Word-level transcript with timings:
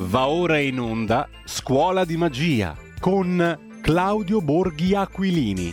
Va 0.00 0.28
ora 0.28 0.60
in 0.60 0.78
onda 0.78 1.28
Scuola 1.44 2.04
di 2.04 2.16
Magia 2.16 2.76
con 3.00 3.58
Claudio 3.80 4.40
Borghi 4.40 4.94
Aquilini. 4.94 5.72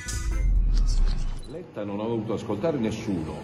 Letta 1.51 1.83
non 1.83 1.99
ha 1.99 2.05
voluto 2.05 2.33
ascoltare 2.33 2.79
nessuno, 2.79 3.35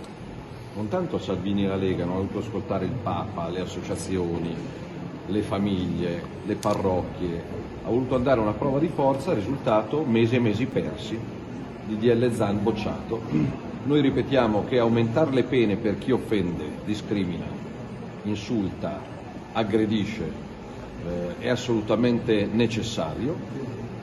non 0.73 0.87
tanto 0.87 1.19
Salvini 1.19 1.65
e 1.65 1.67
la 1.67 1.75
Lega, 1.75 2.03
non 2.03 2.15
ha 2.15 2.17
voluto 2.17 2.39
ascoltare 2.39 2.85
il 2.85 2.93
Papa, 3.03 3.47
le 3.49 3.59
associazioni, 3.59 4.55
le 5.27 5.41
famiglie, 5.43 6.23
le 6.47 6.55
parrocchie, 6.55 7.43
ha 7.85 7.87
voluto 7.87 8.15
andare 8.15 8.39
a 8.39 8.43
una 8.43 8.53
prova 8.53 8.79
di 8.79 8.87
forza, 8.87 9.35
risultato 9.35 10.03
mesi 10.03 10.37
e 10.37 10.39
mesi 10.39 10.65
persi, 10.65 11.19
di 11.85 11.95
DL 11.99 12.33
Zan 12.33 12.63
bocciato. 12.63 13.21
Noi 13.85 14.01
ripetiamo 14.01 14.65
che 14.65 14.79
aumentare 14.79 15.29
le 15.29 15.43
pene 15.43 15.75
per 15.75 15.99
chi 15.99 16.09
offende, 16.09 16.63
discrimina, 16.85 17.45
insulta, 18.23 18.99
aggredisce 19.51 20.49
eh, 21.05 21.39
è 21.39 21.49
assolutamente 21.49 22.47
necessario. 22.51 23.35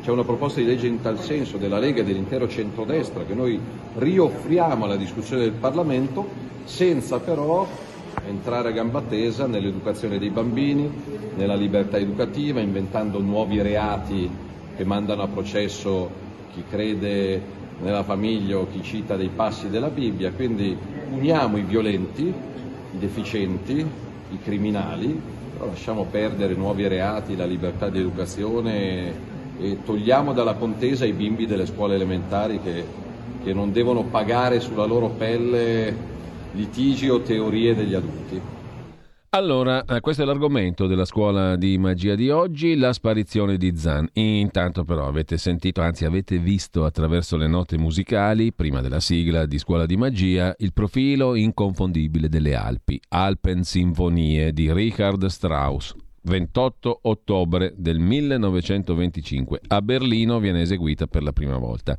C'è 0.02 0.10
una 0.10 0.24
proposta 0.24 0.60
di 0.60 0.66
legge 0.66 0.86
in 0.86 1.00
tal 1.00 1.20
senso 1.20 1.56
della 1.56 1.78
Lega 1.78 2.00
e 2.00 2.04
dell'intero 2.04 2.48
centrodestra 2.48 3.24
che 3.24 3.34
noi 3.34 3.60
rioffriamo 3.96 4.84
alla 4.84 4.96
discussione 4.96 5.42
del 5.42 5.52
Parlamento 5.52 6.26
senza 6.64 7.18
però 7.18 7.66
entrare 8.26 8.68
a 8.68 8.72
gamba 8.72 9.02
tesa 9.02 9.46
nell'educazione 9.46 10.18
dei 10.18 10.30
bambini, 10.30 10.90
nella 11.36 11.54
libertà 11.54 11.98
educativa, 11.98 12.60
inventando 12.60 13.20
nuovi 13.20 13.60
reati 13.60 14.28
che 14.76 14.84
mandano 14.84 15.22
a 15.22 15.28
processo 15.28 16.10
chi 16.52 16.62
crede 16.68 17.40
nella 17.80 18.02
famiglia 18.02 18.58
o 18.58 18.66
chi 18.70 18.82
cita 18.82 19.16
dei 19.16 19.30
passi 19.34 19.68
della 19.68 19.88
Bibbia. 19.88 20.30
Quindi 20.32 20.76
uniamo 21.10 21.56
i 21.56 21.62
violenti, 21.62 22.22
i 22.22 22.98
deficienti, 22.98 23.84
i 24.30 24.38
criminali, 24.42 25.20
lasciamo 25.66 26.04
perdere 26.04 26.54
nuovi 26.54 26.86
reati, 26.86 27.36
la 27.36 27.44
libertà 27.44 27.88
di 27.88 27.98
educazione 27.98 29.36
e 29.58 29.78
togliamo 29.84 30.32
dalla 30.32 30.54
contesa 30.54 31.04
i 31.04 31.12
bimbi 31.12 31.46
delle 31.46 31.66
scuole 31.66 31.96
elementari 31.96 32.60
che, 32.60 32.84
che 33.42 33.52
non 33.52 33.72
devono 33.72 34.04
pagare 34.04 34.60
sulla 34.60 34.84
loro 34.84 35.08
pelle 35.08 36.16
litigi 36.52 37.08
o 37.08 37.20
teorie 37.20 37.74
degli 37.74 37.94
adulti. 37.94 38.40
Allora, 39.30 39.84
eh, 39.84 40.00
questo 40.00 40.22
è 40.22 40.24
l'argomento 40.24 40.86
della 40.86 41.04
scuola 41.04 41.56
di 41.56 41.76
magia 41.76 42.14
di 42.14 42.30
oggi, 42.30 42.76
la 42.76 42.94
sparizione 42.94 43.58
di 43.58 43.76
Zan. 43.76 44.08
Intanto 44.14 44.84
però 44.84 45.06
avete 45.06 45.36
sentito, 45.36 45.82
anzi 45.82 46.06
avete 46.06 46.38
visto 46.38 46.86
attraverso 46.86 47.36
le 47.36 47.46
note 47.46 47.76
musicali, 47.76 48.54
prima 48.54 48.80
della 48.80 49.00
sigla 49.00 49.44
di 49.44 49.58
scuola 49.58 49.84
di 49.84 49.98
magia, 49.98 50.54
il 50.56 50.72
profilo 50.72 51.34
inconfondibile 51.34 52.30
delle 52.30 52.54
Alpi, 52.54 52.98
Alpen 53.08 53.64
Sinfonie 53.64 54.50
di 54.54 54.72
Richard 54.72 55.26
Strauss, 55.26 55.94
28 56.22 57.00
ottobre 57.02 57.74
del 57.76 57.98
1925. 57.98 59.60
A 59.66 59.82
Berlino 59.82 60.38
viene 60.38 60.62
eseguita 60.62 61.06
per 61.06 61.22
la 61.22 61.32
prima 61.32 61.58
volta. 61.58 61.98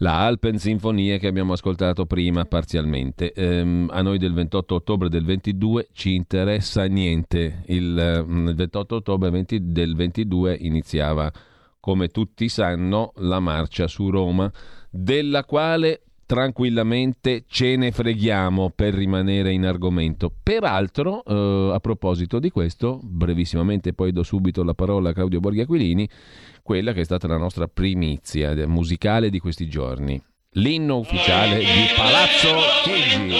La 0.00 0.26
Alpen 0.26 0.58
Sinfonie 0.58 1.18
che 1.18 1.26
abbiamo 1.26 1.54
ascoltato 1.54 2.04
prima 2.04 2.44
parzialmente. 2.44 3.32
Ehm, 3.32 3.88
a 3.90 4.02
noi 4.02 4.18
del 4.18 4.34
28 4.34 4.74
ottobre 4.74 5.08
del 5.08 5.24
22 5.24 5.88
ci 5.92 6.14
interessa 6.14 6.84
niente. 6.84 7.62
Il, 7.66 8.24
il 8.28 8.54
28 8.54 8.96
ottobre 8.96 9.30
20, 9.30 9.72
del 9.72 9.94
22 9.94 10.54
iniziava, 10.60 11.32
come 11.80 12.08
tutti 12.08 12.50
sanno, 12.50 13.12
la 13.16 13.40
marcia 13.40 13.86
su 13.86 14.10
Roma, 14.10 14.52
della 14.90 15.44
quale 15.44 16.02
tranquillamente 16.26 17.44
ce 17.48 17.76
ne 17.76 17.92
freghiamo 17.92 18.70
per 18.74 18.92
rimanere 18.92 19.52
in 19.52 19.64
argomento. 19.64 20.32
Peraltro, 20.42 21.24
eh, 21.24 21.72
a 21.72 21.78
proposito 21.78 22.38
di 22.38 22.50
questo, 22.50 23.00
brevissimamente 23.02 23.92
poi 23.94 24.12
do 24.12 24.24
subito 24.24 24.62
la 24.64 24.74
parola 24.74 25.10
a 25.10 25.12
Claudio 25.12 25.40
Borghi 25.40 25.60
Aquilini, 25.60 26.08
quella 26.62 26.92
che 26.92 27.00
è 27.00 27.04
stata 27.04 27.28
la 27.28 27.38
nostra 27.38 27.68
primizia 27.68 28.54
musicale 28.66 29.30
di 29.30 29.38
questi 29.38 29.68
giorni. 29.68 30.20
L'inno 30.56 30.98
ufficiale 30.98 31.58
di 31.58 31.86
Palazzo 31.94 32.56
Chigi. 32.82 33.34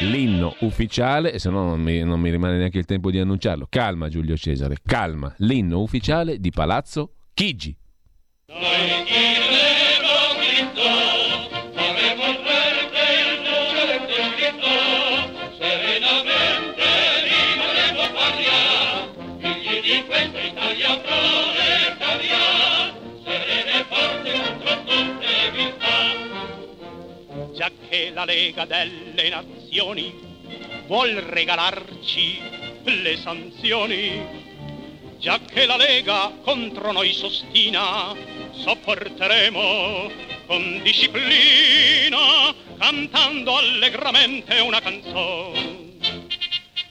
L'inno 0.00 0.54
ufficiale, 0.60 1.38
se 1.38 1.48
no 1.50 1.64
non 1.64 1.80
mi, 1.80 2.02
non 2.02 2.20
mi 2.20 2.30
rimane 2.30 2.58
neanche 2.58 2.78
il 2.78 2.84
tempo 2.84 3.10
di 3.10 3.18
annunciarlo. 3.18 3.66
Calma 3.68 4.08
Giulio 4.08 4.36
Cesare, 4.36 4.76
calma. 4.84 5.34
L'inno 5.38 5.80
ufficiale 5.80 6.38
di 6.38 6.50
Palazzo 6.50 7.14
Chigi. 7.32 7.74
Che 27.94 28.10
la 28.12 28.24
Lega 28.24 28.64
delle 28.64 29.28
Nazioni 29.28 30.12
vuol 30.86 31.12
regalarci 31.12 32.40
le 32.82 33.16
sanzioni. 33.18 34.42
Già 35.20 35.38
che 35.38 35.64
la 35.64 35.76
Lega 35.76 36.32
contro 36.42 36.90
noi 36.90 37.12
sostina, 37.12 38.12
sopporteremo 38.50 40.10
con 40.46 40.80
disciplina, 40.82 42.52
cantando 42.78 43.58
allegramente 43.58 44.58
una 44.58 44.80
canzone. 44.80 45.92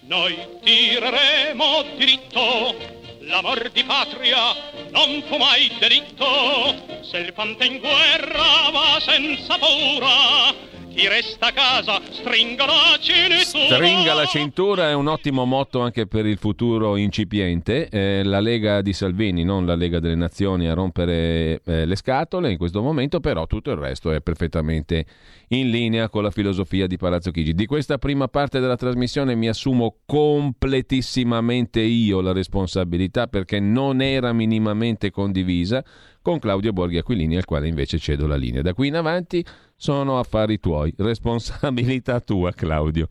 Noi 0.04 0.38
tireremo 0.64 1.84
diritto, 1.98 2.76
l'amor 3.20 3.70
di 3.72 3.84
patria 3.84 4.72
non 4.92 5.22
fu 5.28 5.36
mai 5.36 5.70
delitto, 5.80 7.02
se 7.04 7.18
il 7.18 7.34
fante 7.34 7.66
in 7.66 7.80
guerra 7.80 8.70
va 8.72 9.00
senza 9.02 9.58
paura, 9.58 10.72
chi 10.94 11.08
resta 11.08 11.48
a 11.48 11.52
casa 11.52 12.00
stringa 12.12 12.66
la 12.66 12.98
cintura. 13.00 13.76
Stringa 13.76 14.14
la 14.14 14.26
cintura 14.26 14.90
è 14.90 14.94
un 14.94 15.08
ottimo 15.08 15.44
motto 15.44 15.82
anche 15.82 16.06
per 16.06 16.28
il 16.28 16.38
futuro 16.38 16.98
incipiente. 16.98 17.90
Eh, 17.90 18.24
la 18.24 18.40
Lega 18.40 18.82
di 18.82 18.94
Salvini, 18.94 19.44
non 19.44 19.66
la 19.66 19.74
Lega 19.74 20.00
delle 20.00 20.16
Nazioni, 20.16 20.68
a 20.68 20.74
rompere 20.76 21.62
eh, 21.66 21.86
le 21.86 21.96
scatole 21.96 22.52
in 22.52 22.58
questo 22.58 22.84
momento, 22.84 23.20
però 23.20 23.48
tutto 23.48 23.72
il 23.72 23.78
resto 23.78 24.12
è 24.12 24.22
perfettamente 24.22 25.06
in 25.50 25.70
linea 25.72 26.10
con 26.10 26.22
la 26.22 26.32
filosofia 26.32 26.86
di 26.86 26.98
Palazzo 26.98 27.32
Chigi. 27.32 27.56
Di 27.56 27.66
questa 27.66 27.98
prima 27.98 28.28
parte 28.28 28.60
della 28.60 28.78
trasmissione 28.78 29.34
mi 29.34 29.48
assumo 29.50 29.98
completissimamente 30.06 31.82
io 31.82 32.22
la 32.22 32.34
responsabilità 32.34 33.28
perché 33.28 33.60
non 33.60 34.00
era 34.02 34.32
minimamente 34.32 35.10
condivisa 35.10 35.84
con 36.22 36.40
Claudio 36.40 36.72
Borghi 36.72 36.98
Aquilini, 36.98 37.36
al 37.36 37.46
quale 37.46 37.68
invece 37.68 38.00
cedo 38.00 38.28
la 38.28 38.38
linea. 38.38 38.62
Da 38.62 38.74
qui 38.74 38.88
in 38.88 38.96
avanti 38.96 39.44
sono 39.84 40.18
affari 40.18 40.62
tuoi, 40.62 40.94
responsabilità 40.98 42.22
tua 42.22 42.52
Claudio. 42.54 43.08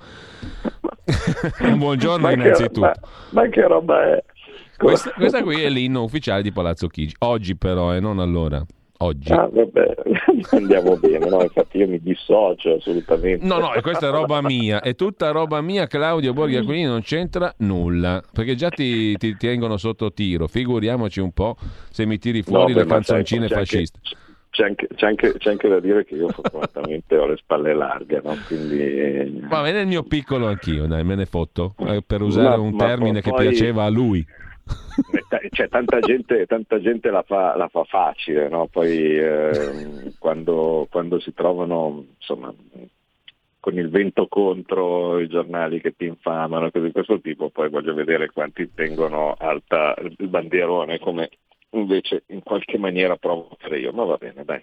Buongiorno 1.77 2.27
ma 2.27 2.33
innanzitutto. 2.33 2.81
Che, 2.81 3.01
ma, 3.31 3.43
ma, 3.43 3.49
che 3.49 3.67
roba 3.67 4.15
è? 4.15 4.25
Questa, 4.79 5.11
questa, 5.11 5.43
qui 5.43 5.61
è 5.61 5.69
l'inno 5.69 6.03
ufficiale 6.03 6.41
di 6.41 6.51
Palazzo 6.51 6.87
Chigi, 6.89 7.15
oggi 7.21 7.57
però 7.57 7.93
e 7.93 7.99
eh, 7.99 8.01
non 8.01 8.21
allora. 8.21 8.65
Oggi. 8.99 9.33
Ah, 9.33 9.51
vabbè, 9.53 9.95
andiamo 10.57 10.97
bene, 10.97 11.29
no? 11.29 11.43
infatti 11.43 11.79
io 11.79 11.89
mi 11.89 12.01
dissocio 12.01 12.77
assolutamente. 12.77 13.45
No, 13.45 13.59
no, 13.59 13.73
questa 13.83 14.07
è 14.07 14.11
roba 14.11 14.41
mia, 14.41 14.81
è 14.81 14.95
tutta 14.95 15.31
roba 15.33 15.61
mia, 15.61 15.87
Claudio 15.87 16.33
Borghi 16.33 16.57
Aquilini 16.57 16.85
non 16.85 17.03
c'entra 17.03 17.53
nulla, 17.59 18.23
perché 18.33 18.55
già 18.55 18.71
ti, 18.71 19.17
ti 19.17 19.37
tengono 19.37 19.77
sotto 19.77 20.13
tiro, 20.13 20.47
figuriamoci 20.47 21.21
un 21.21 21.33
po' 21.33 21.57
se 21.91 22.07
mi 22.07 22.19
tiri 22.19 22.43
fuori 22.43 22.73
no, 22.73 22.79
le 22.79 22.87
canzoncine 22.87 23.49
fasciste. 23.49 23.99
Anche 24.03 24.31
c'è 24.53 24.65
anche, 24.65 24.87
c'è, 24.95 25.07
anche, 25.07 25.33
c'è 25.39 25.51
anche, 25.51 25.67
da 25.67 25.81
dire 25.81 26.05
che 26.05 26.15
io 26.15 26.29
fortunatamente 26.29 27.17
ho 27.17 27.27
le 27.27 27.39
spalle 27.39 27.73
larghe, 27.73 28.21
no? 28.23 28.37
Quindi... 28.47 29.47
Va 29.49 29.63
bene 29.63 29.81
il 29.81 29.87
mio 29.87 30.03
piccolo 30.03 30.47
anch'io, 30.47 30.87
dai, 30.87 31.03
me 31.05 31.15
ne 31.15 31.25
fotto, 31.25 31.75
eh, 31.79 32.03
per 32.07 32.21
usare 32.21 32.59
ma, 32.59 32.63
un 32.63 32.77
termine 32.77 33.23
poi... 33.23 33.33
che 33.33 33.49
piaceva 33.49 33.85
a 33.85 33.89
lui. 33.89 34.21
Eh, 34.21 35.49
cioè, 35.51 35.71
tanta, 35.71 36.01
gente, 36.01 36.45
tanta 36.45 36.79
gente 36.81 37.11
la, 37.11 37.23
fa, 37.23 37.57
la 37.57 37.69
fa 37.69 37.83
facile, 37.85 38.51
no? 38.51 38.67
poi 38.67 39.19
eh, 39.19 40.13
quando, 40.19 40.87
quando 40.91 41.19
si 41.19 41.33
trovano 41.33 42.05
insomma, 42.19 42.53
con 43.59 43.79
il 43.79 43.89
vento 43.89 44.27
contro 44.29 45.19
i 45.19 45.29
giornali 45.29 45.81
che 45.81 45.97
ti 45.97 46.05
infamano, 46.05 46.71
cose 46.71 46.85
di 46.85 46.93
questo 46.93 47.21
tipo, 47.21 47.49
poi 47.49 47.71
voglio 47.71 47.95
vedere 47.95 48.31
quanti 48.31 48.71
tengono 48.75 49.35
alta 49.39 49.95
il 49.99 50.29
bandierone 50.29 50.99
come 50.99 51.31
invece 51.73 52.25
in 52.29 52.43
qualche 52.43 52.79
maniera 52.79 53.17
provo 53.17 53.49
a 53.51 53.57
fare 53.59 53.79
io, 53.79 53.93
ma 53.93 54.05
va 54.05 54.17
bene, 54.17 54.45
dai. 54.45 54.61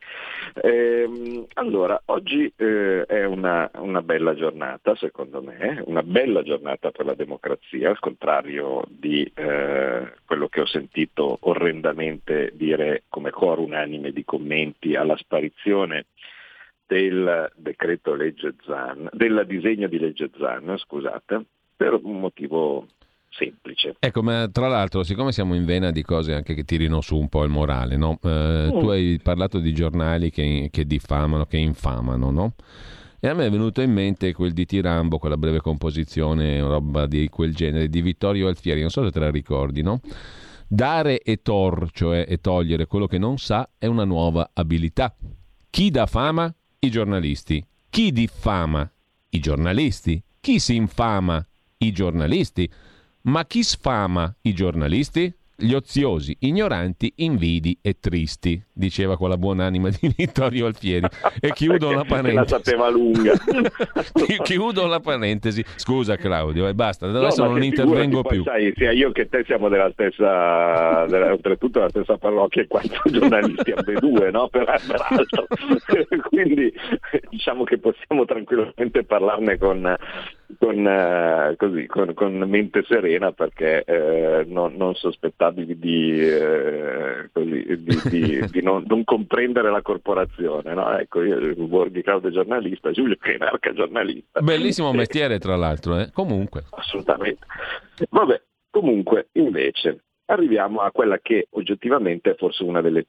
Ehm, 0.61 1.45
allora, 1.53 2.01
oggi 2.05 2.51
eh, 2.55 3.05
è 3.05 3.25
una, 3.25 3.69
una, 3.75 4.01
bella 4.01 4.35
giornata, 4.35 4.95
secondo 4.95 5.41
me, 5.41 5.81
una 5.85 6.03
bella 6.03 6.43
giornata 6.43 6.91
per 6.91 7.05
la 7.05 7.13
democrazia, 7.15 7.89
al 7.89 7.99
contrario 7.99 8.83
di 8.87 9.29
eh, 9.35 10.13
quello 10.25 10.47
che 10.47 10.61
ho 10.61 10.65
sentito 10.65 11.37
orrendamente 11.41 12.51
dire 12.53 13.03
come 13.09 13.31
coro 13.31 13.61
unanime 13.61 14.11
di 14.11 14.23
commenti 14.23 14.95
alla 14.95 15.17
sparizione 15.17 16.05
del 16.85 17.51
decreto 17.55 18.15
legge 18.15 18.55
Zan, 18.65 19.09
del 19.13 19.43
disegno 19.45 19.87
di 19.87 19.99
legge 19.99 20.29
Zan, 20.37 20.75
scusate, 20.77 21.45
per 21.75 21.93
un 22.01 22.19
motivo 22.19 22.87
semplice. 23.39 23.95
Ecco, 23.97 24.21
ma 24.21 24.49
tra 24.51 24.67
l'altro, 24.67 25.03
siccome 25.03 25.31
siamo 25.31 25.55
in 25.55 25.63
vena 25.63 25.89
di 25.91 26.03
cose 26.03 26.33
anche 26.33 26.53
che 26.53 26.65
tirino 26.65 26.99
su 26.99 27.17
un 27.17 27.29
po' 27.29 27.43
il 27.43 27.49
morale, 27.49 27.95
no? 27.95 28.19
eh, 28.21 28.69
mm. 28.71 28.79
tu 28.79 28.89
hai 28.89 29.19
parlato 29.23 29.59
di 29.59 29.73
giornali 29.73 30.29
che, 30.29 30.67
che 30.69 30.85
diffamano, 30.85 31.45
che 31.45 31.57
infamano, 31.57 32.29
no? 32.29 32.53
E 33.21 33.27
a 33.27 33.33
me 33.33 33.45
è 33.45 33.49
venuto 33.49 33.81
in 33.81 33.91
mente 33.91 34.31
quel 34.33 34.53
di 34.53 34.65
Tirambo, 34.65 35.17
quella 35.17 35.35
breve 35.35 35.59
composizione, 35.59 36.61
roba 36.61 37.05
di 37.05 37.27
quel 37.27 37.53
genere, 37.53 37.89
di 37.89 38.01
Vittorio 38.01 38.47
Alfieri, 38.47 38.79
non 38.79 38.89
so 38.89 39.03
se 39.03 39.11
te 39.11 39.19
la 39.19 39.29
ricordi, 39.29 39.81
no? 39.81 39.99
Dare 40.65 41.19
e 41.19 41.41
tor, 41.41 41.89
cioè 41.91 42.25
e 42.27 42.39
togliere 42.39 42.85
quello 42.85 43.07
che 43.07 43.17
non 43.17 43.37
sa, 43.37 43.67
è 43.77 43.87
una 43.87 44.05
nuova 44.05 44.51
abilità. 44.53 45.13
Chi 45.69 45.91
dà 45.91 46.05
fama? 46.05 46.53
I 46.79 46.89
giornalisti. 46.89 47.65
Chi 47.89 48.11
diffama? 48.13 48.89
I 49.31 49.39
giornalisti. 49.39 50.23
Chi 50.39 50.59
si 50.59 50.75
infama? 50.75 51.45
I 51.79 51.91
giornalisti. 51.91 52.71
Ma 53.29 53.45
chi 53.45 53.61
sfama 53.61 54.33
i 54.41 54.53
giornalisti? 54.53 55.31
gli 55.59 55.73
oziosi, 55.73 56.35
ignoranti, 56.39 57.11
invidi 57.17 57.77
e 57.81 57.97
tristi, 57.99 58.61
diceva 58.71 59.17
con 59.17 59.27
la 59.27 59.37
buonanima 59.37 59.89
di 59.89 60.09
Vittorio 60.15 60.67
Alfieri. 60.67 61.05
E 61.39 61.51
chiudo 61.51 61.91
la 61.91 62.05
parentesi. 62.05 62.35
La 62.35 62.47
sapeva 62.47 62.89
lunga. 62.89 63.33
chiudo 64.41 64.87
la 64.87 65.01
parentesi. 65.01 65.63
Scusa 65.75 66.15
Claudio, 66.15 66.67
e 66.67 66.73
basta, 66.73 67.07
adesso 67.07 67.43
no, 67.43 67.51
non 67.51 67.63
intervengo 67.63 68.23
più. 68.23 68.43
Sai, 68.43 68.71
sia 68.75 68.91
io 68.91 69.11
che 69.11 69.27
te 69.27 69.43
siamo 69.45 69.67
della 69.67 69.91
stessa, 69.91 71.05
della, 71.07 71.33
oltretutto 71.33 71.79
della 71.79 71.89
stessa 71.89 72.17
parrocchia, 72.17 72.65
quattro 72.67 73.01
giornalisti 73.11 73.71
ambedue, 73.71 74.31
no? 74.31 74.47
Per, 74.47 74.63
peraltro. 74.87 75.45
Quindi 76.29 76.73
diciamo 77.29 77.65
che 77.65 77.77
possiamo 77.79 78.23
tranquillamente 78.23 79.03
parlarne 79.03 79.57
con, 79.57 79.97
con, 80.57 80.87
eh, 80.87 81.55
così, 81.57 81.85
con, 81.85 82.13
con 82.13 82.37
mente 82.47 82.83
serena 82.87 83.31
perché 83.31 83.83
eh, 83.83 84.45
non, 84.47 84.75
non 84.75 84.95
sospettavo 84.95 85.49
responsabili 85.49 85.77
di, 85.77 86.19
eh, 86.19 87.29
così, 87.31 87.83
di, 87.83 87.99
di, 88.09 88.47
di 88.51 88.61
non, 88.61 88.83
non, 88.87 89.03
comprendere 89.03 89.71
la 89.71 89.81
corporazione. 89.81 90.73
No? 90.73 90.97
Ecco, 90.97 91.23
io 91.23 91.55
Borghi 91.55 92.01
Claudio 92.01 92.31
giornalista, 92.31 92.91
Giulio 92.91 93.15
Crenarca 93.17 93.73
giornalista. 93.73 94.41
Bellissimo 94.41 94.93
mestiere 94.93 95.39
tra 95.39 95.55
l'altro, 95.55 95.97
eh? 95.97 96.11
comunque. 96.11 96.65
Assolutamente. 96.71 97.45
Vabbè, 98.09 98.41
comunque 98.69 99.29
invece 99.33 100.03
arriviamo 100.25 100.81
a 100.81 100.91
quella 100.91 101.17
che 101.19 101.47
oggettivamente 101.51 102.31
è 102.31 102.35
forse 102.35 102.63
una 102.63 102.81
delle 102.81 103.05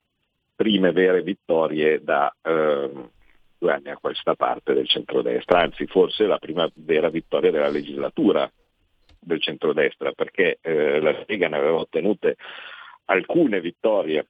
prime 0.56 0.92
vere 0.92 1.22
vittorie 1.22 2.02
da... 2.02 2.34
Eh, 2.42 3.18
due 3.60 3.72
anni 3.72 3.90
a 3.90 3.98
questa 3.98 4.34
parte 4.34 4.72
del 4.72 4.88
centrodestra, 4.88 5.60
anzi 5.60 5.86
forse 5.86 6.24
la 6.24 6.38
prima 6.38 6.68
vera 6.76 7.10
vittoria 7.10 7.50
della 7.50 7.68
legislatura 7.68 8.50
del 9.20 9.40
centrodestra, 9.40 10.12
perché 10.12 10.58
eh, 10.62 10.98
la 10.98 11.24
Lega 11.26 11.48
ne 11.48 11.58
aveva 11.58 11.76
ottenute 11.76 12.36
alcune 13.04 13.60
vittorie 13.60 14.26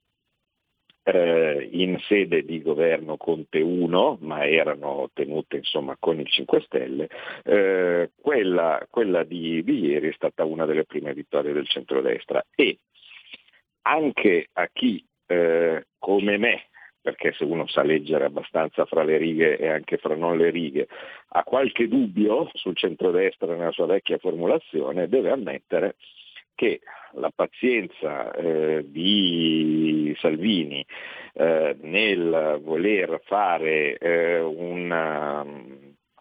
eh, 1.05 1.69
in 1.71 1.97
sede 2.01 2.45
di 2.45 2.61
governo 2.61 3.17
Conte 3.17 3.61
1, 3.61 4.19
ma 4.23 4.45
erano 4.47 4.89
ottenute 5.03 5.59
insomma 5.59 5.97
con 5.99 6.19
il 6.19 6.29
5 6.29 6.61
Stelle, 6.63 7.09
eh, 7.45 8.11
quella, 8.21 8.85
quella 8.91 9.23
di, 9.23 9.63
di 9.63 9.87
ieri 9.87 10.09
è 10.09 10.13
stata 10.13 10.45
una 10.45 10.67
delle 10.67 10.85
prime 10.85 11.15
vittorie 11.15 11.53
del 11.53 11.69
centrodestra. 11.69 12.45
E 12.57 12.81
anche 13.83 14.49
a 14.53 14.69
chi 14.73 15.05
eh, 15.27 15.87
come 15.99 16.37
me 16.37 16.65
perché 17.01 17.33
se 17.33 17.45
uno 17.45 17.67
sa 17.67 17.83
leggere 17.83 18.25
abbastanza 18.25 18.85
fra 18.85 19.03
le 19.03 19.17
righe 19.17 19.57
e 19.57 19.69
anche 19.69 19.97
fra 19.97 20.15
non 20.15 20.37
le 20.37 20.51
righe, 20.51 20.89
ha 21.29 21.43
qualche 21.45 21.89
dubbio 21.89 22.51
sul 22.55 22.77
centrodestra 22.77 23.55
nella 23.55 23.73
sua 23.73 23.87
vecchia 23.87 24.19
formulazione, 24.19 25.09
deve 25.09 25.31
ammettere 25.31 25.97
che 26.55 26.81
la 27.13 27.31
pazienza 27.35 28.33
eh, 28.33 28.85
di 28.87 30.15
Salvini 30.19 30.85
eh, 31.33 31.77
nel 31.81 32.61
voler 32.63 33.21
fare 33.25 33.97
eh, 33.97 34.41
una 34.41 35.43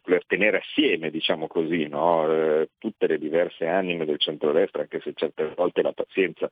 voler 0.09 0.25
tenere 0.25 0.57
assieme, 0.57 1.11
diciamo 1.11 1.47
così, 1.47 1.87
no? 1.87 2.31
Eh, 2.31 2.69
tutte 2.79 3.05
le 3.05 3.19
diverse 3.19 3.67
anime 3.67 4.05
del 4.05 4.19
centrodestra, 4.19 4.81
anche 4.81 5.01
se 5.01 5.13
certe 5.13 5.53
volte 5.55 5.81
la 5.81 5.93
pazienza 5.93 6.49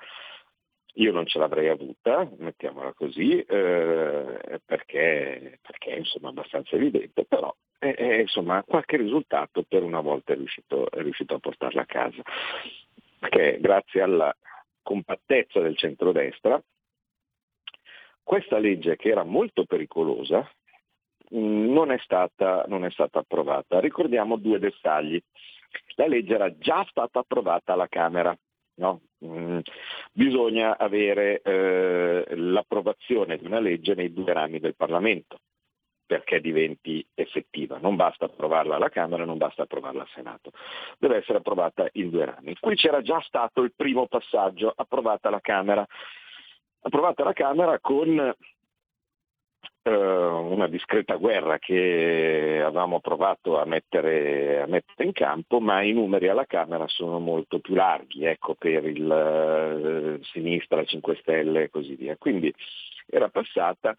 io 0.98 1.12
non 1.12 1.26
ce 1.26 1.40
l'avrei 1.40 1.68
avuta, 1.68 2.30
mettiamola 2.38 2.94
così, 2.94 3.40
eh, 3.40 4.62
perché, 4.66 5.60
perché 5.62 5.96
è 5.96 6.02
abbastanza 6.22 6.76
evidente, 6.76 7.26
però 7.26 7.54
è, 7.78 7.94
è, 7.94 8.20
insomma, 8.22 8.64
qualche 8.64 8.98
risultato 8.98 9.64
per 9.68 9.84
una 9.84 10.02
volta 10.02 10.34
è 10.34 10.36
riuscito, 10.36 10.90
è 10.90 11.02
riuscito 11.02 11.36
a 11.36 11.40
portarla 11.40 11.82
a 11.82 11.86
casa. 11.86 12.22
Perché 13.20 13.60
grazie 13.60 14.02
alla 14.02 14.36
compattezza 14.82 15.60
del 15.60 15.78
centrodestra, 15.78 16.62
questa 18.24 18.58
legge 18.58 18.96
che 18.96 19.10
era 19.10 19.24
molto 19.24 19.66
pericolosa 19.66 20.50
mm, 21.36 21.72
non 21.72 21.92
è, 21.92 21.98
stata, 22.00 22.66
non 22.68 22.86
è 22.86 22.90
stata 22.90 23.20
approvata. 23.20 23.80
Ricordiamo 23.80 24.38
due 24.38 24.60
dettagli. 24.60 25.22
La 25.96 26.08
legge 26.08 26.34
era 26.34 26.58
già 26.58 26.86
stata 26.90 27.20
approvata 27.20 27.74
alla 27.74 27.88
Camera, 27.88 28.36
No? 28.78 29.02
Mm, 29.26 29.60
bisogna 30.12 30.78
avere 30.78 31.42
eh, 31.42 32.24
l'approvazione 32.36 33.38
di 33.38 33.46
una 33.46 33.60
legge 33.60 33.96
nei 33.96 34.14
due 34.14 34.32
rami 34.34 34.60
del 34.60 34.76
Parlamento 34.76 35.40
perché 36.08 36.40
diventi 36.40 37.06
effettiva. 37.14 37.78
Non 37.80 37.98
basta 37.98 38.26
approvarla 38.26 38.76
alla 38.76 38.90
Camera, 38.90 39.26
non 39.26 39.38
basta 39.38 39.64
approvarla 39.64 40.04
al 40.04 40.10
Senato. 40.14 40.52
Deve 40.98 41.18
essere 41.18 41.40
approvata 41.40 41.88
in 41.94 42.10
due 42.10 42.26
rami. 42.26 42.56
Qui 42.58 42.76
c'era 42.76 43.02
già 43.02 43.20
stato 43.22 43.62
il 43.62 43.74
primo 43.76 44.08
passaggio, 44.08 44.72
approvata 44.74 45.28
alla 45.28 45.42
Camera. 45.42 45.86
Approvata 46.80 47.24
alla 47.24 47.34
Camera 47.34 47.80
con 47.80 48.34
una 49.96 50.68
discreta 50.68 51.16
guerra 51.16 51.60
che 51.60 52.62
avevamo 52.64 53.00
provato 53.00 53.60
a 53.60 53.66
mettere, 53.66 54.62
a 54.62 54.68
mettere, 54.68 55.06
in 55.06 55.14
campo, 55.14 55.60
ma 55.60 55.82
i 55.82 55.94
numeri 55.94 56.28
alla 56.28 56.46
Camera 56.46 56.88
sono 56.88 57.20
molto 57.20 57.60
più 57.60 57.76
larghi, 57.76 58.26
ecco, 58.26 58.56
per 58.56 58.86
il 58.86 60.18
uh, 60.20 60.24
sinistra, 60.24 60.84
5 60.84 61.18
Stelle 61.22 61.64
e 61.64 61.70
così 61.70 61.96
via. 61.96 62.16
Quindi 62.18 62.54
era 63.06 63.30
passata, 63.30 63.96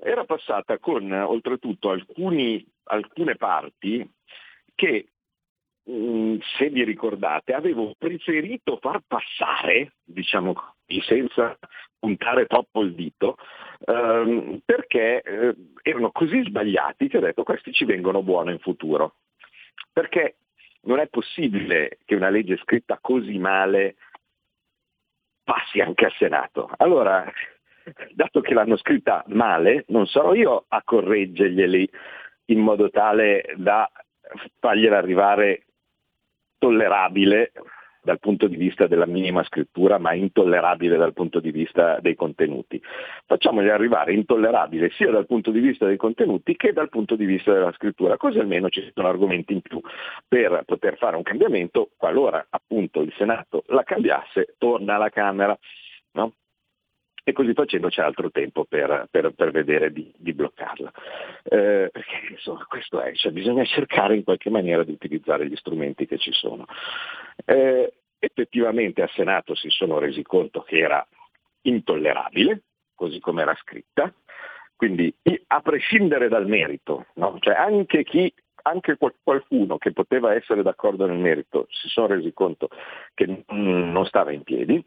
era 0.00 0.24
passata 0.24 0.78
con 0.78 1.10
oltretutto 1.10 1.90
alcuni, 1.90 2.64
alcune 2.84 3.36
parti 3.36 4.08
che 4.74 5.06
se 5.84 6.70
vi 6.70 6.84
ricordate, 6.84 7.54
avevo 7.54 7.94
preferito 7.98 8.78
far 8.80 9.00
passare, 9.06 9.94
diciamo 10.04 10.52
così, 10.52 11.00
senza 11.02 11.58
puntare 11.98 12.46
troppo 12.46 12.82
il 12.82 12.94
dito, 12.94 13.36
ehm, 13.86 14.60
perché 14.64 15.22
eh, 15.22 15.54
erano 15.82 16.12
così 16.12 16.42
sbagliati 16.44 17.08
che 17.08 17.18
ho 17.18 17.20
detto 17.20 17.42
questi 17.42 17.72
ci 17.72 17.84
vengono 17.84 18.22
buono 18.22 18.50
in 18.50 18.58
futuro. 18.58 19.16
Perché 19.92 20.36
non 20.82 20.98
è 20.98 21.08
possibile 21.08 21.98
che 22.04 22.14
una 22.14 22.28
legge 22.28 22.56
scritta 22.58 22.98
così 23.00 23.38
male 23.38 23.96
passi 25.44 25.80
anche 25.80 26.06
al 26.06 26.12
Senato. 26.12 26.70
Allora, 26.76 27.30
dato 28.12 28.40
che 28.40 28.54
l'hanno 28.54 28.76
scritta 28.76 29.24
male, 29.28 29.84
non 29.88 30.06
sarò 30.06 30.34
io 30.34 30.64
a 30.68 30.82
correggerglieli 30.82 31.90
in 32.46 32.60
modo 32.60 32.90
tale 32.90 33.54
da 33.56 33.90
fargliela 34.58 34.98
arrivare 34.98 35.66
tollerabile 36.62 37.50
dal 38.04 38.20
punto 38.20 38.46
di 38.46 38.54
vista 38.54 38.86
della 38.86 39.06
minima 39.06 39.42
scrittura, 39.42 39.98
ma 39.98 40.12
intollerabile 40.12 40.96
dal 40.96 41.12
punto 41.12 41.40
di 41.40 41.50
vista 41.50 41.98
dei 42.00 42.14
contenuti. 42.14 42.80
Facciamogli 43.26 43.68
arrivare 43.68 44.12
intollerabile 44.12 44.90
sia 44.90 45.10
dal 45.10 45.26
punto 45.26 45.50
di 45.50 45.58
vista 45.58 45.86
dei 45.86 45.96
contenuti 45.96 46.54
che 46.54 46.72
dal 46.72 46.88
punto 46.88 47.16
di 47.16 47.24
vista 47.24 47.52
della 47.52 47.72
scrittura, 47.72 48.16
così 48.16 48.38
almeno 48.38 48.68
ci 48.68 48.88
sono 48.94 49.08
argomenti 49.08 49.52
in 49.52 49.60
più 49.60 49.80
per 50.28 50.62
poter 50.64 50.96
fare 50.98 51.16
un 51.16 51.22
cambiamento, 51.22 51.90
qualora 51.96 52.46
appunto 52.48 53.00
il 53.00 53.12
Senato 53.16 53.64
la 53.66 53.82
cambiasse, 53.82 54.54
torna 54.58 54.94
alla 54.94 55.10
Camera. 55.10 55.58
No? 56.12 56.34
E 57.24 57.32
così 57.32 57.52
facendo 57.52 57.88
c'è 57.88 58.02
altro 58.02 58.30
tempo 58.30 58.64
per, 58.64 59.06
per, 59.10 59.32
per 59.32 59.50
vedere 59.50 59.92
di, 59.92 60.12
di 60.16 60.32
bloccarla. 60.32 60.92
Eh, 61.44 61.88
perché 61.92 62.26
insomma 62.30 62.64
questo 62.68 63.00
è, 63.00 63.12
cioè, 63.14 63.32
bisogna 63.32 63.64
cercare 63.64 64.16
in 64.16 64.24
qualche 64.24 64.50
maniera 64.50 64.82
di 64.82 64.92
utilizzare 64.92 65.46
gli 65.46 65.56
strumenti 65.56 66.06
che 66.06 66.18
ci 66.18 66.32
sono. 66.32 66.66
Eh, 67.44 67.92
effettivamente 68.18 69.02
al 69.02 69.10
Senato 69.10 69.54
si 69.54 69.68
sono 69.70 69.98
resi 69.98 70.22
conto 70.22 70.62
che 70.62 70.78
era 70.78 71.06
intollerabile, 71.62 72.62
così 72.94 73.20
come 73.20 73.42
era 73.42 73.56
scritta, 73.60 74.12
quindi 74.76 75.14
a 75.46 75.60
prescindere 75.60 76.28
dal 76.28 76.46
merito, 76.46 77.06
no? 77.14 77.36
cioè 77.40 77.54
anche 77.54 78.02
chi 78.02 78.32
anche 78.64 78.96
qualcuno 78.96 79.76
che 79.76 79.92
poteva 79.92 80.34
essere 80.34 80.62
d'accordo 80.62 81.06
nel 81.06 81.18
merito 81.18 81.66
si 81.70 81.88
sono 81.88 82.06
resi 82.06 82.32
conto 82.32 82.68
che 83.12 83.44
non 83.48 84.06
stava 84.06 84.30
in 84.30 84.42
piedi 84.42 84.84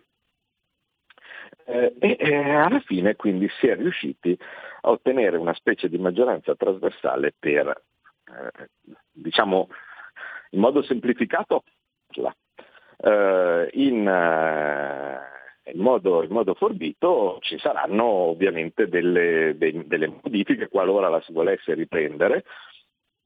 eh, 1.65 1.95
e 1.99 2.17
eh, 2.19 2.49
alla 2.49 2.79
fine 2.79 3.15
quindi 3.15 3.49
si 3.59 3.67
è 3.67 3.75
riusciti 3.75 4.37
a 4.81 4.91
ottenere 4.91 5.37
una 5.37 5.53
specie 5.53 5.89
di 5.89 5.97
maggioranza 5.97 6.55
trasversale 6.55 7.33
per, 7.37 7.67
eh, 7.67 8.69
diciamo, 9.11 9.69
in 10.51 10.59
modo 10.59 10.83
semplificato, 10.83 11.63
eh, 12.97 13.69
in, 13.73 14.07
eh, 14.07 15.71
in, 15.73 15.81
modo, 15.81 16.23
in, 16.23 16.31
modo, 16.31 16.53
forbito 16.53 17.39
ci 17.41 17.57
saranno 17.57 18.03
ovviamente 18.05 18.87
delle, 18.87 19.55
de, 19.57 19.85
delle 19.87 20.19
modifiche 20.21 20.69
qualora 20.69 21.09
la 21.09 21.21
si 21.21 21.33
volesse 21.33 21.73
riprendere. 21.73 22.45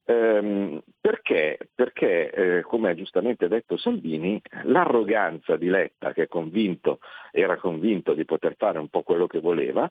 Ehm, 0.09 0.81
perché, 0.99 1.69
perché 1.75 2.31
eh, 2.31 2.61
come 2.63 2.89
ha 2.89 2.95
giustamente 2.95 3.47
detto 3.47 3.77
Salvini, 3.77 4.41
l'arroganza 4.63 5.55
di 5.55 5.67
Letta, 5.67 6.13
che 6.13 6.27
convinto, 6.27 6.99
era 7.29 7.57
convinto 7.57 8.15
di 8.15 8.25
poter 8.25 8.55
fare 8.57 8.79
un 8.79 8.87
po' 8.87 9.03
quello 9.03 9.27
che 9.27 9.39
voleva, 9.39 9.87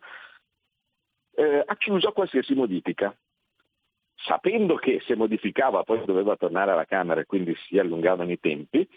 eh, 1.37 1.63
ha 1.65 1.77
chiuso 1.77 2.11
qualsiasi 2.11 2.55
modifica 2.55 3.17
sapendo 4.17 4.75
che 4.75 5.01
se 5.07 5.15
modificava 5.15 5.85
poi 5.85 6.05
doveva 6.05 6.35
tornare 6.35 6.73
alla 6.73 6.85
Camera 6.85 7.21
e 7.21 7.25
quindi 7.25 7.55
si 7.69 7.79
allungavano 7.79 8.33
i 8.33 8.41
tempi, 8.41 8.89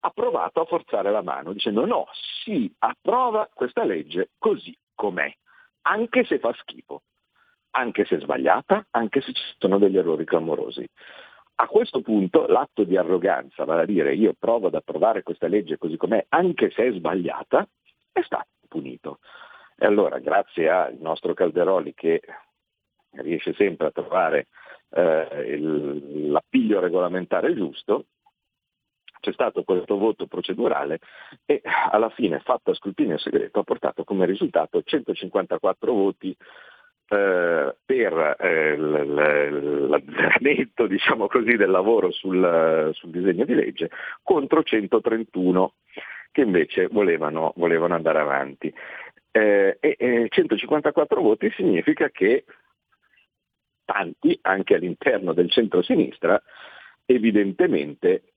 ha 0.00 0.10
provato 0.10 0.60
a 0.60 0.66
forzare 0.66 1.10
la 1.10 1.22
mano 1.22 1.54
dicendo 1.54 1.86
no, 1.86 2.06
si 2.44 2.70
approva 2.80 3.48
questa 3.54 3.82
legge 3.84 4.32
così 4.36 4.76
com'è, 4.94 5.34
anche 5.82 6.26
se 6.26 6.38
fa 6.38 6.52
schifo, 6.52 7.04
anche 7.76 8.04
se 8.06 8.18
sbagliata, 8.18 8.86
anche 8.90 9.20
se 9.20 9.32
ci 9.32 9.42
sono 9.58 9.78
degli 9.78 9.98
errori 9.98 10.24
clamorosi. 10.24 10.86
A 11.58 11.66
questo 11.66 12.00
punto 12.00 12.46
l'atto 12.46 12.84
di 12.84 12.96
arroganza, 12.96 13.64
vale 13.64 13.82
a 13.82 13.86
dire 13.86 14.14
io 14.14 14.34
provo 14.38 14.66
ad 14.68 14.74
approvare 14.74 15.22
questa 15.22 15.46
legge 15.46 15.78
così 15.78 15.96
com'è, 15.96 16.24
anche 16.30 16.70
se 16.70 16.86
è 16.86 16.92
sbagliata, 16.92 17.66
è 18.12 18.22
stato 18.22 18.48
punito. 18.68 19.18
E 19.78 19.86
allora, 19.86 20.18
grazie 20.18 20.70
al 20.70 20.96
nostro 20.98 21.34
Calderoli 21.34 21.92
che 21.94 22.20
riesce 23.12 23.54
sempre 23.54 23.88
a 23.88 23.90
trovare 23.90 24.48
eh, 24.90 25.54
il, 25.54 26.30
l'appiglio 26.30 26.80
regolamentare 26.80 27.54
giusto, 27.54 28.06
c'è 29.20 29.32
stato 29.32 29.64
questo 29.64 29.98
voto 29.98 30.26
procedurale 30.26 31.00
e 31.44 31.60
alla 31.90 32.10
fine, 32.10 32.40
fatto 32.40 32.70
a 32.70 32.74
scrutinio 32.74 33.18
segreto, 33.18 33.60
ha 33.60 33.64
portato 33.64 34.04
come 34.04 34.24
risultato 34.24 34.82
154 34.82 35.92
voti 35.92 36.36
eh, 37.08 37.76
per 37.84 38.36
eh, 38.40 38.76
l'azzeramento 38.76 40.86
diciamo 40.88 41.28
così, 41.28 41.56
del 41.56 41.70
lavoro 41.70 42.10
sul, 42.10 42.90
sul, 42.94 43.10
disegno 43.10 43.44
di 43.44 43.54
legge 43.54 43.90
contro 44.22 44.62
131 44.62 45.74
che 46.32 46.40
invece 46.42 46.88
volevano, 46.88 47.52
volevano 47.56 47.94
andare 47.94 48.18
avanti. 48.18 48.72
Eh, 49.30 49.76
e 49.80 50.26
154 50.28 51.20
voti 51.20 51.50
significa 51.54 52.10
che 52.10 52.44
tanti, 53.84 54.38
anche 54.42 54.74
all'interno 54.74 55.32
del 55.32 55.50
centro-sinistra, 55.50 56.42
evidentemente 57.06 58.32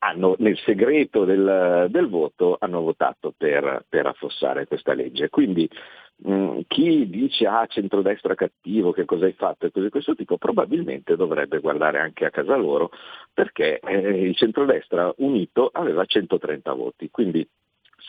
hanno, 0.00 0.34
nel 0.38 0.58
segreto 0.58 1.24
del, 1.24 1.86
del, 1.90 2.08
voto 2.08 2.56
hanno 2.58 2.80
votato 2.80 3.32
per, 3.36 3.84
per, 3.88 4.06
affossare 4.06 4.66
questa 4.66 4.94
legge. 4.94 5.28
Quindi 5.28 5.68
mh, 6.16 6.60
chi 6.66 7.08
dice 7.08 7.46
ah 7.46 7.66
centrodestra 7.66 8.34
cattivo, 8.34 8.92
che 8.92 9.04
cosa 9.04 9.26
hai 9.26 9.32
fatto 9.32 9.66
e 9.66 9.70
cose 9.70 9.86
di 9.86 9.90
questo 9.90 10.14
tipo, 10.14 10.38
probabilmente 10.38 11.16
dovrebbe 11.16 11.60
guardare 11.60 11.98
anche 11.98 12.24
a 12.24 12.30
casa 12.30 12.56
loro 12.56 12.90
perché 13.32 13.78
eh, 13.80 14.26
il 14.26 14.36
centrodestra 14.36 15.12
unito 15.18 15.70
aveva 15.72 16.04
130 16.04 16.72
voti. 16.72 17.10
Quindi 17.10 17.46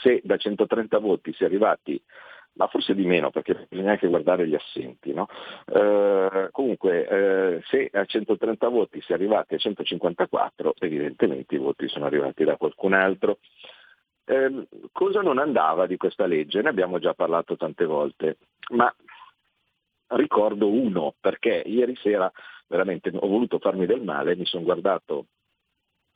se 0.02 0.22
da 0.24 0.38
130 0.38 0.98
voti 1.00 1.34
si 1.34 1.44
è 1.44 1.46
arrivati 1.46 2.02
ma 2.54 2.68
forse 2.68 2.94
di 2.94 3.06
meno 3.06 3.30
perché 3.30 3.68
bisogna 3.70 3.92
anche 3.92 4.08
guardare 4.08 4.48
gli 4.48 4.56
assenti. 4.56 5.14
No? 5.14 5.28
Eh, 5.66 6.50
comunque 6.52 7.08
eh, 7.08 7.62
se 7.68 7.90
a 7.92 8.06
130 8.06 8.68
voti 8.68 9.02
si 9.02 9.12
è 9.12 9.16
arrivati 9.16 9.56
a 9.56 9.58
154 9.58 10.76
evidentemente 10.80 11.56
i 11.56 11.60
voti 11.60 11.88
sono 11.88 12.06
arrivati 12.06 12.44
da 12.44 12.58
qualcun 12.58 12.94
altro. 12.94 13.40
Eh, 14.26 14.68
cosa 14.92 15.22
non 15.22 15.40
andava 15.40 15.88
di 15.88 15.98
questa 15.98 16.26
legge? 16.26 16.62
Ne 16.62 16.70
abbiamo 16.70 17.00
già 17.00 17.14
parlato 17.14 17.58
tante 17.58 17.86
volte, 17.86 18.38
ma 18.72 18.94
ricordo 20.08 20.70
uno 20.70 21.16
perché 21.20 21.64
ieri 21.66 21.96
sera 21.96 22.32
veramente 22.68 23.12
ho 23.14 23.28
voluto 23.28 23.60
farmi 23.60 23.86
del 23.86 24.02
male, 24.02 24.36
mi 24.36 24.46
sono 24.46 24.64
guardato 24.64 25.26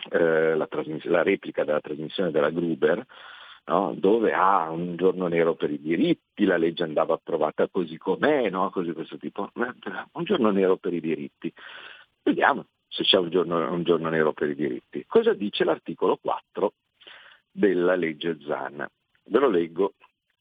eh, 0.10 0.56
la, 0.56 0.68
la 1.04 1.24
replica 1.24 1.64
della 1.64 1.82
trasmissione 1.82 2.32
della 2.32 2.50
Gruber 2.50 3.06
no? 3.66 3.94
dove 3.96 4.34
ah, 4.34 4.70
un 4.70 4.96
giorno 4.96 5.28
nero 5.28 5.56
per 5.56 5.72
i 5.72 5.80
diritti, 5.80 6.46
la 6.46 6.58
legge 6.58 6.84
andava 6.84 7.14
approvata 7.14 7.68
così 7.68 7.98
com'è, 7.98 8.50
no? 8.50 8.70
così 8.70 8.92
questo 8.92 9.18
tipo. 9.18 9.50
Un 9.54 10.24
giorno 10.24 10.52
nero 10.52 10.78
per 10.78 10.94
i 10.94 11.00
diritti. 11.00 11.52
Vediamo 12.22 12.66
se 12.88 13.04
c'è 13.04 13.18
un 13.18 13.30
giorno, 13.30 13.72
un 13.72 13.84
giorno 13.84 14.10
nero 14.10 14.34
per 14.34 14.50
i 14.50 14.56
diritti. 14.56 15.06
Cosa 15.08 15.34
dice 15.34 15.64
l'articolo 15.64 16.18
4 16.18 16.74
della 17.52 17.96
legge 17.96 18.38
Zan? 18.46 18.88
Ve 19.26 19.40
lo 19.40 19.50
leggo. 19.50 19.94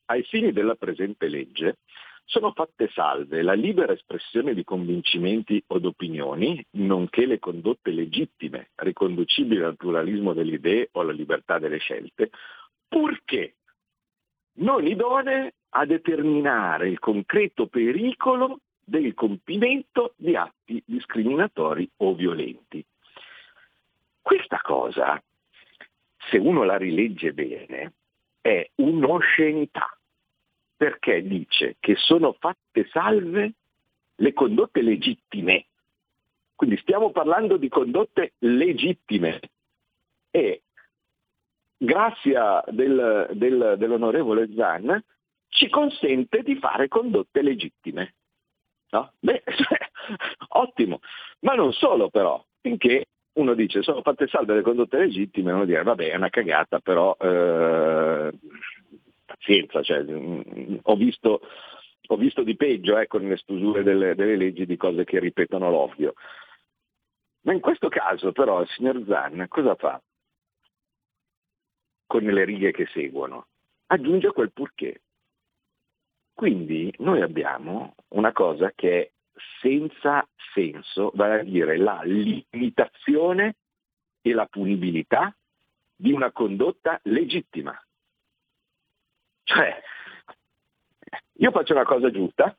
Ai 0.06 0.22
fini 0.22 0.52
della 0.52 0.74
presente 0.74 1.28
legge 1.28 1.78
sono 2.26 2.52
fatte 2.52 2.88
salve 2.92 3.42
la 3.42 3.52
libera 3.52 3.92
espressione 3.92 4.54
di 4.54 4.64
convincimenti 4.64 5.62
o 5.68 5.78
d'opinioni, 5.78 6.64
nonché 6.72 7.26
le 7.26 7.38
condotte 7.38 7.90
legittime 7.90 8.70
riconducibili 8.76 9.62
al 9.62 9.76
pluralismo 9.76 10.32
delle 10.32 10.54
idee 10.54 10.88
o 10.92 11.00
alla 11.00 11.12
libertà 11.12 11.58
delle 11.58 11.78
scelte, 11.78 12.30
purché 12.94 13.56
non 14.58 14.86
idonee 14.86 15.52
a 15.70 15.84
determinare 15.84 16.88
il 16.88 17.00
concreto 17.00 17.66
pericolo 17.66 18.60
del 18.84 19.14
compimento 19.14 20.14
di 20.14 20.36
atti 20.36 20.80
discriminatori 20.86 21.90
o 21.96 22.14
violenti. 22.14 22.84
Questa 24.22 24.60
cosa, 24.62 25.20
se 26.30 26.38
uno 26.38 26.62
la 26.62 26.76
rilegge 26.76 27.32
bene, 27.32 27.94
è 28.40 28.70
un'oscenità, 28.76 29.98
perché 30.76 31.26
dice 31.26 31.74
che 31.80 31.96
sono 31.96 32.36
fatte 32.38 32.86
salve 32.92 33.54
le 34.14 34.32
condotte 34.32 34.82
legittime. 34.82 35.66
Quindi 36.54 36.76
stiamo 36.76 37.10
parlando 37.10 37.56
di 37.56 37.68
condotte 37.68 38.34
legittime 38.38 39.40
e 40.30 40.62
grazia 41.84 42.62
del, 42.68 43.28
del, 43.32 43.74
dell'onorevole 43.78 44.52
Zan, 44.54 45.02
ci 45.48 45.68
consente 45.68 46.42
di 46.42 46.56
fare 46.56 46.88
condotte 46.88 47.42
legittime. 47.42 48.14
No? 48.90 49.12
Beh, 49.18 49.42
ottimo, 50.50 51.00
ma 51.40 51.54
non 51.54 51.72
solo 51.72 52.10
però, 52.10 52.44
finché 52.60 53.06
uno 53.34 53.54
dice 53.54 53.82
sono 53.82 54.02
fatte 54.02 54.28
salve 54.28 54.54
le 54.54 54.62
condotte 54.62 54.98
legittime, 54.98 55.52
uno 55.52 55.64
dice 55.64 55.82
vabbè 55.82 56.10
è 56.10 56.16
una 56.16 56.30
cagata, 56.30 56.78
però 56.78 57.16
eh, 57.18 58.32
pazienza, 59.24 59.82
cioè, 59.82 60.02
mh, 60.02 60.80
ho, 60.82 60.96
visto, 60.96 61.40
ho, 62.06 62.16
visto, 62.16 62.42
di 62.42 62.56
peggio 62.56 63.02
con 63.08 63.26
le 63.26 63.36
stusure 63.36 63.82
delle, 63.82 64.14
delle 64.14 64.36
leggi 64.36 64.66
di 64.66 64.76
cose 64.76 65.04
che 65.04 65.18
ripetono 65.18 65.70
l'ovvio. 65.70 66.14
Ma 67.42 67.52
in 67.52 67.60
questo 67.60 67.88
caso 67.88 68.32
però 68.32 68.62
il 68.62 68.68
signor 68.68 69.04
Zan 69.06 69.46
cosa 69.48 69.74
fa? 69.74 70.00
Con 72.14 72.22
le 72.22 72.44
righe 72.44 72.70
che 72.70 72.86
seguono, 72.92 73.48
aggiunge 73.86 74.30
quel 74.30 74.52
purché. 74.52 75.02
Quindi 76.32 76.94
noi 76.98 77.22
abbiamo 77.22 77.96
una 78.10 78.30
cosa 78.30 78.70
che 78.72 79.00
è 79.00 79.10
senza 79.60 80.24
senso, 80.52 81.10
vale 81.14 81.40
a 81.40 81.42
dire 81.42 81.76
la 81.76 82.02
limitazione 82.04 83.56
e 84.22 84.32
la 84.32 84.46
punibilità 84.46 85.34
di 85.96 86.12
una 86.12 86.30
condotta 86.30 87.00
legittima. 87.02 87.76
Cioè, 89.42 89.82
io 91.32 91.50
faccio 91.50 91.72
una 91.72 91.84
cosa 91.84 92.12
giusta, 92.12 92.56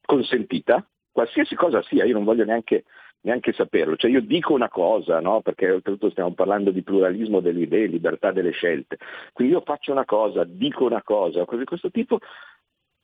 consentita, 0.00 0.88
qualsiasi 1.12 1.54
cosa 1.54 1.82
sia, 1.82 2.06
io 2.06 2.14
non 2.14 2.24
voglio 2.24 2.46
neanche 2.46 2.84
neanche 3.22 3.52
saperlo. 3.52 3.96
Cioè 3.96 4.10
io 4.10 4.20
dico 4.20 4.52
una 4.52 4.68
cosa, 4.68 5.20
no? 5.20 5.40
perché 5.42 5.70
oltretutto 5.70 6.10
stiamo 6.10 6.32
parlando 6.34 6.70
di 6.70 6.82
pluralismo 6.82 7.40
delle 7.40 7.62
idee, 7.62 7.86
libertà 7.86 8.32
delle 8.32 8.52
scelte. 8.52 8.98
Quindi 9.32 9.54
io 9.54 9.62
faccio 9.62 9.92
una 9.92 10.04
cosa, 10.04 10.44
dico 10.44 10.84
una 10.84 11.02
cosa, 11.02 11.44
cose 11.44 11.58
di 11.58 11.64
questo 11.64 11.90
tipo, 11.90 12.18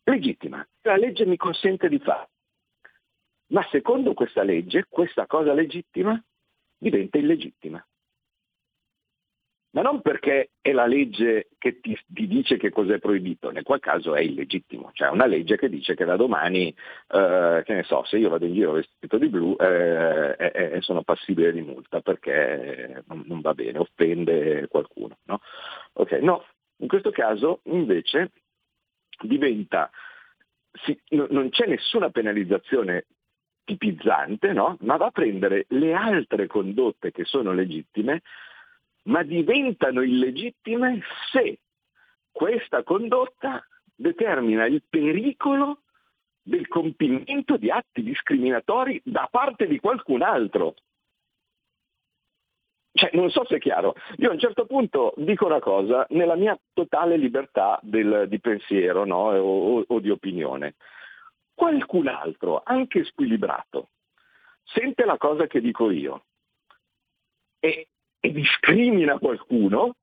legittima. 0.05 0.67
La 0.83 0.97
legge 0.97 1.27
mi 1.27 1.37
consente 1.37 1.89
di 1.89 1.99
fare. 1.99 2.29
Ma 3.49 3.65
secondo 3.71 4.13
questa 4.15 4.43
legge, 4.43 4.87
questa 4.89 5.27
cosa 5.27 5.53
legittima 5.53 6.21
diventa 6.79 7.19
illegittima 7.19 7.85
ma 9.77 9.83
non 9.83 10.01
perché 10.01 10.53
è 10.63 10.73
la 10.73 10.87
legge 10.87 11.49
che 11.59 11.81
ti, 11.81 11.95
ti, 12.07 12.27
dice 12.27 12.57
che 12.57 12.71
cos'è 12.71 12.99
proibito, 12.99 13.51
nel 13.51 13.63
qual 13.63 13.79
caso 13.79 14.15
è 14.15 14.23
illegittimo, 14.23 14.89
cioè 14.95 15.11
una 15.11 15.27
legge 15.27 15.59
che 15.59 15.69
dice 15.69 15.95
che 15.95 16.07
da 16.07 16.17
domani, 16.17 16.69
eh, 16.69 17.63
che 17.63 17.75
ne 17.75 17.83
so, 17.83 18.03
se 18.05 18.17
io 18.17 18.31
vado 18.31 18.47
in 18.47 18.55
giro 18.55 18.73
vestito 18.73 19.19
di 19.19 19.29
blu 19.29 19.55
eh, 19.61 20.35
eh, 20.39 20.81
sono 20.81 21.03
passibile 21.03 21.53
di 21.53 21.61
multa 21.61 22.01
perché 22.01 23.05
non, 23.07 23.25
non 23.27 23.43
va 23.43 23.53
bene, 23.53 23.79
offende 23.79 24.67
qualcuno. 24.69 25.19
No? 25.25 25.43
Okay, 25.93 26.23
no, 26.23 26.47
in 26.79 26.89
questo 26.89 27.11
caso 27.11 27.61
invece 27.65 28.33
diventa, 29.21 29.91
si, 30.85 30.99
no, 31.11 31.27
non 31.29 31.51
c'è 31.51 31.67
nessuna 31.67 32.09
penalizzazione 32.09 33.09
tipizzante, 33.63 34.55
no? 34.55 34.79
ma 34.81 34.97
va 34.97 35.07
a 35.07 35.11
prendere 35.11 35.67
le 35.69 35.93
altre 35.93 36.47
condotte 36.47 37.11
che 37.11 37.25
sono 37.25 37.53
legittime 37.53 38.23
ma 39.07 39.23
diventano 39.23 40.03
illegittime 40.03 41.01
se 41.33 41.59
questa 42.31 42.83
condotta 42.83 43.67
determina 43.95 44.67
il 44.67 44.83
pericolo 44.89 45.83
del 46.43 46.69
compimento 46.69 47.57
di 47.57 47.71
atti 47.71 48.03
discriminatori 48.03 49.01
da 49.05 49.29
parte 49.31 49.67
di 49.67 49.81
qualcun 49.81 50.23
altro. 50.23 50.75
Cioè, 52.93 53.11
non 53.13 53.31
so 53.31 53.45
se 53.47 53.57
è 53.57 53.59
chiaro. 53.59 53.95
Io 54.19 54.31
a 54.31 54.33
un 54.33 54.39
certo 54.39 54.65
punto 54.65 55.13
dico 55.17 55.47
una 55.47 55.61
cosa 55.61 56.07
nella 56.11 56.37
mia 56.37 56.59
totale 56.73 57.17
libertà 57.17 57.79
del, 57.83 58.27
di 58.29 58.41
pensiero 58.41 59.05
no? 59.05 59.33
o, 59.33 59.85
o 59.87 60.01
di 60.01 60.11
opinione. 60.11 60.77
Qualcun 61.53 62.07
altro, 62.09 62.63
anche 62.65 63.05
squilibrato, 63.05 63.91
sente 64.63 65.05
la 65.05 65.17
cosa 65.17 65.47
che 65.47 65.61
dico 65.61 65.91
io 65.91 66.25
e, 67.59 67.89
e 68.21 68.33
discrimina 68.33 69.19
qualcuno, 69.19 69.97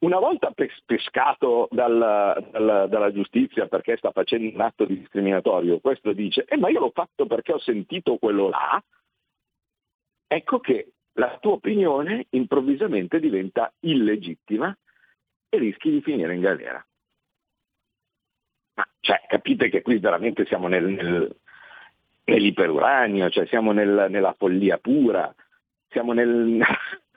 una 0.00 0.18
volta 0.18 0.52
pescato 0.86 1.68
dal, 1.70 2.48
dal, 2.50 2.88
dalla 2.88 3.12
giustizia 3.12 3.66
perché 3.66 3.96
sta 3.96 4.12
facendo 4.12 4.54
un 4.54 4.60
atto 4.60 4.84
discriminatorio, 4.84 5.80
questo 5.80 6.12
dice, 6.12 6.44
eh, 6.44 6.56
ma 6.56 6.70
io 6.70 6.80
l'ho 6.80 6.92
fatto 6.94 7.26
perché 7.26 7.52
ho 7.52 7.58
sentito 7.58 8.16
quello 8.16 8.48
là, 8.48 8.82
ecco 10.26 10.60
che 10.60 10.92
la 11.14 11.36
tua 11.38 11.52
opinione 11.52 12.26
improvvisamente 12.30 13.20
diventa 13.20 13.72
illegittima 13.80 14.74
e 15.48 15.58
rischi 15.58 15.90
di 15.90 16.00
finire 16.00 16.34
in 16.34 16.40
galera. 16.40 16.84
Ma 18.76 18.88
cioè, 19.00 19.20
capite 19.28 19.68
che 19.68 19.82
qui 19.82 19.98
veramente 19.98 20.46
siamo 20.46 20.68
nel, 20.68 20.86
nel, 20.86 21.36
nell'iperuranio, 22.24 23.28
cioè 23.28 23.46
siamo 23.46 23.72
nel, 23.72 24.06
nella 24.08 24.34
follia 24.38 24.78
pura, 24.78 25.34
siamo 25.88 26.12
nel, 26.12 26.64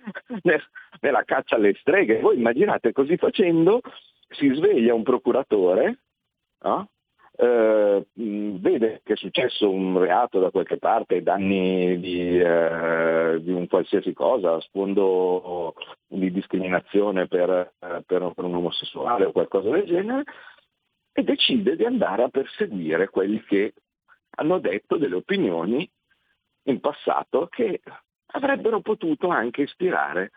nella 1.01 1.23
caccia 1.23 1.55
alle 1.55 1.73
streghe. 1.75 2.19
Voi 2.19 2.37
immaginate 2.37 2.91
così 2.91 3.17
facendo 3.17 3.81
si 4.29 4.49
sveglia 4.53 4.93
un 4.93 5.03
procuratore, 5.03 5.99
no? 6.61 6.89
eh, 7.35 8.05
vede 8.13 9.01
che 9.03 9.13
è 9.13 9.15
successo 9.15 9.69
un 9.69 9.97
reato 9.97 10.39
da 10.39 10.51
qualche 10.51 10.77
parte, 10.77 11.23
danni 11.23 11.99
di, 11.99 12.39
eh, 12.39 13.39
di 13.41 13.51
un 13.51 13.67
qualsiasi 13.67 14.13
cosa, 14.13 14.59
sfondo 14.61 15.73
di 16.07 16.31
discriminazione 16.31 17.27
per, 17.27 17.49
eh, 17.49 18.03
per, 18.05 18.31
per 18.35 18.43
un 18.43 18.55
omosessuale 18.55 19.25
o 19.25 19.31
qualcosa 19.31 19.69
del 19.69 19.85
genere, 19.85 20.23
e 21.11 21.23
decide 21.23 21.75
di 21.75 21.85
andare 21.85 22.23
a 22.23 22.29
perseguire 22.29 23.09
quelli 23.09 23.43
che 23.43 23.73
hanno 24.35 24.59
detto 24.59 24.97
delle 24.97 25.15
opinioni 25.15 25.89
in 26.63 26.79
passato 26.79 27.47
che 27.47 27.81
avrebbero 28.35 28.81
potuto 28.81 29.29
anche 29.29 29.63
ispirare 29.63 30.31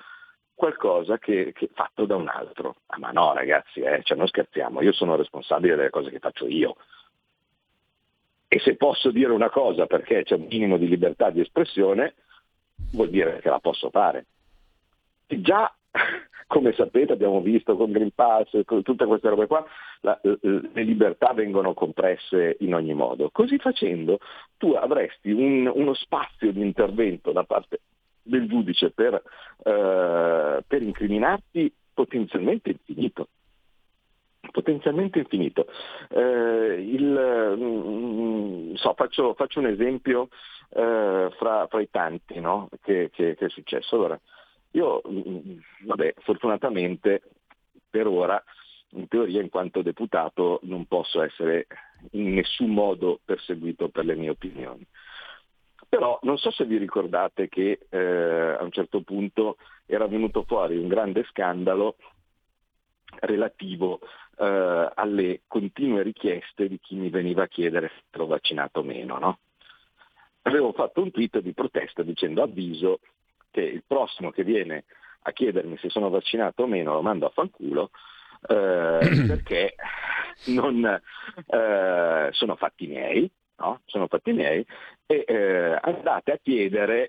qualcosa 0.55 1.19
che, 1.19 1.53
che 1.55 1.69
fatto 1.73 2.07
da 2.07 2.17
un 2.17 2.29
altro. 2.29 2.76
Ah, 2.87 2.99
ma 2.99 3.11
no 3.11 3.33
ragazzi, 3.35 3.81
eh, 3.81 4.00
cioè 4.03 4.17
non 4.17 4.26
scherziamo, 4.26 4.83
io 4.83 4.93
sono 4.93 5.17
responsabile 5.17 5.76
delle 5.76 5.91
cose 5.91 6.11
che 6.11 6.19
faccio 6.19 6.47
io. 6.47 6.76
E 8.49 8.59
se 8.61 8.76
posso 8.76 9.11
dire 9.11 9.33
una 9.33 9.50
cosa 9.50 9.87
perché 9.87 10.23
c'è 10.23 10.35
un 10.35 10.47
minimo 10.49 10.76
di 10.79 10.88
libertà 10.88 11.31
di 11.31 11.41
espressione, 11.41 12.15
vuol 12.93 13.11
dire 13.11 13.41
che 13.41 13.50
la 13.50 13.59
posso 13.61 13.91
fare. 13.91 14.26
Già, 15.26 15.75
come 16.47 16.73
sapete, 16.73 17.12
abbiamo 17.12 17.41
visto 17.41 17.76
con 17.76 17.93
Green 17.93 18.12
Pass, 18.15 18.65
con 18.65 18.83
tutte 18.83 19.05
queste 19.07 19.29
robe 19.29 19.47
qua, 19.47 19.65
la, 20.00 20.19
le 20.23 20.83
libertà 20.83 21.33
vengono 21.33 21.75
compresse 21.75 22.57
in 22.61 22.75
ogni 22.75 22.95
modo. 22.95 23.31
Così 23.31 23.59
facendo 23.59 24.19
tu 24.57 24.73
avresti 24.73 25.31
un, 25.31 25.71
uno 25.73 25.95
spazio 25.95 26.53
di 26.53 26.61
intervento 26.61 27.33
da 27.33 27.45
parte 27.45 27.81
del 28.23 28.49
giudice 28.49 28.91
per, 28.91 29.15
eh, 29.15 30.65
per 30.67 30.83
incriminarti 30.83 31.73
potenzialmente 31.95 32.71
infinito 32.71 33.29
potenzialmente 34.50 35.19
infinito. 35.19 35.67
Eh, 36.09 36.82
il, 36.89 37.54
mm, 37.59 38.75
so, 38.75 38.95
faccio, 38.95 39.35
faccio, 39.35 39.59
un 39.59 39.67
esempio 39.67 40.28
eh, 40.71 41.28
fra, 41.37 41.67
fra, 41.67 41.80
i 41.80 41.91
tanti 41.91 42.41
no? 42.41 42.69
che, 42.82 43.11
che, 43.13 43.35
che, 43.37 43.47
è 43.47 43.49
successo. 43.49 43.97
Allora, 43.97 44.19
io, 44.71 45.02
mm, 45.06 45.59
vabbè, 45.85 46.15
fortunatamente 46.19 47.23
per 47.91 48.06
ora, 48.06 48.43
in 48.91 49.09
teoria, 49.09 49.41
in 49.41 49.49
quanto 49.49 49.83
deputato, 49.83 50.61
non 50.63 50.87
posso 50.87 51.23
essere 51.23 51.67
in 52.13 52.35
nessun 52.35 52.71
modo 52.71 53.21
perseguito 53.25 53.89
per 53.89 54.05
le 54.05 54.15
mie 54.15 54.31
opinioni. 54.31 54.87
Però 55.89 56.19
non 56.23 56.39
so 56.39 56.51
se 56.51 56.65
vi 56.65 56.79
ricordate 56.79 57.49
che 57.49 57.87
eh, 57.89 58.57
a 58.59 58.63
un 58.63 58.71
certo 58.71 59.03
punto 59.03 59.57
era 59.87 60.07
venuto 60.07 60.43
fuori 60.43 60.77
un 60.77 60.89
grande 60.89 61.25
scandalo 61.31 61.97
relativo 63.21 64.01
eh, 64.39 64.91
alle 64.95 65.43
continue 65.47 66.03
richieste 66.03 66.69
di 66.69 66.79
chi 66.81 66.97
mi 66.97 67.09
veniva 67.09 67.45
a 67.45 67.49
chiedere 67.49 67.89
se 67.89 68.03
ero 68.11 68.27
vaccinato 68.27 68.81
o 68.81 68.83
meno. 68.83 69.19
No? 69.19 69.39
Avevo 70.43 70.73
fatto 70.73 71.03
un 71.03 71.11
tweet 71.11 71.39
di 71.41 71.53
protesta 71.53 72.03
dicendo 72.03 72.43
avviso 72.43 73.01
che 73.51 73.63
il 73.63 73.85
prossimo 73.87 74.31
che 74.31 74.45
viene 74.45 74.85
a 75.23 75.33
chiedermi 75.33 75.77
se 75.79 75.89
sono 75.89 76.09
vaccinato 76.09 76.65
o 76.65 76.67
meno 76.67 76.93
lo 76.93 77.03
mando 77.03 77.27
a 77.27 77.31
fanculo 77.31 77.91
eh, 78.49 78.99
perché 79.27 79.75
non 80.47 80.85
eh, 81.47 82.29
sono 82.31 82.57
fatti 82.57 82.87
miei, 82.87 83.31
no? 83.59 83.81
sono 83.87 84.07
fatti 84.07 84.33
miei, 84.33 84.65
e 85.07 85.25
eh, 85.27 85.79
andate 85.81 86.33
a 86.33 86.39
chiedere 86.43 87.09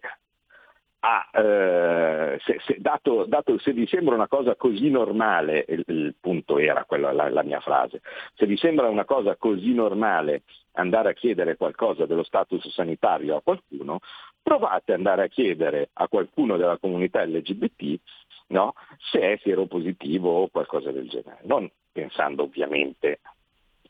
a, 0.99 1.29
eh, 1.31 2.39
se, 2.43 2.59
se, 2.65 2.77
dato, 2.79 3.25
dato, 3.25 3.57
se, 3.59 3.71
vi 3.71 3.85
sembra 3.87 4.15
una 4.15 4.27
cosa 4.27 4.55
così 4.55 4.89
normale, 4.89 5.65
il, 5.67 5.83
il 5.87 6.15
punto 6.19 6.57
era 6.57 6.85
quella, 6.85 7.11
la, 7.11 7.29
la, 7.29 7.43
mia 7.43 7.59
frase, 7.59 8.01
se 8.33 8.45
vi 8.45 8.57
sembra 8.57 8.89
una 8.89 9.05
cosa 9.05 9.35
così 9.35 9.73
normale 9.73 10.43
andare 10.73 11.09
a 11.09 11.13
chiedere 11.13 11.55
qualcosa 11.55 12.05
dello 12.05 12.23
status 12.23 12.67
sanitario 12.69 13.35
a 13.35 13.41
qualcuno, 13.41 13.99
provate 14.41 14.93
ad 14.93 14.97
andare 14.97 15.23
a 15.23 15.27
chiedere 15.27 15.89
a 15.93 16.07
qualcuno 16.07 16.57
della 16.57 16.77
comunità 16.77 17.23
LGBT 17.23 17.99
no, 18.47 18.73
se 19.11 19.19
è 19.19 19.37
sieropositivo 19.41 20.29
o 20.29 20.47
qualcosa 20.47 20.91
del 20.91 21.09
genere, 21.09 21.39
non 21.43 21.69
pensando 21.91 22.43
ovviamente 22.43 23.19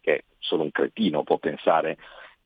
che 0.02 0.24
solo 0.40 0.64
un 0.64 0.72
cretino 0.72 1.24
può 1.24 1.38
pensare 1.38 1.98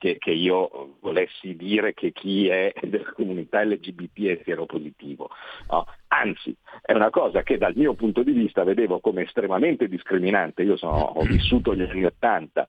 che, 0.02 0.18
che, 0.18 0.32
io 0.32 0.98
volessi 1.02 1.56
dire 1.56 1.94
che 1.94 2.12
chi 2.12 2.48
è 2.48 2.74
della 2.82 3.12
comunità 3.14 3.64
LGBT 3.64 4.24
è 4.24 4.42
sieropositivo. 4.44 5.30
No? 5.70 5.86
Anzi, 6.08 6.56
è 6.82 6.94
una 6.94 7.12
cosa 7.12 7.44
che 7.44 7.60
dal 7.60 7.76
mio 7.76 7.94
punto 7.94 8.24
di 8.24 8.32
vista 8.32 8.64
vedevo 8.64 9.00
come 9.00 9.22
estremamente 9.22 9.88
discriminante. 9.88 10.64
Io 10.64 10.76
sono, 10.76 10.98
ho 10.98 11.22
vissuto 11.22 11.76
gli 11.76 11.84
anni 11.84 12.04
Ottanta 12.04 12.68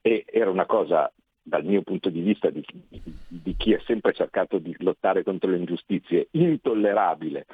e 0.00 0.24
era 0.28 0.50
una 0.50 0.66
cosa 0.66 1.12
dal 1.42 1.64
mio 1.64 1.82
punto 1.82 2.10
di 2.10 2.20
vista 2.20 2.48
di, 2.50 2.64
di, 2.88 3.02
di 3.26 3.56
chi 3.56 3.74
ha 3.74 3.82
sempre 3.84 4.12
cercato 4.12 4.58
di 4.58 4.72
lottare 4.78 5.24
contro 5.24 5.50
le 5.50 5.56
ingiustizie, 5.56 6.28
intollerabile 6.30 7.46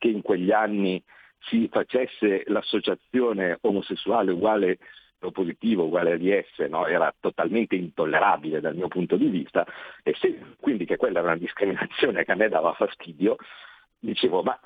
che 0.00 0.08
in 0.08 0.22
quegli 0.22 0.50
anni 0.50 1.00
si 1.42 1.68
facesse 1.70 2.42
l'associazione 2.46 3.58
omosessuale 3.60 4.32
uguale 4.32 4.78
positivo 5.30 5.84
uguale 5.84 6.12
a 6.12 6.16
DS 6.16 6.66
no? 6.70 6.86
era 6.86 7.14
totalmente 7.20 7.76
intollerabile 7.76 8.60
dal 8.60 8.74
mio 8.74 8.88
punto 8.88 9.16
di 9.16 9.26
vista 9.26 9.66
e 10.02 10.14
se 10.18 10.38
quindi 10.58 10.86
che 10.86 10.96
quella 10.96 11.18
era 11.18 11.28
una 11.28 11.36
discriminazione 11.36 12.24
che 12.24 12.32
a 12.32 12.36
me 12.36 12.48
dava 12.48 12.72
fastidio, 12.72 13.36
dicevo 14.00 14.42
ma 14.42 14.58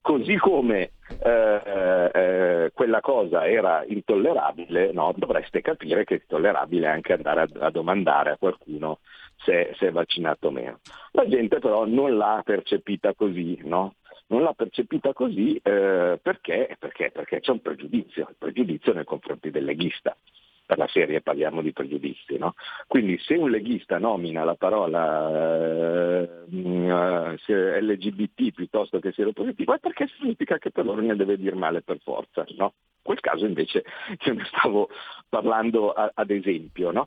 così 0.00 0.36
come 0.36 0.92
eh, 1.22 2.10
eh, 2.14 2.70
quella 2.72 3.00
cosa 3.00 3.46
era 3.46 3.84
intollerabile, 3.86 4.92
no? 4.92 5.12
dovreste 5.16 5.60
capire 5.60 6.04
che 6.04 6.14
è 6.14 6.20
intollerabile 6.22 6.86
anche 6.86 7.12
andare 7.12 7.42
a, 7.42 7.66
a 7.66 7.70
domandare 7.70 8.30
a 8.30 8.36
qualcuno 8.36 9.00
se, 9.36 9.74
se, 9.78 9.88
è 9.88 9.92
vaccinato 9.92 10.48
o 10.48 10.50
meno. 10.50 10.80
La 11.12 11.28
gente 11.28 11.58
però 11.58 11.84
non 11.86 12.16
l'ha 12.16 12.42
percepita 12.44 13.14
così, 13.14 13.60
no? 13.64 13.96
non 14.28 14.42
l'ha 14.42 14.52
percepita 14.54 15.12
così 15.12 15.56
eh, 15.56 16.18
perché? 16.22 16.76
perché? 16.78 17.10
perché 17.10 17.40
c'è 17.40 17.50
un 17.50 17.60
pregiudizio, 17.60 18.26
il 18.28 18.36
pregiudizio 18.38 18.92
nei 18.94 19.04
confronti 19.04 19.50
del 19.50 19.64
leghista 19.64 20.16
per 20.70 20.78
la 20.78 20.86
serie 20.86 21.20
parliamo 21.20 21.62
di 21.62 21.72
pregiudizi. 21.72 22.38
No? 22.38 22.54
Quindi 22.86 23.18
se 23.18 23.34
un 23.34 23.50
leghista 23.50 23.98
nomina 23.98 24.44
la 24.44 24.54
parola 24.54 25.28
eh, 26.48 27.80
LGBT 27.80 28.52
piuttosto 28.54 29.00
che 29.00 29.10
seropositivo 29.10 29.74
è 29.74 29.80
perché 29.80 30.06
significa 30.16 30.58
che 30.58 30.70
per 30.70 30.84
loro 30.84 31.00
ne 31.00 31.16
deve 31.16 31.36
dire 31.36 31.56
male 31.56 31.82
per 31.82 31.98
forza. 32.04 32.46
No? 32.56 32.74
In 32.98 33.02
quel 33.02 33.18
caso 33.18 33.46
invece 33.46 33.82
io 34.24 34.32
ne 34.32 34.44
stavo 34.44 34.88
parlando 35.28 35.90
a, 35.90 36.08
ad 36.14 36.30
esempio. 36.30 36.92
No? 36.92 37.06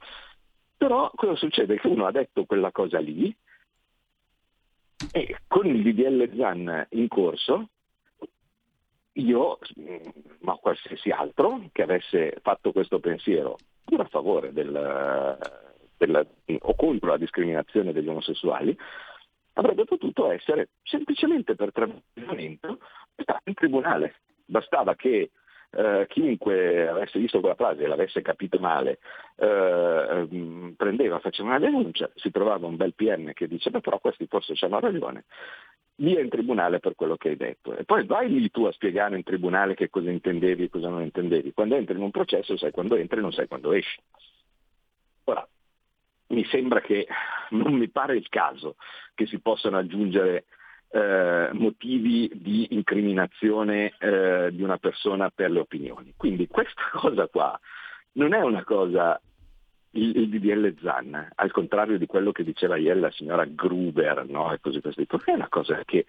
Però 0.76 1.10
cosa 1.16 1.36
succede? 1.38 1.80
Che 1.80 1.88
uno 1.88 2.06
ha 2.06 2.12
detto 2.12 2.44
quella 2.44 2.72
cosa 2.74 3.00
lì, 3.00 3.34
e 5.14 5.38
con 5.48 5.68
il 5.68 5.82
DDL 5.84 6.36
ZAN 6.36 6.88
in 6.92 7.08
corso, 7.08 7.70
io, 9.14 9.60
ma 10.40 10.54
qualsiasi 10.56 11.10
altro 11.10 11.70
che 11.72 11.84
avesse 11.84 12.38
fatto 12.42 12.72
questo 12.72 13.00
pensiero, 13.00 13.58
pur 13.84 14.02
a 14.02 14.06
favore 14.06 14.54
del, 14.54 15.38
del, 15.98 16.28
o 16.60 16.76
contro 16.76 17.10
la 17.10 17.18
discriminazione 17.18 17.94
degli 17.94 18.08
omosessuali, 18.08 18.76
avrebbe 19.54 19.86
potuto 19.86 20.32
essere 20.32 20.70
semplicemente 20.84 21.56
per 21.56 21.72
travestimento 21.72 22.80
stava 23.16 23.42
in 23.46 23.54
tribunale. 23.54 24.16
Bastava 24.46 24.96
che 24.96 25.32
eh, 25.76 26.06
chiunque 26.10 26.88
avesse 26.88 27.20
visto 27.20 27.40
quella 27.40 27.56
frase 27.56 27.84
e 27.84 27.88
l'avesse 27.88 28.22
capito 28.22 28.60
male, 28.60 29.00
eh, 29.38 30.28
mm, 30.32 30.72
prendeva, 30.72 31.20
faceva 31.20 31.50
una 31.50 31.60
denuncia, 31.60 32.10
si 32.16 32.30
trovava 32.30 32.68
un 32.68 32.76
bel 32.76 32.94
PM 32.94 33.34
che 33.34 33.48
dice, 33.48 33.72
beh 33.72 33.82
però 33.82 34.00
questi 34.00 34.28
forse 34.28 34.54
hanno 34.66 34.80
ragione, 34.80 35.26
via 35.96 36.20
in 36.20 36.30
tribunale 36.30 36.80
per 36.80 36.96
quello 36.96 37.16
che 37.18 37.30
hai 37.30 37.38
detto. 37.38 37.76
E 37.76 37.84
poi 37.84 38.06
vai 38.06 38.30
lì 38.30 38.50
tu 38.50 38.66
a 38.66 38.72
spiegare 38.72 39.16
in 39.16 39.24
tribunale 39.24 39.76
che 39.76 39.90
cosa 39.90 40.10
intendevi 40.10 40.64
e 40.64 40.70
cosa 40.70 40.90
non 40.90 41.02
intendevi. 41.02 41.54
Quando 41.54 41.76
entri 41.76 41.96
in 41.96 42.04
un 42.04 42.12
processo 42.12 42.58
sai 42.58 42.72
quando 42.72 42.96
entri 42.96 43.20
e 43.20 43.22
non 43.22 43.32
sai 43.32 43.48
quando 43.48 43.72
esci. 43.72 44.00
Ora, 45.26 45.48
mi 46.28 46.46
sembra 46.46 46.82
che 46.82 47.08
non 47.52 47.74
mi 47.74 47.90
pare 47.90 48.16
il 48.16 48.28
caso 48.30 48.76
che 49.14 49.26
si 49.26 49.40
possano 49.40 49.78
aggiungere 49.78 50.46
eh, 50.90 51.50
motivi 51.54 52.30
di 52.34 52.68
incriminazione 52.72 53.94
eh, 53.98 54.50
di 54.52 54.62
una 54.62 54.78
persona 54.78 55.30
per 55.30 55.52
le 55.52 55.60
opinioni. 55.60 56.14
Quindi 56.16 56.48
questa 56.48 56.82
cosa 56.94 57.28
qua 57.28 57.60
non 58.14 58.34
è 58.34 58.42
una 58.42 58.64
cosa, 58.64 59.20
il, 59.96 60.16
il 60.18 60.30
DDL 60.30 60.76
Zan, 60.82 61.30
al 61.36 61.52
contrario 61.52 61.98
di 61.98 62.06
quello 62.06 62.32
che 62.32 62.44
diceva 62.44 62.78
ieri 62.78 63.00
la 63.00 63.12
signora 63.12 63.46
Gruber, 63.46 64.26
no? 64.28 64.56
così 64.62 64.82
tipo, 64.82 65.20
è 65.24 65.32
una 65.32 65.50
cosa 65.50 65.82
che 65.86 66.06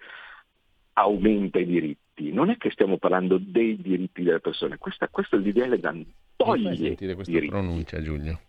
aumenta 0.93 1.59
i 1.59 1.65
diritti. 1.65 2.31
Non 2.31 2.49
è 2.49 2.57
che 2.57 2.71
stiamo 2.71 2.97
parlando 2.97 3.37
dei 3.37 3.79
diritti 3.81 4.23
delle 4.23 4.39
persone, 4.39 4.77
questa, 4.77 5.07
questo 5.09 5.35
è 5.35 5.39
il 5.39 5.51
DDL 5.51 5.79
Zan 5.81 6.05
toglie 6.35 6.75
sentire 6.75 7.15
questa 7.15 7.31
diritti. 7.31 7.51
pronuncia 7.51 8.01
Giulio. 8.01 8.39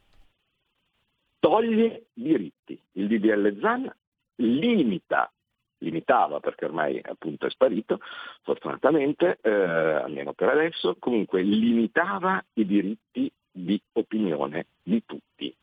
Toglie 1.38 2.07
diritti. 2.12 2.81
Il 2.92 3.07
DDL 3.07 3.59
Zan 3.61 3.94
limita 4.37 5.31
limitava 5.79 6.40
perché 6.40 6.64
ormai 6.64 6.99
appunto 7.03 7.46
è 7.46 7.51
sparito, 7.51 8.01
fortunatamente, 8.42 9.38
eh, 9.42 9.51
almeno 9.51 10.33
per 10.33 10.49
adesso, 10.49 10.96
comunque 10.99 11.42
limitava 11.42 12.42
i 12.55 12.66
diritti 12.66 13.31
di 13.57 13.81
opinione 13.92 14.66
di 14.83 15.03
tutti. 15.05 15.55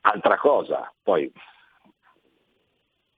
Altra 0.00 0.36
cosa, 0.36 0.92
poi 1.02 1.30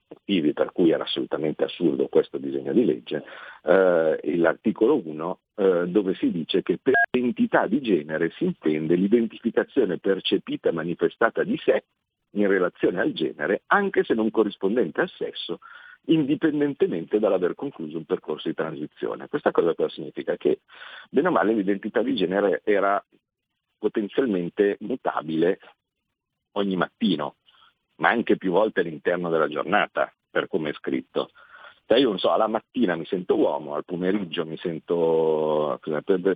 motivi 0.07 0.53
per 0.53 0.71
cui 0.71 0.91
era 0.91 1.03
assolutamente 1.03 1.63
assurdo 1.63 2.07
questo 2.07 2.37
disegno 2.37 2.73
di 2.73 2.85
legge, 2.85 3.23
eh, 3.63 4.37
l'articolo 4.37 5.01
1 5.03 5.39
eh, 5.55 5.87
dove 5.87 6.13
si 6.15 6.31
dice 6.31 6.61
che 6.61 6.77
per 6.77 6.93
identità 7.11 7.67
di 7.67 7.81
genere 7.81 8.31
si 8.31 8.45
intende 8.45 8.95
l'identificazione 8.95 9.97
percepita 9.97 10.69
e 10.69 10.73
manifestata 10.73 11.43
di 11.43 11.57
sé 11.63 11.83
in 12.31 12.47
relazione 12.47 13.01
al 13.01 13.13
genere, 13.13 13.63
anche 13.67 14.03
se 14.03 14.13
non 14.13 14.31
corrispondente 14.31 15.01
al 15.01 15.09
sesso, 15.09 15.59
indipendentemente 16.05 17.19
dall'aver 17.19 17.55
concluso 17.55 17.97
un 17.97 18.05
percorso 18.05 18.47
di 18.47 18.55
transizione. 18.55 19.27
Questa 19.27 19.51
cosa 19.51 19.75
cosa 19.75 19.89
significa? 19.89 20.35
Che 20.35 20.61
bene 21.09 21.27
o 21.27 21.31
male 21.31 21.53
l'identità 21.53 22.01
di 22.01 22.15
genere 22.15 22.61
era 22.63 23.03
potenzialmente 23.77 24.77
mutabile 24.81 25.59
ogni 26.53 26.75
mattino, 26.75 27.35
ma 27.95 28.09
anche 28.09 28.37
più 28.37 28.51
volte 28.51 28.81
all'interno 28.81 29.29
della 29.29 29.47
giornata, 29.47 30.11
per 30.29 30.47
come 30.47 30.69
è 30.69 30.73
scritto. 30.73 31.31
Cioè 31.85 31.99
io 31.99 32.07
non 32.07 32.19
so, 32.19 32.31
alla 32.31 32.47
mattina 32.47 32.95
mi 32.95 33.05
sento 33.05 33.35
uomo, 33.35 33.73
al 33.73 33.83
pomeriggio 33.83 34.45
mi 34.45 34.55
sento, 34.57 35.79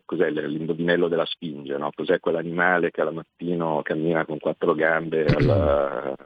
cos'è 0.04 0.30
l'indovinello 0.30 1.08
della 1.08 1.25
sfinge, 1.25 1.78
no? 1.78 1.91
cos'è 1.95 2.19
quell'animale 2.19 2.91
che 2.91 3.01
al 3.01 3.13
mattino 3.13 3.82
cammina 3.82 4.25
con 4.25 4.38
quattro 4.38 4.73
gambe, 4.73 5.25
al, 5.25 6.17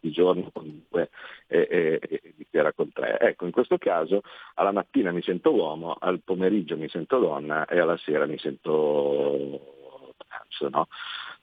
di 0.00 0.10
giorno 0.10 0.50
comunque 0.52 1.10
e, 1.46 1.66
e, 1.70 2.00
e 2.02 2.34
di 2.36 2.46
sera 2.50 2.72
con 2.72 2.92
tre. 2.92 3.18
Ecco, 3.18 3.46
in 3.46 3.52
questo 3.52 3.78
caso 3.78 4.22
alla 4.54 4.72
mattina 4.72 5.10
mi 5.12 5.22
sento 5.22 5.52
uomo, 5.52 5.96
al 5.98 6.20
pomeriggio 6.22 6.76
mi 6.76 6.88
sento 6.88 7.18
donna 7.18 7.64
e 7.66 7.78
alla 7.78 7.96
sera 7.96 8.26
mi 8.26 8.38
sento 8.38 10.14
trans, 10.16 10.72
no? 10.72 10.88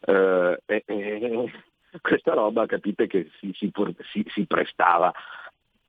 Eh, 0.06 0.62
e, 0.66 1.52
questa 2.02 2.34
roba 2.34 2.66
capite 2.66 3.08
che 3.08 3.30
si, 3.40 3.54
si, 3.54 3.72
si 4.28 4.46
prestava 4.46 5.14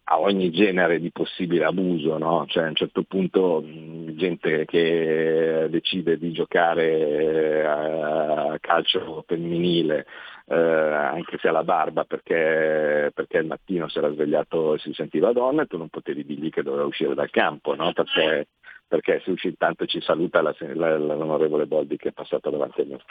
a 0.07 0.21
ogni 0.21 0.51
genere 0.51 1.01
di 1.01 1.11
possibile 1.11 1.65
abuso, 1.65 2.19
no? 2.19 2.45
cioè 2.47 2.65
a 2.65 2.69
un 2.69 2.75
certo 2.75 3.05
punto 3.05 3.63
mh, 3.63 4.17
gente 4.17 4.67
che 4.67 5.67
decide 5.71 6.19
di 6.19 6.31
giocare 6.33 7.67
a 7.67 8.59
calcio 8.61 9.25
femminile, 9.27 10.07
eh, 10.47 10.55
anche 10.55 11.39
se 11.39 11.49
ha 11.49 11.53
la 11.53 11.65
barba 11.65 12.05
perché, 12.05 13.11
perché 13.15 13.39
il 13.39 13.47
mattino 13.47 13.89
si 13.89 13.97
era 13.97 14.13
svegliato 14.13 14.75
e 14.75 14.79
si 14.79 14.93
sentiva 14.93 15.33
donna 15.33 15.63
e 15.63 15.67
tu 15.67 15.79
non 15.79 15.89
potevi 15.89 16.25
dirgli 16.25 16.51
che 16.51 16.63
doveva 16.63 16.85
uscire 16.85 17.15
dal 17.15 17.31
campo, 17.31 17.75
no? 17.75 17.93
perché, 17.95 18.49
perché 18.87 19.23
se 19.25 19.31
uscì 19.31 19.49
intanto 19.49 19.87
ci 19.87 20.03
saluta 20.03 20.43
la, 20.43 20.55
la, 20.75 20.99
l'onorevole 20.99 21.67
Boldi 21.67 21.97
che 21.97 22.11
è 22.11 22.13
passato 22.13 22.51
davanti 22.51 22.83
a 22.83 22.85
noi. 22.87 23.03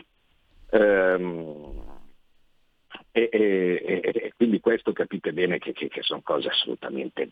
Ehm, 0.69 1.82
e, 3.15 3.29
e, 3.31 4.01
e, 4.01 4.33
quindi 4.35 4.59
questo 4.59 4.91
capite 4.91 5.33
bene 5.33 5.59
che, 5.59 5.71
che, 5.71 5.87
che 5.87 6.01
sono 6.01 6.21
cose 6.23 6.49
assolutamente 6.49 7.29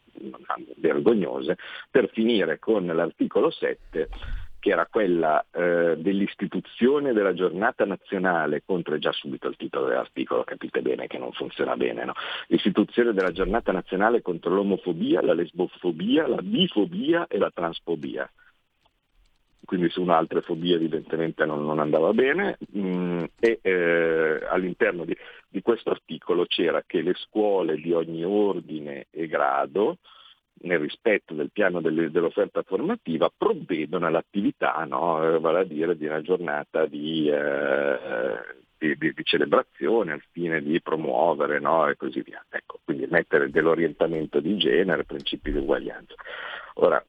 vergognose, 0.76 1.58
per 1.90 2.10
finire 2.14 2.60
con 2.60 2.86
l'articolo 2.86 3.50
7 3.50 4.10
che 4.60 4.70
era 4.70 4.86
quella 4.86 5.44
eh, 5.52 5.96
dell'istituzione 5.98 7.14
della 7.14 7.34
giornata 7.34 7.84
nazionale 7.84 8.62
contro, 8.64 8.94
è 8.94 9.00
già 9.00 9.12
subito 9.12 9.48
il 9.48 9.58
titolo 9.58 9.88
dell'articolo, 9.88 10.44
capite 10.44 10.84
bene 10.84 11.08
che 11.08 11.18
non 11.18 11.32
funziona 11.32 11.76
bene, 11.76 12.06
no? 12.06 12.14
l'istituzione 12.46 13.12
della 13.12 13.32
giornata 13.32 13.72
nazionale 13.72 14.22
contro 14.22 14.54
l'omofobia, 14.54 15.24
la 15.24 15.34
lesbofobia, 15.34 16.28
la 16.28 16.44
bifobia 16.44 17.26
e 17.28 17.40
la 17.40 17.50
transfobia 17.50 18.30
quindi 19.66 19.90
su 19.90 20.02
un'altra 20.02 20.42
fobia 20.42 20.76
evidentemente 20.76 21.46
non, 21.46 21.64
non 21.66 21.80
andava 21.80 22.14
bene 22.14 22.58
mm, 22.78 23.24
e 23.40 23.60
eh, 23.62 24.46
all'interno 24.50 25.06
di, 25.06 25.16
di 25.48 25.62
questo 25.62 25.92
articolo 25.92 26.46
c'era 26.46 26.84
che 26.86 27.02
le 27.02 27.14
scuole 27.16 27.76
di 27.76 27.94
ogni 27.94 28.24
ordine 28.24 29.08
e 29.12 29.28
grado 29.28 29.98
nel 30.64 30.80
rispetto 30.80 31.34
del 31.34 31.52
piano 31.52 31.82
delle, 31.82 32.12
dell'offerta 32.12 32.62
formativa 32.64 33.32
provvedono 33.36 34.06
all'attività, 34.06 34.84
no? 34.88 35.24
Eh, 35.24 35.40
vale 35.40 35.60
a 35.62 35.64
dire 35.64 35.98
di 35.98 36.06
una 36.06 36.22
giornata 36.22 36.86
di, 36.86 37.28
eh, 37.30 38.40
di, 38.78 38.96
di 38.98 39.24
celebrazione 39.24 40.12
al 40.12 40.24
fine 40.32 40.62
di 40.62 40.82
promuovere 40.82 41.60
no? 41.60 41.88
e 41.88 41.96
così 41.96 42.22
via. 42.22 42.44
Ecco, 42.50 42.80
quindi 42.84 43.08
mettere 43.10 43.50
dell'orientamento 43.50 44.40
di 44.40 44.58
genere, 44.58 45.04
principi 45.04 45.52
di 45.52 45.58
uguaglianza. 45.58 46.14
Ora, 46.76 47.04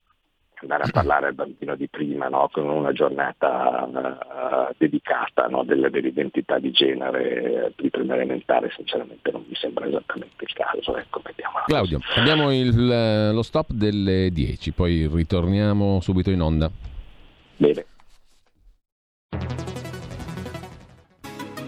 andare 0.63 0.85
a 0.85 0.91
parlare 0.91 1.27
al 1.27 1.35
bambino 1.35 1.75
di 1.75 1.89
prima 1.89 2.29
no? 2.29 2.49
con 2.53 2.69
una 2.69 2.93
giornata 2.93 3.89
uh, 3.91 4.75
dedicata 4.77 5.47
no? 5.47 5.65
delle, 5.65 5.91
dell'identità 5.91 6.59
di 6.59 6.71
genere 6.71 7.73
di 7.77 7.91
prima 7.91 8.15
elementare 8.15 8.71
sinceramente 8.75 9.31
non 9.31 9.45
mi 9.47 9.55
sembra 9.55 9.87
esattamente 9.87 10.45
il 10.45 10.53
caso 10.53 10.97
ecco, 10.97 11.21
Claudio 11.67 12.01
abbiamo 12.17 12.53
il, 12.53 12.91
eh, 12.91 13.33
lo 13.33 13.43
stop 13.43 13.71
delle 13.71 14.31
10 14.31 14.73
poi 14.73 15.09
ritorniamo 15.11 16.01
subito 16.01 16.31
in 16.31 16.41
onda. 16.41 16.71
Bene. 17.57 17.87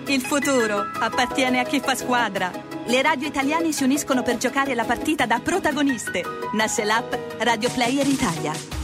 Il 0.06 0.20
futuro 0.20 0.84
appartiene 1.00 1.60
a 1.60 1.64
chi 1.64 1.80
fa 1.80 1.94
squadra. 1.94 2.50
Le 2.86 3.02
radio 3.02 3.26
italiane 3.26 3.72
si 3.72 3.84
uniscono 3.84 4.22
per 4.22 4.36
giocare 4.36 4.74
la 4.74 4.84
partita 4.84 5.24
da 5.24 5.40
protagoniste. 5.42 6.22
Nasce 6.52 6.84
l'app 6.84 7.14
Radio 7.38 7.70
Player 7.72 8.06
Italia 8.06 8.83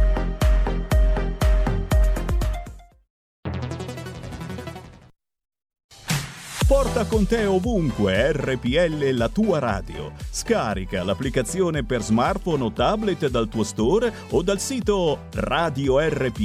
Porta 6.71 7.05
con 7.05 7.27
te 7.27 7.43
ovunque 7.43 8.31
RPL 8.31 9.09
la 9.09 9.27
tua 9.27 9.59
radio. 9.59 10.13
Scarica 10.29 11.03
l'applicazione 11.03 11.83
per 11.83 12.01
smartphone 12.01 12.63
o 12.63 12.71
tablet 12.71 13.27
dal 13.27 13.49
tuo 13.49 13.63
store 13.63 14.09
o 14.29 14.41
dal 14.41 14.57
sito 14.57 15.23
radiorpl.it. 15.33 16.39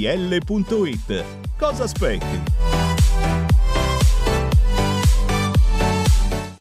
Cosa 1.57 1.85
aspetti? 1.85 2.43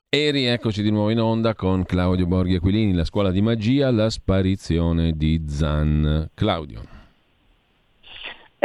E 0.10 0.30
rieccoci 0.30 0.84
di 0.84 0.91
nuovo 0.91 1.10
in 1.10 1.19
onda 1.19 1.56
con 1.56 1.86
Claudio 1.86 2.28
Borghi 2.28 2.54
Aquilini, 2.58 2.93
la 2.93 3.04
scuola 3.04 3.32
di 3.32 3.41
magia, 3.41 3.89
la 3.89 4.12
sparizione 4.12 5.13
di 5.13 5.43
Zan. 5.47 6.30
Claudio. 6.36 6.94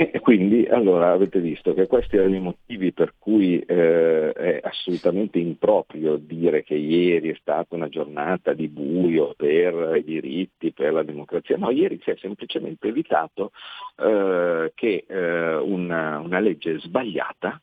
E 0.03 0.19
quindi 0.21 0.65
allora 0.65 1.13
avete 1.13 1.41
visto 1.41 1.75
che 1.75 1.87
questi 1.87 2.17
erano 2.17 2.35
i 2.35 2.41
motivi 2.41 2.91
per 2.91 3.17
cui 3.19 3.61
eh, 3.61 4.33
è 4.33 4.61
assolutamente 4.63 5.39
improprio 5.39 6.17
dire 6.17 6.63
che 6.63 6.75
ieri 6.75 7.29
è 7.29 7.37
stata 7.39 7.75
una 7.75 7.91
giornata 7.91 8.55
di 8.55 8.69
buio 8.69 9.35
per 9.37 9.97
i 9.97 10.03
diritti, 10.03 10.73
per 10.73 10.95
la 10.95 11.03
democrazia. 11.03 11.59
No, 11.59 11.71
ieri 11.71 12.01
si 12.03 12.09
è 12.09 12.17
semplicemente 12.17 12.89
evitato 12.89 13.53
eh, 13.97 14.73
che 14.75 15.05
eh, 15.07 15.57
una, 15.57 16.19
una 16.21 16.39
legge 16.39 16.81
sbagliata 16.81 17.61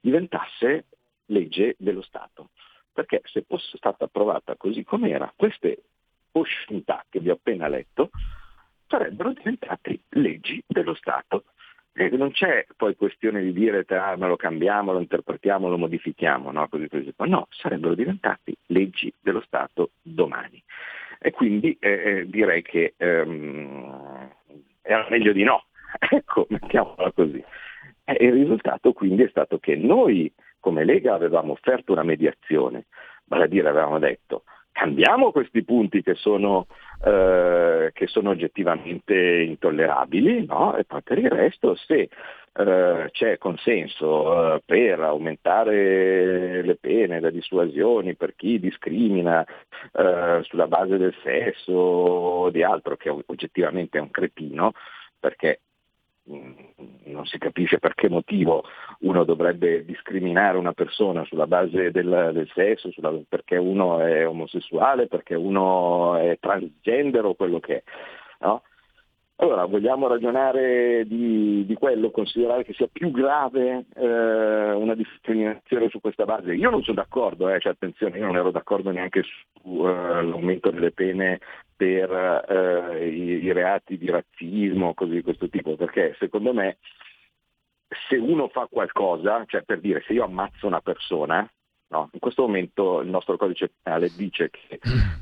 diventasse 0.00 0.86
legge 1.26 1.74
dello 1.76 2.00
Stato. 2.00 2.48
Perché 2.94 3.20
se 3.24 3.44
fosse 3.46 3.76
stata 3.76 4.04
approvata 4.06 4.56
così 4.56 4.84
com'era, 4.84 5.30
queste 5.36 5.82
oscenità 6.32 7.04
che 7.10 7.20
vi 7.20 7.28
ho 7.28 7.34
appena 7.34 7.68
letto 7.68 8.08
sarebbero 8.86 9.34
diventate 9.34 10.00
leggi 10.08 10.64
dello 10.66 10.94
Stato. 10.94 11.44
E 11.96 12.08
non 12.10 12.32
c'è 12.32 12.66
poi 12.76 12.96
questione 12.96 13.40
di 13.40 13.52
dire 13.52 13.84
ah, 13.88 14.16
lo 14.16 14.34
cambiamo, 14.34 14.92
lo 14.92 14.98
interpretiamo, 14.98 15.68
lo 15.68 15.78
modifichiamo, 15.78 16.50
no? 16.50 16.66
Così, 16.68 16.88
così. 16.88 17.14
no, 17.18 17.46
sarebbero 17.50 17.94
diventati 17.94 18.56
leggi 18.66 19.12
dello 19.20 19.40
Stato 19.40 19.90
domani. 20.02 20.60
E 21.20 21.30
quindi 21.30 21.76
eh, 21.78 21.90
eh 21.90 22.28
direi 22.28 22.62
che 22.62 22.94
ehm, 22.96 24.28
era 24.82 25.06
meglio 25.08 25.32
di 25.32 25.44
no, 25.44 25.66
ecco, 26.10 26.46
mettiamola 26.48 27.12
così. 27.12 27.42
E 28.04 28.24
il 28.24 28.32
risultato 28.32 28.92
quindi 28.92 29.22
è 29.22 29.28
stato 29.28 29.58
che 29.58 29.76
noi 29.76 30.30
come 30.58 30.84
Lega 30.84 31.14
avevamo 31.14 31.52
offerto 31.52 31.92
una 31.92 32.02
mediazione, 32.02 32.86
vale 33.26 33.44
a 33.44 33.46
dire 33.46 33.68
avevamo 33.68 33.98
detto 34.00 34.42
cambiamo 34.74 35.30
questi 35.30 35.62
punti 35.62 36.02
che 36.02 36.14
sono, 36.16 36.66
eh, 37.04 37.92
che 37.94 38.06
sono 38.08 38.30
oggettivamente 38.30 39.14
intollerabili 39.14 40.44
no? 40.46 40.76
e 40.76 40.84
poi 40.84 41.00
per 41.00 41.18
il 41.18 41.30
resto 41.30 41.76
se 41.76 42.08
eh, 42.56 43.08
c'è 43.12 43.38
consenso 43.38 44.56
eh, 44.56 44.62
per 44.66 44.98
aumentare 45.00 46.62
le 46.62 46.74
pene, 46.74 47.20
le 47.20 47.30
dissuasioni 47.30 48.16
per 48.16 48.34
chi 48.34 48.58
discrimina 48.58 49.46
eh, 49.92 50.40
sulla 50.42 50.66
base 50.66 50.98
del 50.98 51.14
sesso 51.22 51.72
o 51.72 52.50
di 52.50 52.64
altro 52.64 52.96
che 52.96 53.10
oggettivamente 53.10 53.98
è 53.98 54.00
un 54.00 54.10
cretino, 54.10 54.72
perché 55.20 55.60
non 56.26 57.26
si 57.26 57.38
capisce 57.38 57.78
per 57.78 57.94
che 57.94 58.08
motivo 58.08 58.64
uno 59.00 59.24
dovrebbe 59.24 59.84
discriminare 59.84 60.56
una 60.56 60.72
persona 60.72 61.24
sulla 61.24 61.46
base 61.46 61.90
del, 61.90 62.30
del 62.32 62.50
sesso, 62.54 62.90
sulla, 62.90 63.12
perché 63.28 63.56
uno 63.56 64.00
è 64.00 64.26
omosessuale, 64.26 65.06
perché 65.06 65.34
uno 65.34 66.16
è 66.16 66.38
transgender 66.40 67.24
o 67.24 67.34
quello 67.34 67.60
che 67.60 67.76
è. 67.76 67.82
No? 68.40 68.62
Allora, 69.36 69.64
vogliamo 69.64 70.06
ragionare 70.06 71.04
di, 71.06 71.66
di, 71.66 71.74
quello, 71.74 72.12
considerare 72.12 72.62
che 72.62 72.72
sia 72.72 72.86
più 72.90 73.10
grave 73.10 73.86
eh, 73.94 74.72
una 74.72 74.94
discriminazione 74.94 75.88
su 75.88 76.00
questa 76.00 76.24
base? 76.24 76.54
Io 76.54 76.70
non 76.70 76.82
sono 76.84 76.96
d'accordo, 76.96 77.48
eh, 77.48 77.58
cioè, 77.58 77.72
attenzione, 77.72 78.18
io 78.18 78.26
non 78.26 78.36
ero 78.36 78.52
d'accordo 78.52 78.92
neanche 78.92 79.24
sull'aumento 79.60 80.68
eh, 80.68 80.72
delle 80.72 80.92
pene 80.92 81.40
per 81.76 82.44
eh, 82.48 83.08
i, 83.08 83.44
i, 83.44 83.52
reati 83.52 83.98
di 83.98 84.08
razzismo, 84.08 84.94
cose 84.94 85.14
di 85.14 85.22
questo 85.22 85.48
tipo, 85.48 85.74
perché 85.74 86.14
secondo 86.20 86.54
me 86.54 86.78
se 88.08 88.16
uno 88.16 88.46
fa 88.48 88.68
qualcosa, 88.70 89.44
cioè 89.46 89.62
per 89.62 89.80
dire 89.80 90.02
se 90.06 90.12
io 90.12 90.22
ammazzo 90.24 90.68
una 90.68 90.80
persona, 90.80 91.48
No? 91.88 92.08
In 92.12 92.18
questo 92.18 92.42
momento 92.42 93.00
il 93.00 93.08
nostro 93.08 93.36
codice 93.36 93.70
penale 93.82 94.10
dice 94.16 94.50
che 94.50 94.80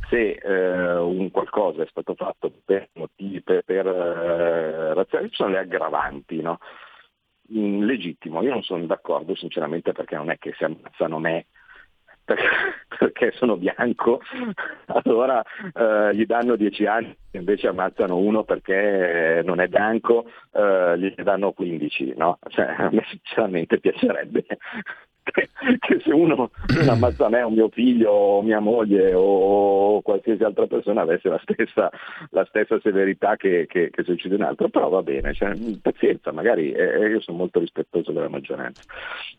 se 0.09 0.33
eh, 0.33 0.97
un 0.97 1.31
qualcosa 1.31 1.83
è 1.83 1.87
stato 1.89 2.15
fatto 2.15 2.53
per 2.65 2.89
motivi, 2.95 3.43
per, 3.43 3.63
per 3.65 3.87
eh, 3.87 4.95
razziali, 4.95 5.29
sono 5.33 5.51
le 5.51 5.59
aggravanti. 5.59 6.41
No? 6.41 6.59
Mm, 7.53 7.83
legittimo, 7.83 8.43
io 8.43 8.51
non 8.51 8.63
sono 8.63 8.87
d'accordo 8.87 9.35
sinceramente 9.35 9.93
perché 9.93 10.17
non 10.17 10.31
è 10.31 10.39
che 10.39 10.55
se 10.57 10.65
ammazzano 10.65 11.19
me 11.19 11.47
perché, 12.25 12.49
perché 12.99 13.33
sono 13.33 13.57
bianco, 13.57 14.21
allora 14.87 15.43
eh, 15.75 16.15
gli 16.15 16.25
danno 16.25 16.57
10 16.57 16.87
anni, 16.87 17.17
invece 17.33 17.67
ammazzano 17.67 18.17
uno 18.17 18.45
perché 18.45 19.43
non 19.45 19.61
è 19.61 19.67
bianco, 19.67 20.27
eh, 20.53 20.99
gli 20.99 21.15
danno 21.23 21.53
15. 21.53 22.15
No? 22.17 22.39
Cioè, 22.49 22.75
a 22.79 22.91
me 22.91 23.05
sinceramente 23.09 23.81
piacerebbe 23.81 24.47
che, 25.79 26.01
se 26.01 26.13
uno 26.13 26.51
ammazza 26.89 27.29
me 27.29 27.43
o 27.43 27.51
mio 27.51 27.69
figlio 27.69 28.11
o 28.11 28.43
mia 28.43 28.59
moglie 28.59 29.13
o 29.15 30.01
qualsiasi 30.03 30.43
altra 30.43 30.67
persona 30.67 31.03
avesse 31.03 31.29
la 31.29 31.41
stessa, 31.43 31.91
la 32.31 32.45
stessa 32.47 32.81
severità 32.81 33.37
che, 33.37 33.67
che, 33.69 33.91
che, 33.91 34.05
se 34.05 34.13
uccide 34.13 34.35
un 34.35 34.43
altro, 34.43 34.69
però 34.69 34.89
va 34.89 35.03
bene, 35.03 35.33
cioè, 35.33 35.53
pazienza, 35.81 36.33
magari 36.33 36.73
eh, 36.73 37.09
io 37.09 37.21
sono 37.21 37.39
molto 37.39 37.61
rispettoso 37.61 38.13
della 38.13 38.29
maggioranza. 38.29 38.83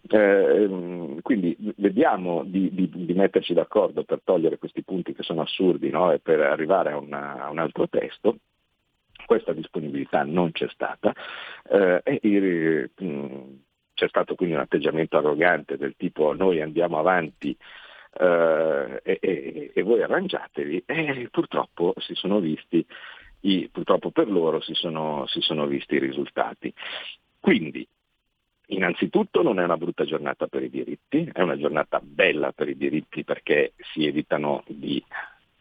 Eh, 0.09 1.17
quindi 1.21 1.55
vediamo 1.77 2.43
di, 2.45 2.73
di, 2.73 2.89
di, 2.91 3.13
metterci 3.13 3.53
d'accordo 3.53 4.03
per 4.03 4.21
togliere 4.23 4.57
questi 4.57 4.83
punti 4.83 5.13
che 5.13 5.23
sono 5.23 5.41
assurdi 5.41 5.89
no? 5.89 6.11
e 6.11 6.19
per 6.19 6.39
arrivare 6.39 6.91
a, 6.91 6.97
una, 6.97 7.43
a 7.43 7.49
un 7.49 7.59
altro 7.59 7.87
testo 7.87 8.37
questa 9.25 9.53
disponibilità 9.53 10.23
non 10.23 10.51
c'è 10.51 10.67
stata 10.69 11.13
eh, 11.69 12.01
e 12.03 12.89
mh, 12.97 13.41
c'è 14.03 14.09
stato 14.09 14.35
quindi 14.35 14.55
un 14.55 14.61
atteggiamento 14.61 15.17
arrogante 15.17 15.77
del 15.77 15.95
tipo 15.95 16.33
noi 16.33 16.61
andiamo 16.61 16.99
avanti 16.99 17.55
eh, 18.19 19.01
e, 19.01 19.17
e, 19.21 19.71
e, 19.73 19.81
voi 19.81 20.03
arrangiatevi 20.03 20.83
e 20.85 21.29
purtroppo 21.31 21.93
si 21.97 22.13
sono 22.13 22.39
visti, 22.39 22.85
i, 23.41 23.69
purtroppo 23.71 24.11
per 24.11 24.29
loro 24.29 24.59
si 24.61 24.73
sono, 24.73 25.25
si 25.27 25.39
sono 25.39 25.65
visti 25.67 25.95
i 25.95 25.99
risultati. 25.99 26.73
Quindi 27.39 27.87
Innanzitutto 28.67 29.43
non 29.43 29.59
è 29.59 29.63
una 29.63 29.75
brutta 29.75 30.05
giornata 30.05 30.47
per 30.47 30.63
i 30.63 30.69
diritti, 30.69 31.29
è 31.31 31.41
una 31.41 31.57
giornata 31.57 31.99
bella 32.01 32.53
per 32.53 32.69
i 32.69 32.77
diritti 32.77 33.25
perché 33.25 33.73
si 33.91 34.07
evitano 34.07 34.63
di 34.67 35.03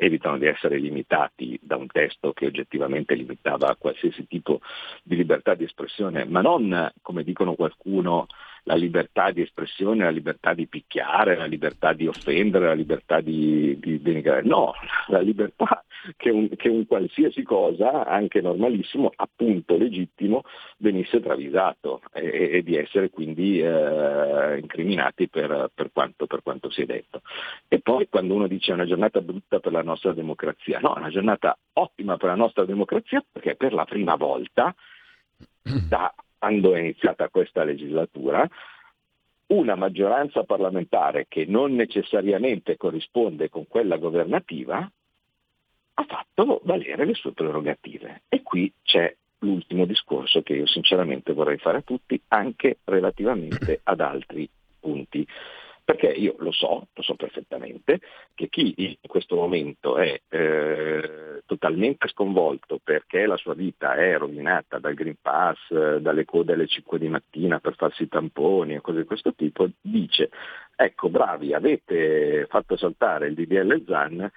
evitano 0.04 0.38
di 0.38 0.46
essere 0.46 0.78
limitati 0.78 1.58
da 1.62 1.76
un 1.76 1.86
testo 1.86 2.32
che 2.32 2.46
oggettivamente 2.46 3.14
limitava 3.14 3.76
qualsiasi 3.78 4.26
tipo 4.26 4.60
di 5.02 5.16
libertà 5.16 5.54
di 5.54 5.64
espressione, 5.64 6.24
ma 6.24 6.40
non, 6.40 6.92
come 7.02 7.22
dicono 7.22 7.54
qualcuno, 7.54 8.26
la 8.64 8.74
libertà 8.74 9.30
di 9.30 9.42
espressione, 9.42 10.04
la 10.04 10.10
libertà 10.10 10.54
di 10.54 10.66
picchiare, 10.66 11.36
la 11.36 11.46
libertà 11.46 11.92
di 11.92 12.06
offendere, 12.06 12.66
la 12.66 12.74
libertà 12.74 13.20
di, 13.20 13.78
di 13.80 14.00
denigrare. 14.00 14.42
No, 14.42 14.72
la 15.08 15.20
libertà 15.20 15.84
che 16.16 16.30
un, 16.30 16.48
che 16.56 16.68
un, 16.68 16.86
qualsiasi 16.86 17.42
cosa, 17.42 18.06
anche 18.06 18.40
normalissimo, 18.40 19.12
appunto 19.14 19.76
legittimo, 19.76 20.42
venisse 20.78 21.20
travisato 21.20 22.02
e, 22.12 22.50
e 22.52 22.62
di 22.62 22.76
essere 22.76 23.10
quindi 23.10 23.60
eh, 23.60 24.58
incriminati 24.58 25.28
per, 25.28 25.70
per, 25.74 25.90
quanto, 25.92 26.26
per, 26.26 26.42
quanto, 26.42 26.70
si 26.70 26.82
è 26.82 26.86
detto. 26.86 27.22
E 27.68 27.80
poi 27.80 28.08
quando 28.08 28.34
uno 28.34 28.46
dice 28.46 28.70
è 28.70 28.74
una 28.74 28.86
giornata 28.86 29.20
brutta 29.20 29.60
per 29.60 29.72
la 29.72 29.82
nostra 29.82 30.12
democrazia, 30.12 30.78
no, 30.80 30.94
è 30.94 30.98
una 30.98 31.10
giornata 31.10 31.56
ottima 31.74 32.16
per 32.16 32.28
la 32.28 32.36
nostra 32.36 32.64
democrazia 32.64 33.24
perché 33.30 33.56
per 33.56 33.72
la 33.72 33.84
prima 33.84 34.16
volta 34.16 34.74
da 35.88 36.12
quando 36.42 36.74
è 36.74 36.80
iniziata 36.80 37.28
questa 37.28 37.62
legislatura, 37.62 38.44
una 39.46 39.76
maggioranza 39.76 40.42
parlamentare 40.42 41.26
che 41.28 41.44
non 41.46 41.72
necessariamente 41.76 42.76
corrisponde 42.76 43.48
con 43.48 43.68
quella 43.68 43.96
governativa 43.96 44.78
ha 45.94 46.04
fatto 46.04 46.60
valere 46.64 47.04
le 47.04 47.14
sue 47.14 47.30
prerogative. 47.30 48.22
E 48.28 48.42
qui 48.42 48.72
c'è 48.82 49.14
l'ultimo 49.38 49.84
discorso 49.84 50.42
che 50.42 50.54
io 50.54 50.66
sinceramente 50.66 51.32
vorrei 51.32 51.58
fare 51.58 51.78
a 51.78 51.82
tutti, 51.82 52.20
anche 52.26 52.78
relativamente 52.86 53.78
ad 53.84 54.00
altri 54.00 54.50
punti. 54.80 55.24
Perché 55.92 56.06
io 56.06 56.36
lo 56.38 56.52
so, 56.52 56.88
lo 56.90 57.02
so 57.02 57.16
perfettamente, 57.16 58.00
che 58.34 58.48
chi 58.48 58.72
in 58.76 58.96
questo 59.06 59.36
momento 59.36 59.98
è 59.98 60.18
eh, 60.26 61.42
totalmente 61.44 62.08
sconvolto 62.08 62.80
perché 62.82 63.26
la 63.26 63.36
sua 63.36 63.52
vita 63.52 63.94
è 63.94 64.16
rovinata 64.16 64.78
dal 64.78 64.94
Green 64.94 65.16
Pass, 65.20 65.98
dalle 65.98 66.24
code 66.24 66.54
alle 66.54 66.66
5 66.66 66.98
di 66.98 67.08
mattina 67.08 67.58
per 67.58 67.74
farsi 67.74 68.04
i 68.04 68.08
tamponi 68.08 68.74
e 68.74 68.80
cose 68.80 69.00
di 69.00 69.04
questo 69.04 69.34
tipo, 69.34 69.68
dice 69.82 70.30
ecco 70.74 71.10
bravi, 71.10 71.52
avete 71.52 72.46
fatto 72.48 72.76
saltare 72.76 73.28
il 73.28 73.34
DDL 73.34 73.84
ZAN, 73.86 74.30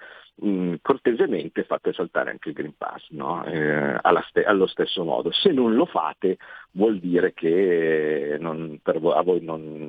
mm, 0.44 0.74
cortesemente 0.82 1.64
fate 1.64 1.92
saltare 1.92 2.30
anche 2.30 2.50
il 2.50 2.54
Green 2.54 2.74
Pass 2.76 3.08
no? 3.10 3.44
eh, 3.44 3.98
ste- 4.28 4.44
allo 4.44 4.66
stesso 4.66 5.04
modo. 5.04 5.32
Se 5.32 5.50
non 5.50 5.74
lo 5.74 5.86
fate 5.86 6.36
vuol 6.72 6.98
dire 6.98 7.32
che 7.32 8.36
non, 8.38 8.78
vo- 8.82 9.14
a 9.14 9.22
voi 9.22 9.42
non, 9.42 9.85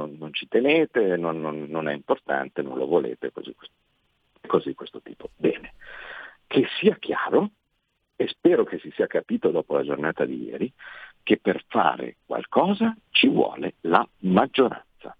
non, 0.00 0.16
non 0.18 0.32
ci 0.32 0.48
tenete, 0.48 1.16
non, 1.16 1.88
è 1.88 1.92
importante, 1.92 2.62
non 2.62 2.78
lo 2.78 2.86
volete, 2.86 3.30
così, 3.32 3.54
così 4.46 4.74
questo 4.74 5.00
tipo. 5.00 5.30
Bene, 5.36 5.74
che 6.46 6.66
sia 6.78 6.96
chiaro, 6.96 7.50
e 8.16 8.28
spero 8.28 8.64
che 8.64 8.78
si 8.78 8.90
sia 8.94 9.06
capito 9.06 9.50
dopo 9.50 9.74
la 9.74 9.84
giornata 9.84 10.24
di 10.24 10.44
ieri, 10.44 10.72
che 11.22 11.38
per 11.38 11.64
fare 11.68 12.16
qualcosa 12.26 12.94
ci 13.10 13.28
vuole 13.28 13.74
la 13.82 14.06
maggioranza. 14.20 15.16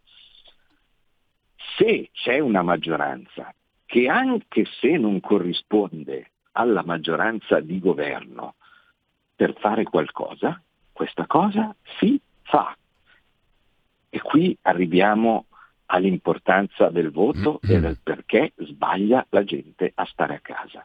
Se 1.76 2.10
c'è 2.12 2.38
una 2.38 2.62
maggioranza 2.62 3.54
che 3.86 4.08
anche 4.08 4.66
se 4.80 4.96
non 4.96 5.20
corrisponde 5.20 6.32
alla 6.52 6.84
maggioranza 6.84 7.60
di 7.60 7.78
governo 7.78 8.56
per 9.34 9.54
fare 9.58 9.84
qualcosa, 9.84 10.62
questa 10.92 11.26
cosa 11.26 11.74
si 11.98 12.20
fa. 12.42 12.76
E 14.10 14.20
qui 14.20 14.56
arriviamo 14.62 15.46
all'importanza 15.86 16.88
del 16.90 17.10
voto 17.10 17.60
e 17.62 17.80
del 17.80 17.98
perché 18.02 18.52
sbaglia 18.56 19.24
la 19.30 19.44
gente 19.44 19.92
a 19.94 20.04
stare 20.04 20.34
a 20.34 20.40
casa. 20.40 20.84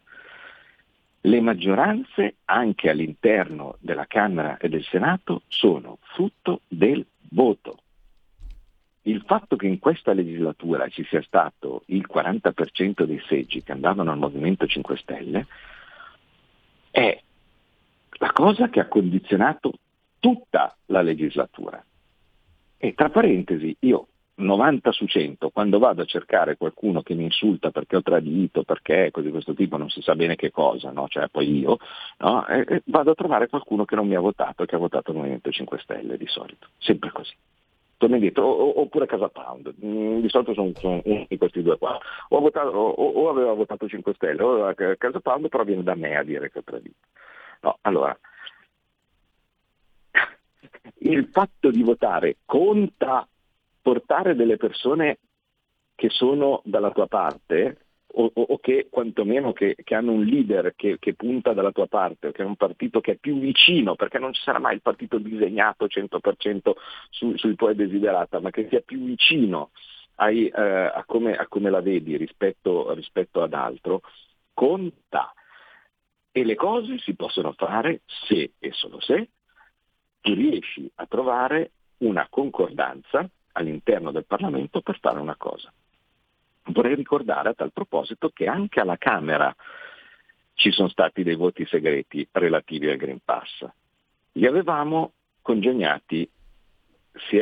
Le 1.21 1.41
maggioranze 1.41 2.35
anche 2.45 2.89
all'interno 2.89 3.77
della 3.79 4.05
Camera 4.05 4.57
e 4.57 4.69
del 4.69 4.83
Senato 4.83 5.41
sono 5.47 5.97
frutto 6.13 6.61
del 6.67 7.03
voto. 7.31 7.79
Il 9.03 9.23
fatto 9.25 9.55
che 9.55 9.67
in 9.67 9.79
questa 9.79 10.13
legislatura 10.13 10.87
ci 10.89 11.03
sia 11.03 11.21
stato 11.23 11.83
il 11.87 12.07
40% 12.11 13.03
dei 13.03 13.21
seggi 13.27 13.63
che 13.63 13.71
andavano 13.71 14.11
al 14.11 14.17
Movimento 14.17 14.67
5 14.67 14.97
Stelle 14.97 15.47
è 16.91 17.21
la 18.17 18.31
cosa 18.31 18.69
che 18.69 18.79
ha 18.79 18.87
condizionato 18.87 19.73
tutta 20.19 20.75
la 20.87 21.01
legislatura. 21.01 21.83
E 22.85 22.93
tra 22.93 23.09
parentesi, 23.09 23.75
io 23.79 24.09
90 24.35 24.91
su 24.91 25.07
100, 25.07 25.49
quando 25.49 25.79
vado 25.79 26.03
a 26.03 26.05
cercare 26.05 26.55
qualcuno 26.55 27.01
che 27.01 27.15
mi 27.15 27.23
insulta 27.23 27.71
perché 27.71 27.95
ho 27.95 28.03
tradito, 28.03 28.61
perché 28.61 29.09
così 29.09 29.25
di 29.25 29.31
questo 29.31 29.55
tipo 29.55 29.75
non 29.77 29.89
si 29.89 30.01
sa 30.01 30.13
bene 30.13 30.35
che 30.35 30.51
cosa, 30.51 30.91
no? 30.91 31.07
cioè 31.07 31.27
poi 31.29 31.61
io, 31.61 31.79
no? 32.19 32.45
e, 32.45 32.63
e 32.67 32.81
vado 32.85 33.09
a 33.09 33.15
trovare 33.15 33.47
qualcuno 33.47 33.85
che 33.85 33.95
non 33.95 34.07
mi 34.07 34.13
ha 34.13 34.19
votato 34.19 34.61
e 34.61 34.65
che 34.67 34.75
ha 34.75 34.77
votato 34.77 35.09
il 35.09 35.17
Movimento 35.17 35.49
5 35.49 35.79
Stelle 35.79 36.15
di 36.15 36.27
solito, 36.27 36.67
sempre 36.77 37.09
così. 37.11 37.33
Torno 37.97 38.15
indietro, 38.17 38.79
oppure 38.79 39.07
Casa 39.07 39.29
Pound, 39.29 39.73
mm, 39.83 40.19
di 40.19 40.29
solito 40.29 40.53
sono, 40.53 40.71
sono 40.75 41.01
di 41.03 41.37
questi 41.39 41.63
due 41.63 41.79
qua, 41.79 41.97
o, 42.27 42.39
votato, 42.39 42.69
o, 42.69 42.91
o, 42.91 43.29
aveva 43.29 43.53
votato 43.53 43.87
5 43.87 44.13
Stelle 44.13 44.43
o 44.43 44.73
Casa 44.75 45.21
Pound, 45.21 45.49
però 45.49 45.63
viene 45.63 45.81
da 45.81 45.95
me 45.95 46.15
a 46.17 46.23
dire 46.23 46.51
che 46.51 46.59
ho 46.59 46.63
tradito. 46.63 46.97
No, 47.61 47.79
allora, 47.81 48.15
il 50.99 51.27
fatto 51.31 51.69
di 51.69 51.83
votare 51.83 52.37
conta 52.45 53.27
portare 53.81 54.35
delle 54.35 54.57
persone 54.57 55.19
che 55.93 56.09
sono 56.09 56.61
dalla 56.65 56.91
tua 56.91 57.07
parte 57.07 57.85
o, 58.15 58.31
o, 58.33 58.41
o 58.41 58.57
che 58.59 58.87
quantomeno 58.89 59.53
che, 59.53 59.75
che, 59.83 59.95
hanno 59.95 60.11
un 60.11 60.23
leader 60.23 60.73
che, 60.75 60.97
che, 60.99 61.13
punta 61.13 61.53
dalla 61.53 61.71
tua 61.71 61.87
parte, 61.87 62.27
o 62.27 62.31
che 62.31 62.41
è 62.41 62.45
un 62.45 62.55
partito 62.55 63.01
che 63.01 63.13
è 63.13 63.15
più 63.17 63.39
vicino, 63.39 63.95
perché 63.95 64.19
non 64.19 64.33
ci 64.33 64.41
sarà 64.41 64.59
mai 64.59 64.75
il 64.75 64.81
partito 64.81 65.17
disegnato 65.17 65.85
100% 65.85 66.71
su, 67.09 67.35
sui 67.35 67.55
tuoi 67.55 67.75
desiderata, 67.75 68.39
ma 68.39 68.49
che 68.49 68.67
sia 68.69 68.81
più 68.81 69.03
vicino 69.03 69.71
ai, 70.15 70.47
eh, 70.47 70.61
a, 70.61 71.03
come, 71.05 71.35
a, 71.35 71.47
come, 71.47 71.69
la 71.69 71.81
vedi 71.81 72.15
rispetto, 72.17 72.93
rispetto 72.93 73.41
ad 73.41 73.53
altro, 73.53 74.01
conta. 74.53 75.33
E 76.31 76.43
le 76.43 76.55
cose 76.55 76.97
si 76.99 77.15
possono 77.15 77.53
fare 77.53 78.01
se 78.27 78.53
e 78.59 78.71
solo 78.71 78.99
se 78.99 79.29
tu 80.25 80.33
riesci 80.33 80.89
a 80.95 81.05
trovare 81.05 81.69
una 81.97 82.25
concordanza 82.27 83.29
all'interno 83.51 84.09
del 84.11 84.25
Parlamento 84.25 84.81
per 84.81 84.97
fare 84.99 85.19
una 85.19 85.35
cosa. 85.35 85.71
Vorrei 86.63 86.95
ricordare 86.95 87.49
a 87.49 87.53
tal 87.53 87.71
proposito 87.71 88.29
che 88.29 88.47
anche 88.47 88.79
alla 88.79 88.97
Camera 88.97 89.55
ci 90.55 90.71
sono 90.71 90.87
stati 90.87 91.21
dei 91.21 91.35
voti 91.35 91.63
segreti 91.67 92.27
relativi 92.31 92.89
al 92.89 92.97
Green 92.97 93.19
Pass. 93.23 93.67
Li 94.31 94.47
avevamo 94.47 95.11
congegnati 95.43 96.27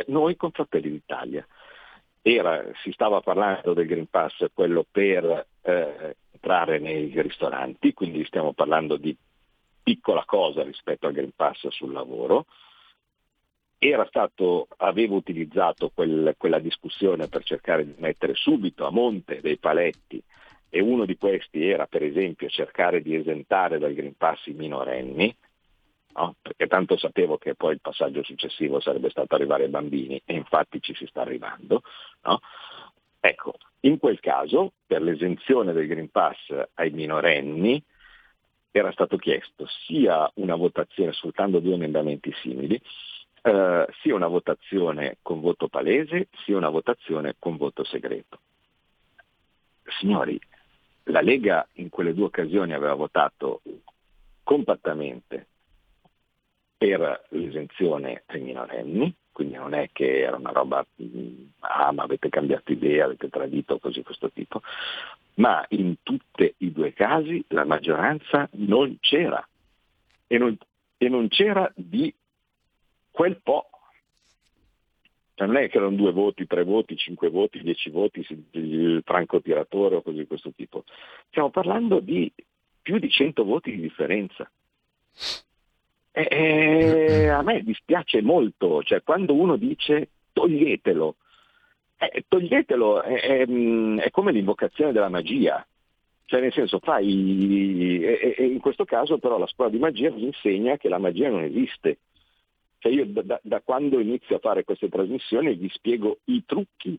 noi 0.08 0.36
con 0.36 0.50
Fratelli 0.50 0.90
d'Italia. 0.90 1.46
Era, 2.20 2.64
si 2.82 2.92
stava 2.92 3.22
parlando 3.22 3.72
del 3.72 3.86
Green 3.86 4.10
Pass, 4.10 4.44
quello 4.52 4.84
per 4.90 5.46
eh, 5.62 6.16
entrare 6.32 6.78
nei 6.80 7.10
ristoranti, 7.22 7.94
quindi 7.94 8.26
stiamo 8.26 8.52
parlando 8.52 8.98
di 8.98 9.16
piccola 9.82 10.24
cosa 10.26 10.62
rispetto 10.62 11.06
al 11.06 11.14
Green 11.14 11.32
Pass 11.34 11.66
sul 11.68 11.90
lavoro, 11.90 12.44
stato, 14.06 14.68
avevo 14.78 15.16
utilizzato 15.16 15.90
quel, 15.92 16.34
quella 16.38 16.58
discussione 16.58 17.28
per 17.28 17.42
cercare 17.42 17.84
di 17.84 17.94
mettere 17.98 18.34
subito 18.34 18.86
a 18.86 18.90
monte 18.90 19.40
dei 19.40 19.58
paletti 19.58 20.22
e 20.70 20.80
uno 20.80 21.04
di 21.04 21.16
questi 21.16 21.68
era 21.68 21.86
per 21.86 22.02
esempio 22.02 22.48
cercare 22.48 23.02
di 23.02 23.14
esentare 23.14 23.78
dal 23.78 23.94
Green 23.94 24.16
Pass 24.16 24.46
i 24.46 24.54
minorenni, 24.54 25.34
no? 26.14 26.34
perché 26.40 26.66
tanto 26.66 26.96
sapevo 26.96 27.36
che 27.36 27.54
poi 27.54 27.74
il 27.74 27.80
passaggio 27.80 28.22
successivo 28.22 28.80
sarebbe 28.80 29.10
stato 29.10 29.34
arrivare 29.34 29.64
ai 29.64 29.70
bambini 29.70 30.20
e 30.24 30.34
infatti 30.34 30.80
ci 30.80 30.94
si 30.94 31.06
sta 31.06 31.20
arrivando. 31.20 31.82
No? 32.22 32.40
Ecco, 33.20 33.54
in 33.80 33.98
quel 33.98 34.18
caso 34.20 34.72
per 34.86 35.02
l'esenzione 35.02 35.72
del 35.72 35.86
Green 35.86 36.10
Pass 36.10 36.38
ai 36.74 36.90
minorenni 36.90 37.82
era 38.70 38.90
stato 38.90 39.16
chiesto 39.16 39.66
sia 39.86 40.28
una 40.34 40.56
votazione, 40.56 41.12
sfruttando 41.12 41.60
due 41.60 41.74
emendamenti 41.74 42.32
simili, 42.42 42.80
eh, 43.46 43.86
sia 44.00 44.14
una 44.14 44.26
votazione 44.26 45.18
con 45.20 45.42
voto 45.42 45.68
palese 45.68 46.28
sia 46.44 46.56
una 46.56 46.70
votazione 46.70 47.36
con 47.38 47.58
voto 47.58 47.84
segreto. 47.84 48.40
Signori, 50.00 50.40
la 51.04 51.20
Lega 51.20 51.68
in 51.74 51.90
quelle 51.90 52.14
due 52.14 52.24
occasioni 52.24 52.72
aveva 52.72 52.94
votato 52.94 53.60
compattamente 54.42 55.48
per 56.78 57.26
l'esenzione 57.30 58.22
ai 58.26 58.40
minorenni, 58.40 59.14
quindi 59.30 59.56
non 59.56 59.74
è 59.74 59.90
che 59.92 60.20
era 60.20 60.36
una 60.36 60.50
roba, 60.50 60.84
ah 61.60 61.92
ma 61.92 62.02
avete 62.02 62.30
cambiato 62.30 62.72
idea, 62.72 63.04
avete 63.04 63.28
tradito, 63.28 63.78
così 63.78 64.02
questo 64.02 64.30
tipo, 64.30 64.62
ma 65.34 65.62
in 65.70 65.96
tutti 66.02 66.52
i 66.58 66.72
due 66.72 66.94
casi 66.94 67.44
la 67.48 67.66
maggioranza 67.66 68.48
non 68.52 68.96
c'era 69.00 69.46
e 70.26 70.38
non, 70.38 70.56
e 70.96 71.08
non 71.10 71.28
c'era 71.28 71.70
di 71.74 72.14
quel 73.14 73.40
po'. 73.40 73.68
Cioè 75.34 75.46
non 75.46 75.56
è 75.56 75.68
che 75.68 75.76
erano 75.76 75.94
due 75.94 76.10
voti, 76.10 76.46
tre 76.46 76.64
voti, 76.64 76.96
cinque 76.96 77.28
voti, 77.30 77.62
dieci 77.62 77.90
voti, 77.90 78.26
il 78.52 79.02
francotiratore 79.04 79.96
o 79.96 80.02
così 80.02 80.18
di 80.18 80.26
questo 80.26 80.50
tipo. 80.50 80.82
Stiamo 81.28 81.50
parlando 81.50 82.00
di 82.00 82.32
più 82.82 82.98
di 82.98 83.08
cento 83.08 83.44
voti 83.44 83.70
di 83.70 83.80
differenza. 83.80 84.50
E, 86.10 86.26
e 86.30 87.28
a 87.28 87.42
me 87.42 87.62
dispiace 87.62 88.20
molto, 88.20 88.82
cioè 88.82 89.02
quando 89.02 89.34
uno 89.34 89.56
dice 89.56 90.08
toglietelo, 90.32 91.16
eh, 91.98 92.24
toglietelo 92.28 93.02
è, 93.02 93.20
è, 93.20 93.46
è, 93.46 94.10
come 94.10 94.32
l'invocazione 94.32 94.92
della 94.92 95.08
magia, 95.08 95.64
cioè 96.26 96.40
nel 96.40 96.52
senso 96.52 96.78
fai, 96.80 98.00
e, 98.02 98.34
e 98.36 98.44
in 98.44 98.60
questo 98.60 98.84
caso 98.84 99.18
però 99.18 99.38
la 99.38 99.46
scuola 99.46 99.70
di 99.70 99.78
magia 99.78 100.10
mi 100.10 100.24
insegna 100.24 100.76
che 100.76 100.88
la 100.88 100.98
magia 100.98 101.28
non 101.30 101.42
esiste, 101.42 101.98
cioè 102.84 102.92
io 102.92 103.06
da, 103.06 103.40
da, 103.42 103.60
quando 103.62 103.98
inizio 103.98 104.36
a 104.36 104.40
fare 104.40 104.62
queste 104.62 104.90
trasmissioni 104.90 105.54
vi 105.54 105.70
spiego 105.70 106.18
i 106.24 106.44
trucchi 106.44 106.98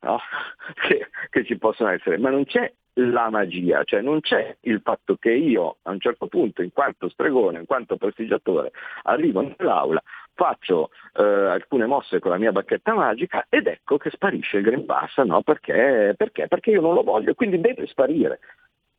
no? 0.00 0.18
che, 0.86 1.08
che 1.30 1.44
ci 1.46 1.56
possono 1.56 1.88
essere, 1.88 2.18
ma 2.18 2.28
non 2.28 2.44
c'è 2.44 2.70
la 3.00 3.30
magia, 3.30 3.84
cioè 3.84 4.02
non 4.02 4.20
c'è 4.20 4.56
il 4.62 4.80
fatto 4.82 5.16
che 5.16 5.32
io 5.32 5.78
a 5.82 5.92
un 5.92 6.00
certo 6.00 6.26
punto, 6.26 6.62
in 6.62 6.72
quanto 6.72 7.08
stregone, 7.08 7.60
in 7.60 7.64
quanto 7.64 7.96
prestigiatore, 7.96 8.72
arrivo 9.04 9.40
nell'aula, 9.40 10.02
faccio 10.34 10.90
eh, 11.14 11.22
alcune 11.22 11.86
mosse 11.86 12.18
con 12.18 12.32
la 12.32 12.38
mia 12.38 12.52
bacchetta 12.52 12.92
magica 12.92 13.46
ed 13.48 13.66
ecco 13.66 13.96
che 13.96 14.10
sparisce 14.10 14.58
il 14.58 14.64
Green 14.64 14.84
Pass, 14.84 15.16
no? 15.18 15.42
Perché? 15.42 16.14
Perché? 16.16 16.48
Perché 16.48 16.70
io 16.70 16.82
non 16.82 16.92
lo 16.92 17.02
voglio, 17.02 17.34
quindi 17.34 17.60
deve 17.60 17.86
sparire. 17.86 18.40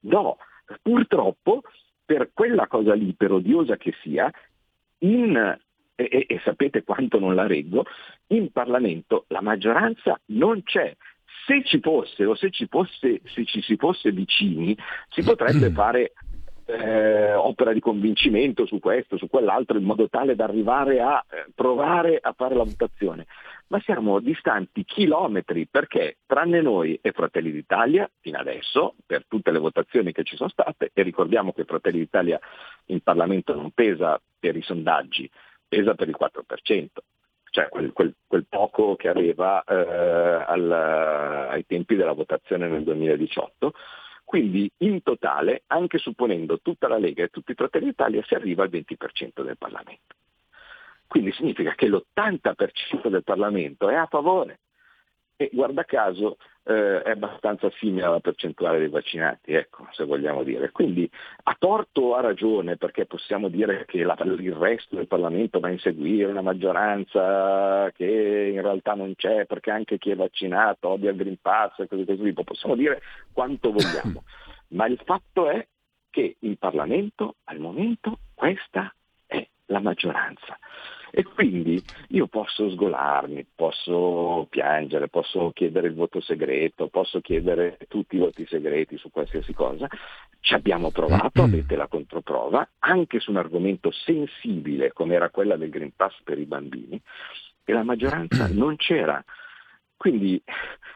No, 0.01 0.37
purtroppo 0.81 1.61
per 2.03 2.31
quella 2.33 2.65
cosa 2.67 2.95
lì, 2.95 3.13
per 3.13 3.33
odiosa 3.33 3.75
che 3.75 3.93
sia, 4.01 4.31
in 4.99 5.59
e, 6.07 6.25
e, 6.27 6.41
sapete 6.43 6.83
quanto 6.83 7.19
non 7.19 7.35
la 7.35 7.47
reggo, 7.47 7.85
in 8.27 8.51
Parlamento 8.51 9.25
la 9.27 9.41
maggioranza 9.41 10.19
non 10.27 10.63
c'è. 10.63 10.95
Se 11.45 11.63
ci 11.63 11.79
fosse 11.79 12.25
o 12.25 12.35
se 12.35 12.51
ci, 12.51 12.67
fosse, 12.67 13.21
se 13.25 13.45
ci 13.45 13.61
si 13.61 13.75
fosse 13.75 14.11
vicini, 14.11 14.77
si 15.09 15.23
potrebbe 15.23 15.69
mm. 15.69 15.73
fare 15.73 16.13
eh, 16.69 17.33
opera 17.33 17.73
di 17.73 17.79
convincimento 17.79 18.65
su 18.65 18.79
questo, 18.79 19.17
su 19.17 19.27
quell'altro, 19.27 19.77
in 19.77 19.83
modo 19.83 20.07
tale 20.07 20.35
da 20.35 20.43
arrivare 20.43 21.01
a 21.01 21.23
eh, 21.27 21.45
provare 21.55 22.19
a 22.21 22.33
fare 22.33 22.55
la 22.55 22.63
votazione. 22.63 23.25
Ma 23.67 23.79
siamo 23.81 24.19
distanti 24.19 24.83
chilometri 24.83 25.67
perché 25.67 26.17
tranne 26.25 26.61
noi 26.61 26.97
e 27.01 27.11
Fratelli 27.11 27.51
d'Italia, 27.51 28.09
fino 28.19 28.37
adesso, 28.37 28.95
per 29.05 29.25
tutte 29.27 29.51
le 29.51 29.59
votazioni 29.59 30.11
che 30.11 30.23
ci 30.23 30.35
sono 30.35 30.49
state, 30.49 30.91
e 30.93 31.01
ricordiamo 31.03 31.51
che 31.51 31.65
Fratelli 31.65 31.99
d'Italia 31.99 32.39
in 32.87 33.01
Parlamento 33.01 33.53
non 33.53 33.71
pesa 33.71 34.19
per 34.39 34.55
i 34.55 34.61
sondaggi, 34.61 35.29
pesa 35.69 35.93
per 35.93 36.09
il 36.09 36.17
4%, 36.19 36.87
cioè 37.51 37.69
quel, 37.69 37.93
quel, 37.93 38.13
quel 38.27 38.45
poco 38.49 38.95
che 38.95 39.07
aveva 39.07 39.63
eh, 39.63 39.75
al, 39.75 40.71
ai 40.71 41.65
tempi 41.65 41.95
della 41.95 42.11
votazione 42.13 42.67
nel 42.67 42.83
2018. 42.83 43.73
Quindi 44.25 44.69
in 44.79 45.01
totale, 45.01 45.63
anche 45.67 45.97
supponendo 45.97 46.59
tutta 46.59 46.87
la 46.87 46.99
Lega 46.99 47.23
e 47.23 47.29
tutti 47.29 47.51
i 47.51 47.55
Fratelli 47.55 47.85
d'Italia, 47.85 48.23
si 48.25 48.35
arriva 48.35 48.63
al 48.63 48.69
20% 48.69 49.43
del 49.43 49.57
Parlamento. 49.57 50.15
Quindi 51.07 51.31
significa 51.31 51.73
che 51.73 51.87
l'80% 51.87 53.07
del 53.07 53.23
Parlamento 53.23 53.89
è 53.89 53.95
a 53.95 54.05
favore. 54.05 54.59
E 55.41 55.49
guarda 55.53 55.85
caso 55.85 56.35
eh, 56.63 57.01
è 57.01 57.11
abbastanza 57.11 57.71
simile 57.77 58.03
alla 58.03 58.19
percentuale 58.19 58.77
dei 58.77 58.89
vaccinati, 58.89 59.53
ecco, 59.53 59.87
se 59.91 60.03
vogliamo 60.03 60.43
dire. 60.43 60.69
Quindi 60.71 61.09
ha 61.43 61.55
torto 61.57 62.01
o 62.01 62.15
ha 62.15 62.19
ragione, 62.19 62.75
perché 62.75 63.05
possiamo 63.05 63.47
dire 63.47 63.85
che 63.85 64.03
la, 64.03 64.17
il 64.19 64.53
resto 64.53 64.97
del 64.97 65.07
Parlamento 65.07 65.61
va 65.61 65.69
a 65.69 65.71
inseguire 65.71 66.29
una 66.29 66.41
maggioranza 66.41 67.89
che 67.95 68.51
in 68.53 68.61
realtà 68.61 68.95
non 68.95 69.15
c'è, 69.15 69.45
perché 69.45 69.71
anche 69.71 69.97
chi 69.97 70.11
è 70.11 70.15
vaccinato 70.17 70.89
odia 70.89 71.11
il 71.11 71.15
Green 71.15 71.37
Pass 71.41 71.79
e 71.79 71.87
così 71.87 72.03
così, 72.03 72.33
possiamo 72.33 72.75
dire 72.75 73.01
quanto 73.31 73.71
vogliamo. 73.71 74.25
Ma 74.75 74.87
il 74.87 74.99
fatto 75.05 75.49
è 75.49 75.65
che 76.09 76.35
in 76.39 76.57
Parlamento 76.57 77.35
al 77.45 77.59
momento 77.59 78.19
questa 78.35 78.93
è 79.25 79.47
la 79.67 79.79
maggioranza. 79.79 80.59
E 81.11 81.23
quindi 81.23 81.81
io 82.09 82.27
posso 82.27 82.69
sgolarmi, 82.69 83.45
posso 83.55 84.47
piangere, 84.49 85.07
posso 85.07 85.51
chiedere 85.53 85.87
il 85.87 85.95
voto 85.95 86.21
segreto, 86.21 86.87
posso 86.87 87.19
chiedere 87.21 87.77
tutti 87.87 88.15
i 88.15 88.19
voti 88.19 88.45
segreti 88.47 88.97
su 88.97 89.09
qualsiasi 89.09 89.53
cosa. 89.53 89.87
Ci 90.39 90.53
abbiamo 90.53 90.91
provato, 90.91 91.43
avete 91.43 91.75
la 91.75 91.87
controprova, 91.87 92.67
anche 92.79 93.19
su 93.19 93.31
un 93.31 93.37
argomento 93.37 93.91
sensibile 93.91 94.93
come 94.93 95.15
era 95.15 95.29
quella 95.29 95.57
del 95.57 95.69
Green 95.69 95.93
Pass 95.95 96.21
per 96.23 96.37
i 96.37 96.45
bambini, 96.45 97.01
e 97.63 97.73
la 97.73 97.83
maggioranza 97.83 98.47
non 98.53 98.75
c'era. 98.75 99.23
Quindi 99.97 100.41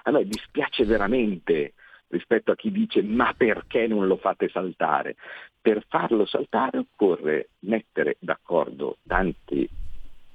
a 0.03 0.11
me 0.11 0.23
dispiace 0.25 0.85
veramente 0.85 1.73
rispetto 2.07 2.51
a 2.51 2.55
chi 2.55 2.71
dice 2.71 3.01
ma 3.01 3.33
perché 3.35 3.87
non 3.87 4.07
lo 4.07 4.17
fate 4.17 4.47
saltare? 4.49 5.15
Per 5.59 5.83
farlo 5.87 6.25
saltare 6.25 6.77
occorre 6.77 7.49
mettere 7.59 8.17
d'accordo 8.19 8.97
tanti 9.05 9.67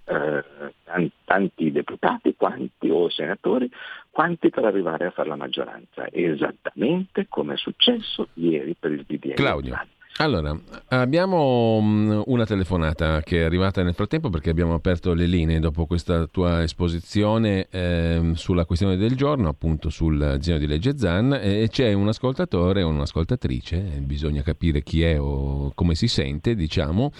eh, 0.09 1.11
tanti 1.25 1.71
deputati 1.71 2.35
quanti, 2.37 2.89
o 2.89 3.09
senatori, 3.11 3.71
quanti 4.11 4.51
per 4.51 4.65
arrivare 4.65 5.07
a 5.07 5.11
fare 5.11 5.29
la 5.29 5.37
maggioranza, 5.37 6.09
esattamente 6.11 7.27
come 7.29 7.55
è 7.55 7.57
successo 7.57 8.29
ieri 8.35 8.75
per 8.79 8.93
il 8.93 9.05
DDL. 9.07 9.35
Claudio. 9.35 9.79
Allora, 10.21 10.59
abbiamo 10.89 11.79
mm, 11.81 12.23
una 12.27 12.45
telefonata 12.45 13.23
che 13.23 13.41
è 13.41 13.45
arrivata 13.45 13.85
nel 13.85 13.95
frattempo 13.95 14.31
perché 14.31 14.51
abbiamo 14.51 14.75
aperto 14.75 15.15
le 15.15 15.27
linee 15.27 15.61
dopo 15.61 15.87
questa 15.87 16.27
tua 16.27 16.65
esposizione 16.65 17.69
eh, 17.71 18.33
sulla 18.35 18.65
questione 18.65 18.97
del 18.97 19.15
giorno, 19.15 19.49
appunto 19.49 19.91
sul 19.91 20.35
disegno 20.39 20.59
di 20.59 20.67
legge 20.67 20.99
Zan, 20.99 21.39
e 21.41 21.69
c'è 21.71 21.93
un 21.93 22.09
ascoltatore 22.09 22.83
o 22.83 22.89
un'ascoltatrice, 22.89 23.77
bisogna 24.01 24.43
capire 24.43 24.83
chi 24.83 25.05
è 25.05 25.21
o 25.21 25.71
come 25.73 25.95
si 25.95 26.09
sente, 26.09 26.57
diciamo, 26.57 27.13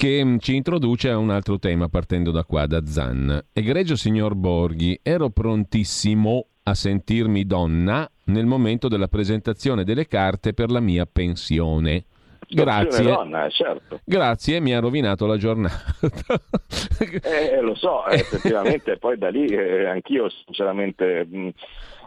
che 0.00 0.24
mm, 0.24 0.38
ci 0.38 0.56
introduce 0.56 1.10
a 1.10 1.18
un 1.18 1.28
altro 1.28 1.58
tema 1.58 1.90
partendo 1.90 2.30
da 2.30 2.42
qua, 2.44 2.64
da 2.64 2.86
Zan. 2.86 3.48
Egregio 3.52 3.96
signor 3.96 4.34
Borghi, 4.34 4.98
ero 5.02 5.28
prontissimo 5.28 6.46
a 6.62 6.72
sentirmi 6.72 7.44
donna 7.44 8.10
nel 8.26 8.46
momento 8.46 8.88
della 8.88 9.08
presentazione 9.08 9.84
delle 9.84 10.06
carte 10.06 10.54
per 10.54 10.70
la 10.70 10.80
mia 10.80 11.04
pensione. 11.04 12.06
Grazie. 12.48 13.04
Donna, 13.04 13.46
certo. 13.50 14.00
Grazie, 14.02 14.58
mi 14.60 14.74
ha 14.74 14.80
rovinato 14.80 15.26
la 15.26 15.36
giornata. 15.36 15.94
eh, 17.22 17.60
lo 17.60 17.74
so, 17.74 18.06
effettivamente, 18.08 18.96
poi 18.96 19.18
da 19.18 19.28
lì 19.28 19.48
eh, 19.48 19.84
anch'io 19.84 20.30
sinceramente 20.30 21.26
mh, 21.26 21.48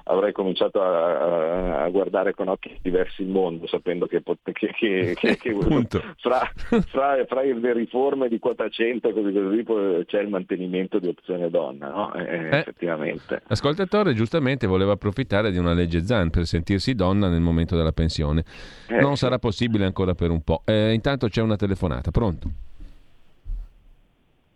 avrei 0.03 0.31
cominciato 0.31 0.81
a, 0.81 1.83
a, 1.83 1.89
guardare 1.89 2.33
con 2.33 2.49
occhi 2.49 2.77
diversi 2.81 3.21
il 3.21 3.29
mondo, 3.29 3.67
sapendo 3.67 4.05
che, 4.05 4.21
che, 4.51 5.15
che, 5.15 5.37
che 5.37 5.55
fra, 6.17 6.51
fra, 6.87 7.25
fra, 7.25 7.41
le 7.41 7.73
riforme 7.73 8.27
di 8.27 8.39
quota 8.39 8.67
100 8.67 9.09
e 9.09 9.13
così 9.13 9.63
così 9.63 10.05
c'è 10.05 10.21
il 10.21 10.29
mantenimento 10.29 10.99
di 10.99 11.07
opzione 11.07 11.49
donna, 11.49 11.89
no? 11.89 12.13
eh, 12.15 12.23
eh, 12.23 12.57
effettivamente. 12.57 13.41
L'ascoltatore 13.47 14.13
giustamente 14.13 14.67
voleva 14.67 14.93
approfittare 14.93 15.51
di 15.51 15.57
una 15.57 15.73
legge 15.73 16.05
ZAN 16.05 16.29
per 16.29 16.45
sentirsi 16.45 16.95
donna 16.95 17.29
nel 17.29 17.41
momento 17.41 17.75
della 17.75 17.93
pensione. 17.93 18.43
Eh, 18.87 18.99
non 18.99 19.15
sarà 19.15 19.39
possibile 19.39 19.85
ancora 19.85 20.13
per 20.13 20.31
un 20.31 20.41
po'. 20.41 20.63
Eh, 20.65 20.93
intanto 20.93 21.27
c'è 21.27 21.41
una 21.41 21.55
telefonata, 21.55 22.11
pronto? 22.11 22.49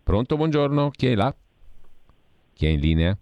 Pronto, 0.03 0.37
buongiorno, 0.37 0.89
chi 0.91 1.07
è 1.07 1.15
là? 1.15 1.33
Chi 2.53 2.65
è 2.65 2.69
in 2.69 2.79
linea? 2.79 3.17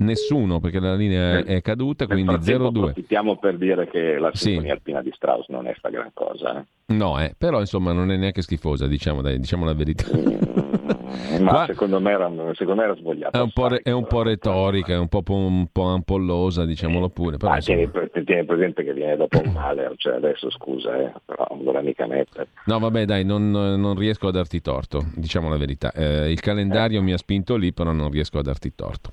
Nessuno, 0.00 0.60
perché 0.60 0.78
la 0.78 0.94
linea 0.94 1.38
è 1.44 1.60
caduta, 1.60 2.06
quindi 2.06 2.36
02. 2.38 2.54
Approfittiamo 2.54 3.36
per 3.36 3.56
dire 3.56 3.88
che 3.88 4.16
la 4.18 4.30
sinfonia 4.32 4.70
sì. 4.70 4.76
alpina 4.76 5.02
di 5.02 5.10
Strauss 5.12 5.48
non 5.48 5.66
è 5.66 5.74
sta 5.76 5.88
gran 5.88 6.10
cosa. 6.14 6.60
Eh? 6.60 6.64
No, 6.90 7.20
eh, 7.20 7.34
però 7.36 7.60
insomma 7.60 7.92
non 7.92 8.10
è 8.10 8.16
neanche 8.16 8.40
schifosa, 8.40 8.86
diciamo, 8.86 9.20
dai, 9.20 9.38
diciamo 9.38 9.66
la 9.66 9.74
verità. 9.74 10.06
Mm, 10.16 11.42
ma 11.44 11.66
secondo 11.66 12.00
me, 12.00 12.12
era, 12.12 12.32
secondo 12.54 12.76
me 12.76 12.84
era 12.84 12.96
sbagliata. 12.96 13.38
È 13.38 13.42
un, 13.42 13.50
po', 13.52 13.68
re, 13.68 13.80
è 13.82 13.90
un 13.90 14.06
po' 14.06 14.22
retorica, 14.22 14.94
è 14.94 14.98
un 14.98 15.08
po', 15.08 15.22
un 15.26 15.66
po' 15.70 15.82
ampollosa, 15.82 16.64
diciamolo 16.64 17.10
pure. 17.10 17.36
Però, 17.36 17.52
ah, 17.52 17.58
tieni, 17.58 17.90
tieni, 18.24 18.46
presente 18.46 18.84
che 18.84 18.94
viene 18.94 19.16
dopo 19.16 19.38
un 19.38 19.52
male, 19.52 19.92
cioè 19.98 20.14
adesso 20.14 20.50
scusa, 20.50 20.96
eh, 20.98 21.12
però 21.26 21.46
non 21.50 21.62
vorrei 21.62 21.84
mica 21.84 22.06
mettere. 22.06 22.48
No, 22.64 22.78
vabbè, 22.78 23.04
dai, 23.04 23.22
non, 23.22 23.50
non, 23.50 23.94
riesco 23.94 24.28
a 24.28 24.30
darti 24.30 24.62
torto, 24.62 25.08
diciamo 25.14 25.50
la 25.50 25.58
verità. 25.58 25.92
Eh, 25.92 26.30
il 26.30 26.40
calendario 26.40 27.00
eh. 27.00 27.02
mi 27.02 27.12
ha 27.12 27.18
spinto 27.18 27.56
lì, 27.56 27.74
però 27.74 27.92
non 27.92 28.10
riesco 28.10 28.38
a 28.38 28.42
darti 28.42 28.74
torto. 28.74 29.10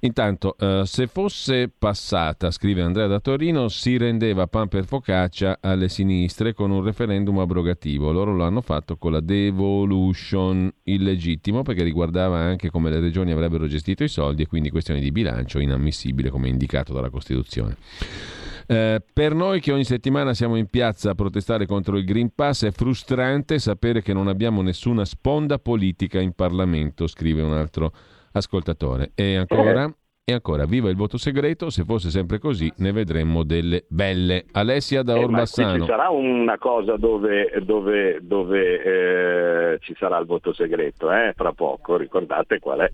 Intanto, 0.00 0.54
eh, 0.58 0.82
se 0.84 1.06
fosse 1.06 1.70
passata, 1.70 2.50
scrive 2.50 2.82
Andrea 2.82 3.06
da 3.06 3.20
Torino, 3.20 3.68
si 3.68 3.96
rendeva 3.96 4.46
pan 4.46 4.68
per 4.68 4.84
focaccia 4.84 5.60
alle 5.62 5.88
sinistre 5.88 6.52
con 6.52 6.70
un 6.70 6.82
referendum 6.82 7.04
abrogativo. 7.40 8.12
Loro 8.12 8.34
lo 8.34 8.44
hanno 8.44 8.60
fatto 8.60 8.96
con 8.96 9.12
la 9.12 9.20
devolution 9.20 10.70
illegittimo 10.84 11.62
perché 11.62 11.82
riguardava 11.82 12.38
anche 12.38 12.70
come 12.70 12.90
le 12.90 13.00
regioni 13.00 13.32
avrebbero 13.32 13.66
gestito 13.66 14.04
i 14.04 14.08
soldi 14.08 14.42
e 14.42 14.46
quindi 14.46 14.70
questioni 14.70 15.00
di 15.00 15.12
bilancio 15.12 15.58
inammissibile 15.58 16.30
come 16.30 16.48
indicato 16.48 16.92
dalla 16.92 17.10
Costituzione. 17.10 17.76
Eh, 18.68 19.00
per 19.12 19.32
noi 19.32 19.60
che 19.60 19.72
ogni 19.72 19.84
settimana 19.84 20.34
siamo 20.34 20.56
in 20.56 20.66
piazza 20.66 21.10
a 21.10 21.14
protestare 21.14 21.66
contro 21.66 21.96
il 21.96 22.04
Green 22.04 22.34
Pass 22.34 22.64
è 22.64 22.72
frustrante 22.72 23.60
sapere 23.60 24.02
che 24.02 24.12
non 24.12 24.26
abbiamo 24.26 24.60
nessuna 24.60 25.04
sponda 25.04 25.58
politica 25.58 26.20
in 26.20 26.32
Parlamento, 26.32 27.06
scrive 27.06 27.42
un 27.42 27.52
altro 27.52 27.92
ascoltatore. 28.32 29.12
E 29.14 29.36
ancora, 29.36 29.92
e 30.28 30.32
ancora, 30.32 30.64
viva 30.64 30.90
il 30.90 30.96
voto 30.96 31.18
segreto, 31.18 31.70
se 31.70 31.84
fosse 31.84 32.10
sempre 32.10 32.40
così 32.40 32.68
ne 32.78 32.90
vedremmo 32.90 33.44
delle 33.44 33.84
belle. 33.86 34.46
Alessia 34.50 35.04
da 35.04 35.16
Orbassano. 35.16 35.76
Eh, 35.76 35.78
ci 35.78 35.86
sarà 35.86 36.08
una 36.08 36.58
cosa 36.58 36.96
dove, 36.96 37.52
dove, 37.62 38.18
dove 38.22 38.82
eh, 39.74 39.78
ci 39.78 39.94
sarà 39.96 40.18
il 40.18 40.26
voto 40.26 40.52
segreto, 40.52 41.12
eh, 41.12 41.32
fra 41.36 41.52
poco, 41.52 41.96
ricordate 41.96 42.58
qual 42.58 42.80
è. 42.80 42.90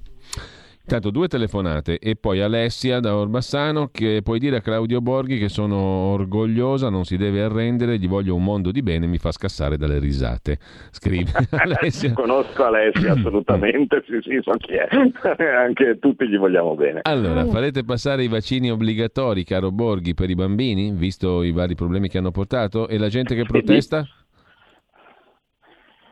Intanto 0.85 1.11
due 1.11 1.28
telefonate 1.28 1.99
e 1.99 2.16
poi 2.16 2.41
Alessia 2.41 2.99
da 2.99 3.16
Orbassano 3.16 3.89
che 3.93 4.20
puoi 4.22 4.41
dire 4.41 4.57
a 4.57 4.61
Claudio 4.61 5.01
Borghi 5.01 5.39
che 5.39 5.49
sono 5.49 5.76
orgogliosa, 5.76 6.91
non 6.91 7.05
si 7.05 7.16
deve 7.16 7.41
arrendere, 7.41 7.99
gli 7.99 8.09
voglio 8.09 8.35
un 8.35 8.43
mondo 8.43 8.72
di 8.72 8.83
bene, 8.83 9.07
mi 9.07 9.18
fa 9.18 9.30
scassare 9.30 9.76
dalle 9.76 10.01
risate. 10.01 10.59
Scrivi 10.91 11.30
Alessia. 11.51 12.12
Conosco 12.12 12.64
Alessia 12.64 13.12
assolutamente, 13.14 14.03
sì 14.07 14.18
sì, 14.22 14.41
so 14.43 14.51
chi 14.59 14.72
è. 14.72 14.89
Anche 15.55 15.99
tutti 16.01 16.28
gli 16.28 16.37
vogliamo 16.37 16.74
bene. 16.74 17.01
Allora, 17.03 17.47
farete 17.47 17.85
passare 17.85 18.24
i 18.24 18.28
vaccini 18.28 18.70
obbligatori, 18.70 19.45
caro 19.45 19.70
Borghi, 19.70 20.14
per 20.14 20.30
i 20.30 20.35
bambini, 20.35 20.91
visto 20.93 21.43
i 21.45 21.53
vari 21.53 21.76
problemi 21.76 22.09
che 22.09 22.18
hanno 22.18 22.33
portato? 22.33 22.89
E 22.89 22.99
la 22.99 23.09
gente 23.09 23.37
che 23.37 23.45
protesta? 23.45 24.07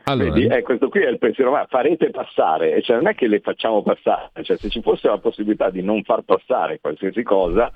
Allora. 0.04 0.32
Vedi, 0.32 0.46
eh, 0.46 0.62
questo 0.62 0.88
qui 0.88 1.00
è 1.02 1.08
il 1.08 1.18
pensiero, 1.18 1.50
ma 1.50 1.66
farete 1.68 2.10
passare, 2.10 2.80
cioè 2.82 2.96
non 2.96 3.08
è 3.08 3.14
che 3.14 3.26
le 3.28 3.40
facciamo 3.40 3.82
passare, 3.82 4.30
cioè, 4.42 4.56
se 4.56 4.68
ci 4.68 4.80
fosse 4.80 5.08
la 5.08 5.18
possibilità 5.18 5.70
di 5.70 5.82
non 5.82 6.02
far 6.02 6.22
passare 6.22 6.80
qualsiasi 6.80 7.22
cosa, 7.22 7.72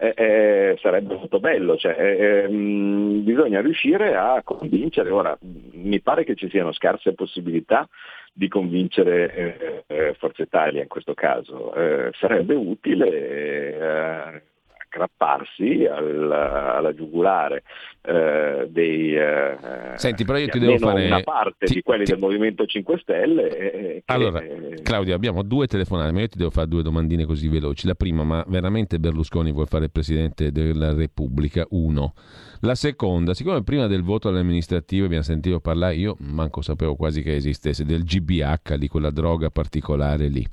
eh, 0.00 0.14
eh, 0.16 0.78
sarebbe 0.80 1.14
molto 1.14 1.40
bello, 1.40 1.76
cioè, 1.76 1.96
eh, 1.98 2.42
ehm, 2.44 3.24
bisogna 3.24 3.60
riuscire 3.60 4.14
a 4.16 4.42
convincere, 4.44 5.10
ora 5.10 5.36
mi 5.40 6.00
pare 6.00 6.24
che 6.24 6.36
ci 6.36 6.48
siano 6.48 6.72
scarse 6.72 7.14
possibilità 7.14 7.88
di 8.32 8.46
convincere 8.46 9.34
eh, 9.34 9.84
eh, 9.86 10.14
Forza 10.14 10.42
Italia 10.42 10.82
in 10.82 10.88
questo 10.88 11.14
caso, 11.14 11.72
sarebbe 12.12 12.54
utile 12.54 14.42
aggrapparsi 14.88 15.84
al, 15.84 16.32
alla 16.32 16.94
giugulare 16.94 17.62
eh, 18.02 18.66
dei 18.70 19.14
eh, 19.14 19.56
Senti, 19.96 20.24
però 20.24 20.38
io 20.38 20.48
ti 20.48 20.58
devo 20.58 20.78
fare 20.78 21.06
una 21.06 21.20
parte 21.20 21.66
ti, 21.66 21.74
di 21.74 21.82
quelli 21.82 22.04
ti... 22.04 22.12
del 22.12 22.20
Movimento 22.20 22.64
5 22.64 22.98
Stelle. 22.98 23.56
Eh, 23.56 24.02
allora, 24.06 24.42
Claudio, 24.82 25.14
abbiamo 25.14 25.42
due 25.42 25.66
telefonate, 25.66 26.12
ma 26.12 26.20
io 26.20 26.28
ti 26.28 26.38
devo 26.38 26.50
fare 26.50 26.68
due 26.68 26.82
domandine 26.82 27.26
così 27.26 27.48
veloci. 27.48 27.86
La 27.86 27.94
prima, 27.94 28.24
ma 28.24 28.44
veramente 28.48 28.98
Berlusconi 28.98 29.52
vuole 29.52 29.66
fare 29.66 29.84
il 29.84 29.90
Presidente 29.90 30.50
della 30.50 30.94
Repubblica? 30.94 31.66
Uno. 31.70 32.14
La 32.62 32.74
seconda, 32.74 33.34
siccome 33.34 33.62
prima 33.62 33.86
del 33.86 34.02
voto 34.02 34.28
alle 34.28 34.40
amministrative 34.40 35.04
abbiamo 35.04 35.22
sentito 35.22 35.60
parlare, 35.60 35.94
io 35.94 36.16
manco 36.20 36.60
sapevo 36.60 36.96
quasi 36.96 37.22
che 37.22 37.36
esistesse, 37.36 37.84
del 37.84 38.02
GBH, 38.02 38.74
di 38.76 38.88
quella 38.88 39.10
droga 39.10 39.50
particolare 39.50 40.26
lì. 40.26 40.44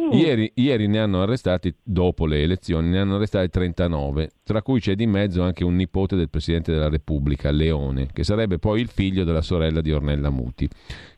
Mm. 0.00 0.12
Ieri, 0.12 0.52
ieri, 0.54 0.86
ne 0.86 1.00
hanno 1.00 1.20
arrestati, 1.20 1.74
dopo 1.82 2.26
le 2.26 2.42
elezioni, 2.42 2.88
ne 2.88 3.00
hanno 3.00 3.16
arrestati 3.16 3.50
39, 3.78 4.30
tra 4.42 4.60
cui 4.60 4.80
c'è 4.80 4.96
di 4.96 5.06
mezzo 5.06 5.42
anche 5.42 5.62
un 5.62 5.76
nipote 5.76 6.16
del 6.16 6.28
Presidente 6.28 6.72
della 6.72 6.88
Repubblica, 6.88 7.52
Leone, 7.52 8.08
che 8.12 8.24
sarebbe 8.24 8.58
poi 8.58 8.80
il 8.80 8.88
figlio 8.88 9.22
della 9.22 9.40
sorella 9.40 9.80
di 9.80 9.92
Ornella 9.92 10.30
Muti 10.30 10.68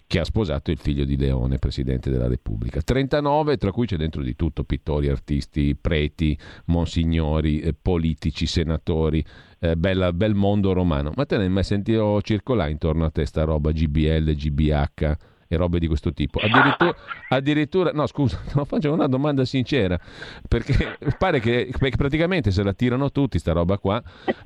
che 0.07 0.19
ha 0.19 0.25
sposato 0.25 0.73
il 0.73 0.79
figlio 0.79 1.05
di 1.05 1.17
Leone, 1.17 1.61
presidente 1.61 2.11
della 2.11 2.27
Repubblica. 2.27 2.83
39, 2.83 3.57
tra 3.59 3.71
cui 3.71 3.87
c'è 3.87 3.97
dentro 3.97 4.23
di 4.23 4.35
tutto 4.35 4.65
pittori, 4.65 5.09
artisti, 5.09 5.77
preti, 5.81 6.37
monsignori, 6.65 7.61
eh, 7.61 7.75
politici, 7.81 8.45
senatori, 8.47 9.25
eh, 9.61 9.77
bella, 9.77 10.13
bel 10.13 10.35
mondo 10.35 10.73
romano. 10.73 11.13
Ma 11.15 11.27
te 11.27 11.37
ne 11.37 11.45
hai 11.45 11.49
mai 11.49 11.63
sentito 11.63 12.21
circolare 12.23 12.73
intorno 12.73 13.05
a 13.05 13.11
te 13.11 13.25
sta 13.25 13.45
roba 13.45 13.71
GBL, 13.71 14.35
GBH? 14.35 15.17
E 15.53 15.57
robe 15.57 15.81
di 15.81 15.89
questo 15.89 16.13
tipo. 16.13 16.39
Addirittura, 16.39 16.95
addirittura 17.31 17.91
no 17.93 18.07
scusa, 18.07 18.41
no, 18.55 18.65
faccio 18.65 18.93
una 18.93 19.09
domanda 19.09 19.45
sincera, 19.45 19.99
perché 20.47 20.97
pare 21.19 21.41
che 21.41 21.71
perché 21.77 21.97
praticamente 21.97 22.53
se 22.53 22.63
la 22.63 22.73
tirano 22.73 23.11
tutti 23.11 23.37
sta 23.41 23.51
roba 23.51 23.77
qua 23.79 24.01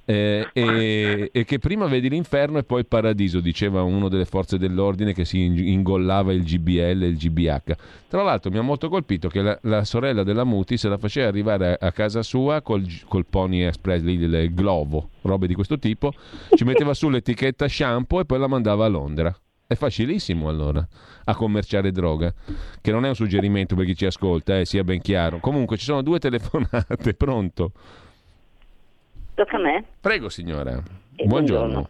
eh, 0.06 0.48
e, 0.50 1.30
e, 1.30 1.44
che 1.44 1.58
prima 1.58 1.84
vedi 1.86 2.08
l'inferno 2.08 2.56
e 2.56 2.64
poi 2.64 2.80
il 2.80 2.86
paradiso, 2.86 3.40
diceva 3.40 3.82
uno 3.82 4.08
delle 4.08 4.24
forze 4.24 4.56
dell'ordine 4.56 5.12
che 5.12 5.26
si 5.26 5.44
ingollava 5.44 6.32
il 6.32 6.42
GBL 6.42 7.02
e 7.02 7.06
il 7.06 7.16
GBH. 7.18 7.76
Tra 8.08 8.22
l'altro 8.22 8.50
mi 8.50 8.56
ha 8.56 8.62
molto 8.62 8.88
colpito 8.88 9.28
che 9.28 9.42
la, 9.42 9.58
la 9.62 9.84
sorella 9.84 10.22
della 10.22 10.44
Muti 10.44 10.78
se 10.78 10.88
la 10.88 10.96
faceva 10.96 11.28
arrivare 11.28 11.76
a, 11.78 11.86
a 11.88 11.92
casa 11.92 12.22
sua 12.22 12.62
col, 12.62 12.86
col 13.08 13.26
Pony 13.26 13.60
Express, 13.60 14.00
lì, 14.00 14.14
il 14.14 14.54
Glovo, 14.54 15.10
robe 15.22 15.46
di 15.46 15.54
questo 15.54 15.78
tipo, 15.78 16.14
ci 16.54 16.64
metteva 16.64 16.94
su 16.94 17.10
l'etichetta 17.10 17.68
shampoo 17.68 18.20
e 18.20 18.24
poi 18.24 18.38
la 18.38 18.46
mandava 18.46 18.86
a 18.86 18.88
Londra. 18.88 19.36
È 19.66 19.74
facilissimo 19.74 20.48
allora 20.48 20.86
a 21.24 21.34
commerciare 21.34 21.90
droga, 21.90 22.32
che 22.82 22.92
non 22.92 23.06
è 23.06 23.08
un 23.08 23.14
suggerimento 23.14 23.74
per 23.74 23.86
chi 23.86 23.96
ci 23.96 24.04
ascolta, 24.04 24.58
eh, 24.58 24.66
sia 24.66 24.84
ben 24.84 25.00
chiaro. 25.00 25.38
Comunque 25.38 25.78
ci 25.78 25.84
sono 25.84 26.02
due 26.02 26.18
telefonate, 26.20 27.14
pronto? 27.14 27.72
Tocca 29.34 29.56
a 29.56 29.60
me? 29.60 29.84
Prego 30.00 30.28
signora. 30.28 30.82
E 31.16 31.24
buongiorno. 31.24 31.72
buongiorno. 31.72 31.88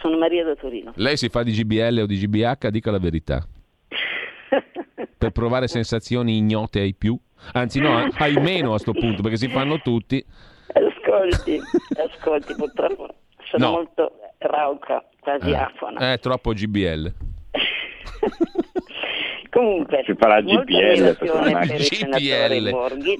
Sono 0.00 0.18
Maria 0.18 0.44
da 0.44 0.54
Torino. 0.54 0.92
Lei 0.94 1.16
si 1.16 1.28
fa 1.28 1.42
di 1.42 1.50
GBL 1.50 2.02
o 2.02 2.06
di 2.06 2.16
GBH? 2.16 2.68
Dica 2.68 2.92
la 2.92 2.98
verità. 2.98 3.44
per 5.18 5.32
provare 5.32 5.66
sensazioni 5.66 6.36
ignote 6.36 6.78
ai 6.78 6.94
più? 6.94 7.18
Anzi 7.54 7.80
no, 7.80 8.08
ai 8.18 8.34
meno 8.34 8.74
a 8.74 8.78
sto 8.78 8.92
punto, 8.92 9.22
perché 9.22 9.36
si 9.36 9.48
fanno 9.48 9.80
tutti. 9.80 10.24
Ascolti, 10.72 11.60
ascolti, 11.96 12.54
purtroppo 12.54 13.14
sono 13.50 13.64
no. 13.64 13.70
molto 13.72 14.12
rauca, 14.38 15.04
quasi 15.28 15.50
eh. 15.50 16.14
È 16.14 16.18
troppo 16.18 16.52
GBL. 16.52 17.12
Comunque, 19.50 20.02
si 20.06 20.14
farà 20.14 20.40
GPL 20.40 21.16
per 21.18 21.74
il 21.74 21.82
senatore 21.82 22.70
Borghi, 22.70 23.18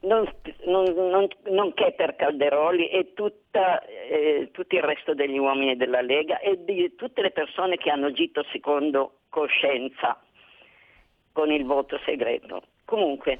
non, 0.00 0.30
non, 0.66 0.84
non, 0.94 1.28
nonché 1.50 1.92
per 1.96 2.16
Calderoli 2.16 2.88
e 2.88 3.12
tutta, 3.14 3.82
eh, 3.82 4.48
tutto 4.52 4.76
il 4.76 4.82
resto 4.82 5.14
degli 5.14 5.38
uomini 5.38 5.76
della 5.76 6.00
Lega 6.00 6.38
e 6.38 6.62
di 6.62 6.94
tutte 6.96 7.22
le 7.22 7.30
persone 7.30 7.76
che 7.76 7.90
hanno 7.90 8.06
agito 8.06 8.44
secondo 8.52 9.20
coscienza 9.28 10.18
con 11.32 11.50
il 11.50 11.64
voto 11.64 11.98
segreto. 12.04 12.62
Comunque, 12.84 13.38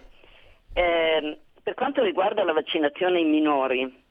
eh, 0.73 1.39
per 1.63 1.75
quanto 1.75 2.03
riguarda 2.03 2.43
la 2.43 2.53
vaccinazione 2.53 3.19
ai 3.19 3.25
minori, 3.25 4.02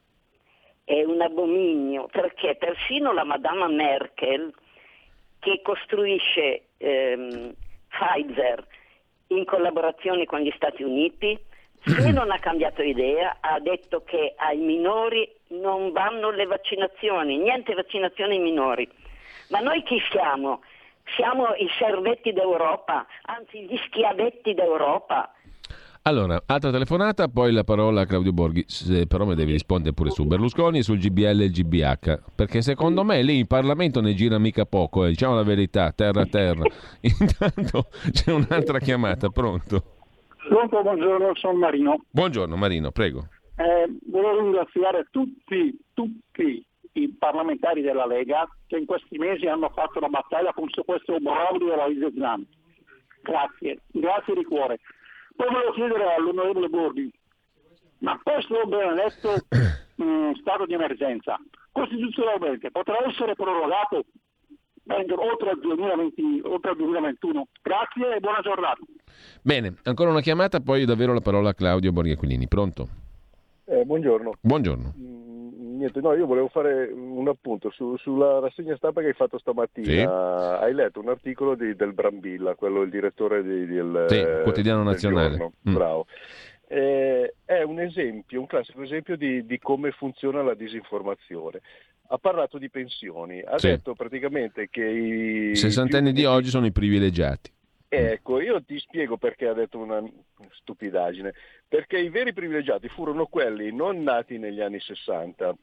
è 0.84 1.02
un 1.04 1.20
abominio 1.20 2.08
perché 2.10 2.56
persino 2.56 3.12
la 3.12 3.24
Madama 3.24 3.68
Merkel, 3.68 4.52
che 5.38 5.60
costruisce 5.62 6.68
ehm, 6.78 7.54
Pfizer 7.88 8.66
in 9.28 9.44
collaborazione 9.44 10.24
con 10.24 10.40
gli 10.40 10.52
Stati 10.54 10.82
Uniti, 10.82 11.38
se 11.84 12.10
non 12.12 12.30
ha 12.30 12.38
cambiato 12.38 12.82
idea, 12.82 13.38
ha 13.40 13.58
detto 13.58 14.02
che 14.04 14.34
ai 14.36 14.58
minori 14.58 15.28
non 15.48 15.92
vanno 15.92 16.30
le 16.30 16.46
vaccinazioni, 16.46 17.38
niente 17.38 17.74
vaccinazioni 17.74 18.36
ai 18.36 18.42
minori. 18.42 18.88
Ma 19.48 19.60
noi 19.60 19.82
chi 19.82 20.00
siamo? 20.10 20.62
Siamo 21.16 21.54
i 21.56 21.68
servetti 21.78 22.32
d'Europa, 22.32 23.06
anzi 23.22 23.64
gli 23.64 23.76
schiavetti 23.86 24.54
d'Europa. 24.54 25.32
Allora, 26.04 26.42
altra 26.46 26.72
telefonata, 26.72 27.28
poi 27.28 27.52
la 27.52 27.62
parola 27.62 28.00
a 28.00 28.06
Claudio 28.06 28.32
Borghi, 28.32 28.64
se 28.66 29.06
però 29.06 29.24
mi 29.24 29.36
devi 29.36 29.52
rispondere 29.52 29.94
pure 29.94 30.10
su 30.10 30.24
Berlusconi 30.24 30.78
e 30.78 30.82
sul 30.82 30.98
GBL 30.98 31.42
e 31.42 31.44
il 31.44 31.52
GBH, 31.52 32.34
perché 32.34 32.60
secondo 32.60 33.04
me 33.04 33.22
lì 33.22 33.38
in 33.38 33.46
Parlamento 33.46 34.00
ne 34.00 34.12
gira 34.14 34.36
mica 34.40 34.64
poco, 34.64 35.04
eh. 35.04 35.10
diciamo 35.10 35.36
la 35.36 35.44
verità, 35.44 35.92
terra 35.92 36.22
a 36.22 36.26
terra. 36.26 36.64
Intanto 37.02 37.86
c'è 38.10 38.32
un'altra 38.32 38.80
chiamata, 38.80 39.28
pronto? 39.28 39.80
Pronto, 40.48 40.82
buongiorno, 40.82 41.36
sono 41.36 41.56
Marino. 41.56 42.02
Buongiorno 42.10 42.56
Marino, 42.56 42.90
prego. 42.90 43.28
Eh, 43.54 43.88
volevo 44.08 44.40
ringraziare 44.40 45.06
tutti, 45.12 45.78
tutti 45.94 46.66
i 46.94 47.08
parlamentari 47.16 47.80
della 47.80 48.06
Lega 48.06 48.48
che 48.66 48.76
in 48.76 48.86
questi 48.86 49.18
mesi 49.18 49.46
hanno 49.46 49.70
fatto 49.72 50.00
la 50.00 50.08
battaglia 50.08 50.52
contro 50.52 50.82
questo 50.82 51.14
obbrobrio 51.14 51.68
della 51.68 51.86
Lise 51.86 52.12
Zan. 52.18 52.44
Grazie, 53.22 53.78
grazie 53.92 54.34
di 54.34 54.42
cuore. 54.42 54.80
Poi 55.34 55.48
volevo 55.50 55.72
chiedere 55.72 56.14
all'onorevole 56.14 56.68
Borghi, 56.68 57.12
ma 57.98 58.18
questo 58.22 58.66
benedetto 58.66 59.34
mh, 59.96 60.04
mm, 60.04 60.32
stato 60.40 60.66
di 60.66 60.74
emergenza 60.74 61.38
costituzionalmente 61.72 62.70
potrà 62.70 62.96
essere 63.08 63.34
prorogato 63.34 64.04
oltre 65.16 65.50
al, 65.50 65.58
2020, 65.60 66.40
oltre 66.44 66.70
al 66.70 66.76
2021? 66.76 67.46
Grazie 67.62 68.16
e 68.16 68.20
buona 68.20 68.40
giornata. 68.40 68.80
Bene, 69.40 69.76
ancora 69.84 70.10
una 70.10 70.20
chiamata, 70.20 70.60
poi 70.60 70.84
davvero 70.84 71.14
la 71.14 71.20
parola 71.20 71.50
a 71.50 71.54
Claudio 71.54 71.92
Borghi 71.92 72.10
Aquilini. 72.10 72.48
Pronto? 72.48 72.88
Eh, 73.64 73.84
buongiorno. 73.84 74.32
Buongiorno. 74.40 74.94
Mm 74.98 75.41
niente, 75.76 76.00
no, 76.00 76.14
io 76.14 76.26
volevo 76.26 76.48
fare 76.48 76.90
un 76.92 77.28
appunto 77.28 77.70
su, 77.70 77.96
sulla 77.96 78.38
rassegna 78.38 78.76
stampa 78.76 79.00
che 79.00 79.08
hai 79.08 79.12
fatto 79.12 79.38
stamattina. 79.38 79.86
Sì. 79.86 80.00
Hai 80.64 80.74
letto 80.74 81.00
un 81.00 81.08
articolo 81.08 81.54
di, 81.54 81.74
del 81.74 81.92
Brambilla, 81.92 82.54
quello 82.54 82.82
il 82.82 82.90
direttore 82.90 83.42
di, 83.42 83.66
del, 83.66 84.06
sì, 84.08 84.24
quotidiano 84.42 84.82
nazionale. 84.82 85.52
Mm. 85.68 85.74
Bravo. 85.74 86.06
Eh, 86.68 87.34
è 87.44 87.62
un 87.62 87.80
esempio, 87.80 88.40
un 88.40 88.46
classico 88.46 88.82
esempio 88.82 89.16
di, 89.16 89.44
di, 89.44 89.58
come 89.58 89.90
funziona 89.90 90.42
la 90.42 90.54
disinformazione. 90.54 91.60
Ha 92.08 92.18
parlato 92.18 92.58
di 92.58 92.70
pensioni, 92.70 93.40
ha 93.40 93.58
sì. 93.58 93.68
detto 93.68 93.94
praticamente 93.94 94.68
che 94.70 94.84
i 94.84 95.56
sessantenni 95.56 96.12
di 96.12 96.24
oggi 96.24 96.48
sono 96.48 96.66
i 96.66 96.72
privilegiati. 96.72 97.50
Ecco, 97.94 98.40
io 98.40 98.64
ti 98.64 98.78
spiego 98.78 99.18
perché 99.18 99.46
ha 99.46 99.52
detto 99.52 99.76
una 99.76 100.02
stupidaggine, 100.52 101.34
perché 101.68 101.98
i 101.98 102.08
veri 102.08 102.32
privilegiati 102.32 102.88
furono 102.88 103.26
quelli 103.26 103.70
non 103.70 104.02
nati 104.02 104.38
negli 104.38 104.62
anni 104.62 104.80
60, 104.80 105.54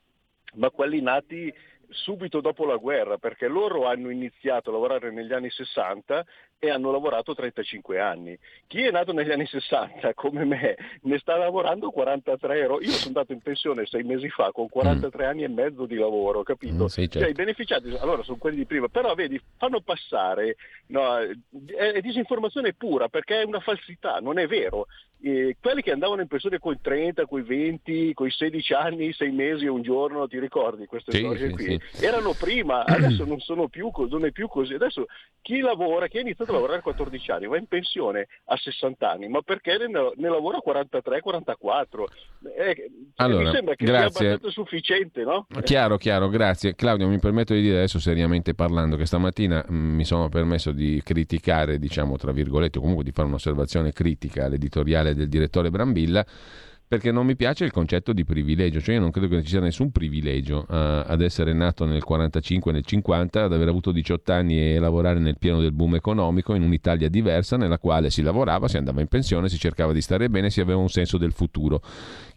ma 0.58 0.70
quelli 0.70 1.02
nati 1.02 1.52
subito 1.88 2.40
dopo 2.40 2.66
la 2.66 2.76
guerra, 2.76 3.18
perché 3.18 3.48
loro 3.48 3.88
hanno 3.88 4.12
iniziato 4.12 4.70
a 4.70 4.74
lavorare 4.74 5.10
negli 5.10 5.34
anni 5.34 5.50
60 5.50 6.24
e 6.60 6.70
hanno 6.70 6.92
lavorato 6.92 7.34
35 7.34 8.00
anni. 8.00 8.38
Chi 8.68 8.84
è 8.84 8.92
nato 8.92 9.14
negli 9.14 9.32
anni 9.32 9.46
60 9.46 10.14
come 10.14 10.44
me 10.44 10.76
ne 11.04 11.18
sta 11.18 11.38
lavorando 11.38 11.90
43 11.90 12.60
euro. 12.60 12.82
Io 12.82 12.92
sono 12.92 13.08
andato 13.08 13.32
in 13.32 13.40
pensione 13.40 13.86
sei 13.86 14.04
mesi 14.04 14.30
fa 14.30 14.52
con 14.52 14.68
43 14.68 15.24
mm. 15.24 15.28
anni 15.28 15.44
e 15.44 15.48
mezzo 15.48 15.86
di 15.86 15.96
lavoro, 15.96 16.44
capito? 16.44 16.84
Mm, 16.84 16.88
sì, 16.88 17.04
certo. 17.04 17.20
Cioè 17.20 17.30
i 17.30 17.34
beneficiati 17.34 17.96
allora 18.00 18.24
sono 18.24 18.38
quelli 18.38 18.58
di 18.58 18.66
prima, 18.66 18.90
però 18.90 19.16
vedi, 19.16 19.42
fanno 19.58 19.80
passare, 19.80 20.58
no, 20.88 21.18
è, 21.18 21.30
è, 21.94 22.02
disinformazione 22.02 22.74
pura 22.74 23.08
perché 23.08 23.42
è 23.42 23.46
una 23.46 23.62
falsità, 23.62 24.20
non 24.20 24.38
è 24.38 24.46
vero. 24.46 24.88
Eh, 25.22 25.58
quelli 25.60 25.82
che 25.82 25.92
andavano 25.92 26.22
in 26.22 26.28
pensione 26.28 26.60
con 26.60 26.74
i 26.74 26.80
30, 26.82 27.26
con 27.26 27.40
i 27.40 27.44
20, 27.44 28.14
con 28.14 28.28
i 28.28 28.32
16 28.32 28.74
anni, 28.74 29.12
6 29.12 29.32
mesi 29.32 29.66
e 29.66 29.70
un 29.70 29.82
giorno, 29.82 30.28
ti 30.28 30.40
ricordi 30.40 30.86
queste 30.86 31.12
sì, 31.12 31.18
storie 31.20 31.48
sì, 31.48 31.54
qui? 31.54 31.82
Erano 32.00 32.34
prima, 32.34 32.86
adesso 32.86 33.26
non 33.26 33.40
sono 33.40 33.68
più, 33.68 33.92
non 34.10 34.26
è 34.26 34.32
più 34.32 34.48
così. 34.48 34.76
Adesso 34.76 35.08
chi 35.42 35.60
lavora, 35.60 36.08
chi 36.08 36.20
ha 36.20 36.22
iniziato 36.22 36.49
a 36.52 36.54
lavorare 36.54 36.80
a 36.80 36.82
14 36.82 37.32
anni, 37.32 37.48
va 37.48 37.58
in 37.58 37.68
pensione 37.68 38.28
a 38.46 38.58
60 38.58 39.10
anni, 39.10 39.28
ma 39.28 39.42
perché 39.42 39.78
ne, 39.78 39.88
ne 39.88 40.30
lavora 40.30 40.58
a 40.58 40.62
43, 40.62 41.22
44? 41.22 42.08
Eh, 42.58 42.92
allora, 43.16 43.44
mi 43.44 43.52
sembra 43.52 43.76
che 43.76 43.86
grazie. 43.86 44.10
sia 44.12 44.28
abbastanza 44.30 44.50
sufficiente, 44.50 45.24
no? 45.24 45.48
Chiaro, 45.64 45.98
chiaro, 45.98 46.30
grazie. 46.30 46.76
Claudio, 46.76 47.08
mi 47.08 47.20
permetto 47.20 47.54
di 47.54 47.62
dire 47.62 47.78
adesso 47.78 48.00
seriamente 48.00 48.54
parlando 48.54 48.96
che 48.96 49.06
stamattina 49.06 49.64
mh, 49.68 49.74
mm, 49.74 49.96
mi 49.96 50.06
sono 50.06 50.30
permesso 50.30 50.72
di 50.72 51.02
criticare, 51.04 51.78
diciamo, 51.78 52.18
tra 52.18 52.32
virgolette, 52.32 52.78
o 52.78 52.82
comunque 52.82 53.04
di 53.04 53.12
fare 53.12 53.28
un'osservazione 53.28 53.92
critica 53.92 54.46
all'editoriale 54.46 55.14
del 55.14 55.30
direttore 55.30 55.70
Brambilla 55.70 56.26
perché 56.90 57.12
non 57.12 57.28
mi 57.28 57.36
piace 57.36 57.66
il 57.66 57.72
concetto 57.72 58.14
di 58.14 58.26
privilegio, 58.26 58.82
cioè 58.82 58.96
io 58.96 59.02
non 59.02 59.12
credo 59.12 59.28
che 59.28 59.44
ci 59.44 59.50
sia 59.50 59.60
nessun 59.60 59.92
privilegio 59.92 60.66
uh, 60.68 61.04
ad 61.06 61.22
essere 61.22 61.54
nato 61.54 61.86
nel 61.86 62.04
45, 62.04 62.72
nel 62.72 62.84
50, 62.84 63.44
ad 63.44 63.54
aver 63.54 63.68
avuto 63.68 63.92
18 63.92 64.32
anni 64.32 64.74
e 64.74 64.80
lavorare 64.80 65.20
nel 65.20 65.38
pieno 65.38 65.62
del 65.62 65.72
boom 65.72 65.94
economico 65.94 66.56
in 66.56 66.64
un'Italia 66.64 67.08
diversa 67.08 67.58
nella 67.58 67.78
quale 67.78 68.10
si 68.10 68.24
lavorava, 68.24 68.68
si 68.68 68.78
andava 68.78 69.02
in 69.02 69.08
pensione, 69.08 69.50
si 69.50 69.60
cercava 69.60 69.94
di 69.94 70.02
stare 70.02 70.32
bene, 70.32 70.50
si 70.50 70.62
aveva 70.62 70.80
un 70.80 70.90
senso 70.90 71.20
del 71.20 71.32
futuro. 71.32 71.80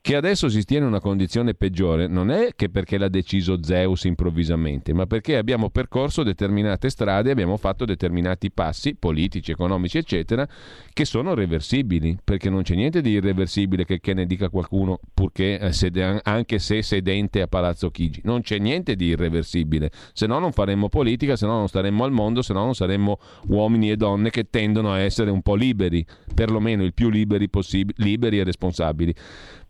Che 0.04 0.16
adesso 0.16 0.48
si 0.48 0.62
stia 0.62 0.78
in 0.78 0.84
una 0.84 0.98
condizione 0.98 1.54
peggiore 1.54 2.08
non 2.08 2.32
è 2.32 2.56
che 2.56 2.68
perché 2.70 2.98
l'ha 2.98 3.06
deciso 3.06 3.62
Zeus 3.62 4.02
improvvisamente, 4.02 4.92
ma 4.92 5.06
perché 5.06 5.36
abbiamo 5.36 5.70
percorso 5.70 6.24
determinate 6.24 6.90
strade, 6.90 7.30
abbiamo 7.30 7.56
fatto 7.56 7.84
determinati 7.84 8.50
passi 8.50 8.96
politici, 8.96 9.52
economici, 9.52 9.98
eccetera, 9.98 10.44
che 10.92 11.04
sono 11.04 11.34
reversibili, 11.34 12.18
perché 12.24 12.50
non 12.50 12.62
c'è 12.62 12.74
niente 12.74 13.00
di 13.00 13.10
irreversibile 13.10 13.84
che, 13.84 14.00
che 14.00 14.12
ne 14.12 14.26
dica 14.26 14.48
qualcuno, 14.48 14.98
purché 15.14 15.60
eh, 15.60 15.72
sede, 15.72 16.20
anche 16.24 16.58
se 16.58 16.82
sedente 16.82 17.40
a 17.40 17.46
Palazzo 17.46 17.92
Chigi. 17.92 18.22
Non 18.24 18.40
c'è 18.40 18.58
niente 18.58 18.96
di 18.96 19.04
irreversibile, 19.04 19.92
se 20.12 20.26
no 20.26 20.40
non 20.40 20.50
faremmo 20.50 20.88
politica, 20.88 21.36
se 21.36 21.46
no 21.46 21.58
non 21.58 21.68
staremmo 21.68 22.02
al 22.02 22.10
mondo, 22.10 22.42
se 22.42 22.52
no 22.52 22.64
non 22.64 22.74
saremmo 22.74 23.20
uomini 23.50 23.92
e 23.92 23.96
donne 23.96 24.30
che 24.30 24.50
tendono 24.50 24.90
a 24.90 24.98
essere 24.98 25.30
un 25.30 25.42
po' 25.42 25.54
liberi, 25.54 26.04
perlomeno 26.34 26.82
il 26.82 26.92
più 26.92 27.08
liberi 27.08 27.48
possibili, 27.48 27.94
liberi 28.02 28.40
e 28.40 28.42
responsabili 28.42 29.14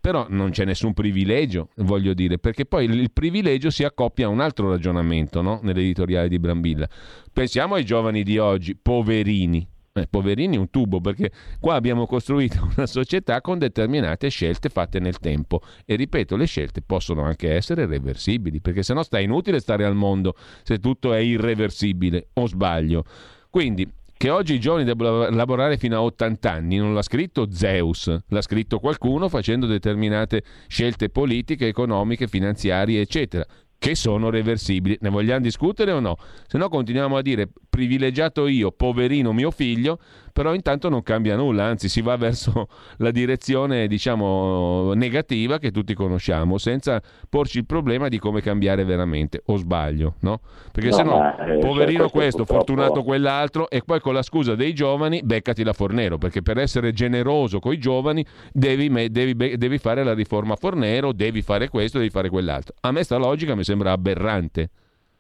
però 0.03 0.27
non 0.29 0.51
c'è 0.51 0.65
nessun 0.65 0.95
privilegio, 0.95 1.69
voglio 1.77 2.13
dire, 2.13 2.41
perché 2.41 2.67
poi 2.67 2.87
il 2.87 3.13
privilegio 3.13 3.71
si 3.71 3.85
accoppia 3.85 4.27
a 4.27 4.31
un 4.31 4.41
altro 4.41 4.69
ragionamento 4.69 5.43
no? 5.43 5.61
nell'editoriale 5.63 6.29
di 6.29 6.41
Brambilla. 6.41 6.89
Pensiamo 7.33 7.77
ai 7.77 7.85
giovani 7.85 8.25
di 8.25 8.37
oggi, 8.37 8.75
poverini. 8.75 9.65
Eh, 9.95 10.09
poverini 10.11 10.57
un 10.57 10.71
tubo, 10.71 11.01
perché 11.01 11.31
qua 11.61 11.75
abbiamo 11.77 12.07
costruito 12.07 12.67
una 12.77 12.87
società 12.87 13.41
con 13.41 13.59
determinate 13.59 14.29
scelte 14.29 14.71
fatte 14.71 14.99
nel 14.99 15.19
tempo 15.19 15.61
e 15.85 15.95
ripeto, 15.95 16.35
le 16.35 16.47
scelte 16.47 16.83
possono 16.83 17.23
anche 17.23 17.53
essere 17.53 17.87
reversibili, 17.87 18.61
perché 18.61 18.83
sennò 18.83 19.05
sta 19.05 19.21
inutile 19.21 19.61
stare 19.61 19.85
al 19.85 19.95
mondo 19.95 20.35
se 20.65 20.79
tutto 20.79 21.13
è 21.13 21.19
irreversibile, 21.19 22.31
o 22.33 22.49
sbaglio. 22.49 23.05
Quindi 23.49 23.89
che 24.23 24.31
oggi 24.31 24.55
i 24.55 24.61
giovani 24.61 24.85
debbano 24.85 25.29
lavorare 25.31 25.77
fino 25.77 25.97
a 25.97 26.03
80 26.03 26.49
anni, 26.49 26.77
non 26.77 26.95
l'ha 26.95 27.03
scritto 27.03 27.49
Zeus, 27.51 28.17
l'ha 28.29 28.41
scritto 28.41 28.79
qualcuno 28.79 29.29
facendo 29.29 29.67
determinate 29.67 30.45
scelte 30.69 31.09
politiche, 31.09 31.67
economiche, 31.67 32.29
finanziarie, 32.29 33.01
eccetera 33.01 33.45
che 33.83 33.97
sono 33.97 34.31
reversibili. 34.31 34.97
Ne 35.01 35.09
vogliamo 35.09 35.41
discutere 35.41 35.91
o 35.91 35.99
no? 35.99 36.17
Se 36.47 36.57
no 36.57 36.69
continuiamo 36.69 37.17
a 37.17 37.21
dire 37.21 37.49
privilegiato 37.69 38.47
io, 38.47 38.71
poverino 38.71 39.33
mio 39.33 39.51
figlio, 39.51 39.99
però 40.33 40.55
intanto 40.55 40.89
non 40.89 41.03
cambia 41.03 41.37
nulla, 41.37 41.65
anzi 41.65 41.89
si 41.89 42.01
va 42.01 42.17
verso 42.23 42.69
la 42.99 43.11
direzione 43.11 43.87
diciamo 43.87 44.95
negativa 44.95 45.59
che 45.59 45.71
tutti 45.71 45.95
conosciamo, 45.95 46.59
senza 46.59 47.01
porci 47.29 47.59
il 47.59 47.67
problema 47.67 48.09
di 48.09 48.19
come 48.19 48.41
cambiare 48.41 48.85
veramente, 48.85 49.43
o 49.47 49.57
sbaglio, 49.57 50.15
no? 50.21 50.41
Perché 50.73 50.91
no, 50.91 50.97
se 50.97 51.03
no, 51.03 51.39
eh, 51.39 51.59
poverino 51.59 52.09
questo, 52.09 52.19
questo 52.19 52.45
purtroppo... 52.45 52.65
fortunato 52.65 53.03
quell'altro, 53.03 53.69
e 53.69 53.83
poi 53.85 54.01
con 54.01 54.15
la 54.15 54.23
scusa 54.23 54.55
dei 54.55 54.73
giovani, 54.73 55.21
beccati 55.23 55.63
la 55.63 55.73
Fornero, 55.73 56.19
perché 56.19 56.43
per 56.43 56.59
essere 56.59 56.93
generoso 56.93 57.61
con 57.61 57.73
i 57.73 57.79
giovani 57.79 58.25
devi, 58.53 58.89
devi, 59.11 59.57
devi 59.57 59.79
fare 59.79 60.03
la 60.03 60.15
riforma 60.15 60.57
Fornero, 60.57 61.13
devi 61.13 61.43
fare 61.43 61.69
questo, 61.69 61.99
devi 61.99 62.11
fare 62.11 62.29
quell'altro. 62.29 62.75
A 62.81 62.93
me 62.93 63.03
sta 63.03 63.17
logica 63.17 63.55
mi 63.55 63.65
sembra 63.65 63.93
aberrante. 63.93 64.71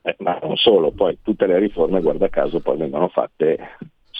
Eh, 0.02 0.16
ma 0.18 0.38
non 0.42 0.56
solo, 0.56 0.90
poi 0.90 1.18
tutte 1.22 1.46
le 1.46 1.58
riforme, 1.58 2.00
guarda 2.00 2.28
caso, 2.28 2.60
poi 2.60 2.76
vengono 2.76 3.08
fatte 3.08 3.56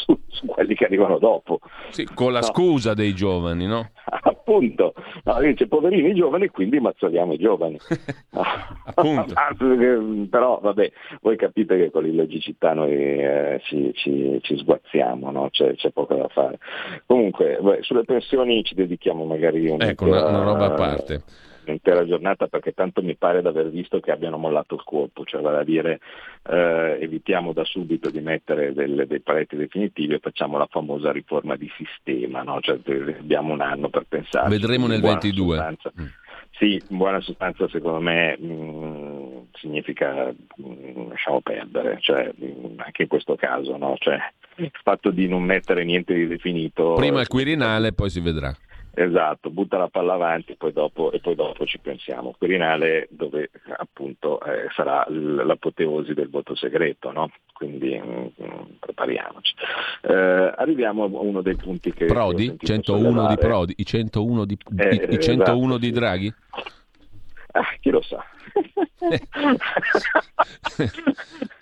su, 0.03 0.19
su 0.29 0.47
quelli 0.47 0.75
che 0.75 0.85
arrivano 0.85 1.19
dopo. 1.19 1.61
Sì, 1.91 2.07
con 2.13 2.33
la 2.33 2.41
no. 2.41 2.45
scusa 2.47 2.95
dei 2.95 3.15
giovani, 3.15 3.67
no? 3.67 3.91
Appunto, 4.05 4.95
no, 5.25 5.41
dice 5.41 5.69
poverini 5.69 6.15
giovani, 6.15 6.49
quindi 6.49 6.81
mazzoliamo 6.81 7.33
i 7.33 7.39
giovani. 7.39 7.79
Appunto. 8.85 9.35
Però 10.29 10.61
vabbè, 10.61 10.93
voi 11.21 11.37
capite 11.37 11.77
che 11.77 11.91
con 11.91 12.03
l'illogicità 12.03 12.75
noi 12.75 12.93
eh, 12.93 13.61
ci, 13.65 13.93
ci, 13.95 14.39
ci, 14.43 14.59
sguazziamo, 14.59 15.31
no? 15.31 15.49
c'è, 15.51 15.75
c'è, 15.75 15.91
poco 15.91 16.15
da 16.15 16.29
fare. 16.29 16.59
Comunque, 17.07 17.59
beh, 17.61 17.79
sulle 17.83 18.05
pensioni 18.05 18.65
ci 18.65 18.75
dedichiamo 18.75 19.25
magari 19.25 19.69
un 19.69 19.81
ecco, 19.81 20.07
una, 20.07 20.27
una 20.27 20.43
roba 20.43 20.67
a 20.67 20.71
parte 20.73 21.23
l'intera 21.65 22.07
giornata 22.07 22.47
perché 22.47 22.73
tanto 22.73 23.03
mi 23.03 23.17
pare 23.17 23.41
di 23.41 23.47
aver 23.47 23.71
visto 23.71 24.01
che 24.01 24.11
abbiano 24.11 24.39
mollato 24.39 24.75
il 24.75 24.83
colpo, 24.85 25.25
cioè 25.25 25.41
vale 25.41 25.59
a 25.59 25.65
dire 25.65 26.01
eh, 26.49 26.99
evitiamo 27.01 27.53
da 27.53 27.65
subito 27.65 28.11
di 28.11 28.21
mettere 28.21 28.73
delle, 28.73 29.07
dei 29.07 29.21
pareti 29.21 29.57
definitivi 29.57 30.15
e 30.15 30.19
facciamo 30.19 30.59
la 30.59 30.67
famosa 30.71 31.13
riforma 31.13 31.57
di 31.57 31.71
sistema, 31.77 32.43
no? 32.43 32.61
cioè, 32.61 32.79
abbiamo 33.19 33.53
un 33.53 33.61
anno 33.61 33.89
per 33.89 34.05
pensare. 34.09 34.49
Vedremo 34.49 34.87
nel 34.87 35.01
22. 35.01 35.77
Mm. 36.01 36.07
Sì, 36.51 36.81
in 36.91 36.97
buona 36.97 37.21
sostanza 37.21 37.67
secondo 37.69 38.01
me 38.01 38.37
mh, 38.39 38.47
mm, 38.47 39.39
significa 39.55 40.33
mh, 40.57 40.63
mm, 40.63 41.09
lasciamo 41.09 41.41
perdere, 41.41 41.99
cioè, 42.01 42.31
mh, 42.35 42.75
anche 42.77 43.03
in 43.03 43.09
questo 43.09 43.37
caso, 43.37 43.77
no? 43.77 43.97
cioè, 43.99 44.19
il 44.57 44.71
fatto 44.83 45.11
di 45.11 45.29
non 45.29 45.43
mettere 45.43 45.83
niente 45.85 46.15
di 46.15 46.27
definito. 46.27 46.93
Prima 46.95 47.21
il 47.21 47.29
Quirinale, 47.29 47.93
poi 47.93 48.11
si 48.11 48.21
vedrà. 48.21 48.55
Esatto, 48.95 49.51
butta 49.51 49.79
la 49.79 49.89
palla 49.89 50.15
avanti 50.15 50.55
poi 50.57 50.73
dopo, 50.73 51.13
e 51.13 51.21
poi 51.21 51.35
dopo 51.35 51.65
ci 51.65 51.79
pensiamo. 51.79 52.35
Quirinale 52.37 53.09
dove 53.11 53.51
appunto 53.77 54.41
eh, 54.43 54.69
sarà 54.75 55.07
l'apoteosi 55.09 56.13
del 56.13 56.29
voto 56.29 56.55
segreto, 56.55 57.11
no? 57.11 57.31
quindi 57.63 57.97
mh, 57.97 58.33
mm, 58.43 58.61
prepariamoci. 58.81 59.55
Eh, 60.03 60.13
arriviamo 60.57 61.05
a 61.05 61.07
uno 61.07 61.43
dei 61.43 61.55
punti 61.55 61.93
che... 61.93 62.07
Prodi? 62.07 62.57
101 62.59 63.01
sollevare. 63.01 63.35
di 63.35 63.41
Prodi? 63.41 63.75
I 63.77 63.85
101 63.85 64.45
di, 64.45 64.59
eh, 64.77 65.07
i 65.11 65.21
101 65.21 65.61
esatto, 65.61 65.79
di 65.79 65.91
Draghi? 65.91 66.35
Ah, 67.53 67.77
chi 67.81 67.91
lo 67.91 68.01
sa. 68.01 68.25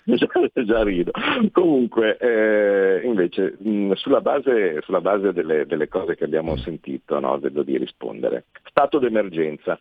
già, 0.03 0.27
già, 0.63 0.83
rido. 0.83 1.11
Comunque, 1.51 2.17
eh, 2.17 3.01
invece, 3.05 3.57
mh, 3.59 3.93
sulla 3.93 4.21
base, 4.21 4.81
sulla 4.83 5.01
base 5.01 5.33
delle, 5.33 5.65
delle, 5.65 5.89
cose 5.89 6.15
che 6.15 6.23
abbiamo 6.23 6.55
sentito, 6.57 7.19
no, 7.19 7.37
vedo 7.39 7.63
di 7.63 7.77
rispondere. 7.77 8.45
Stato 8.69 8.99
d'emergenza. 8.99 9.77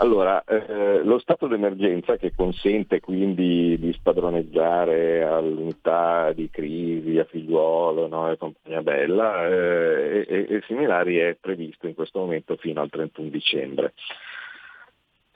Allora, 0.00 0.44
eh, 0.44 1.02
lo 1.02 1.18
stato 1.18 1.46
d'emergenza 1.46 2.16
che 2.18 2.34
consente 2.36 3.00
quindi 3.00 3.78
di 3.78 3.90
spadroneggiare 3.94 5.24
all'unità 5.24 6.30
di 6.32 6.50
crisi, 6.50 7.18
a 7.18 7.24
figliuolo 7.24 8.06
no, 8.06 8.30
e 8.30 8.36
compagnia 8.36 8.82
bella 8.82 9.48
eh, 9.48 10.26
e, 10.28 10.46
e 10.48 10.62
similari 10.66 11.16
è 11.16 11.36
previsto 11.40 11.86
in 11.88 11.94
questo 11.94 12.18
momento 12.20 12.56
fino 12.56 12.82
al 12.82 12.90
31 12.90 13.28
dicembre 13.30 13.94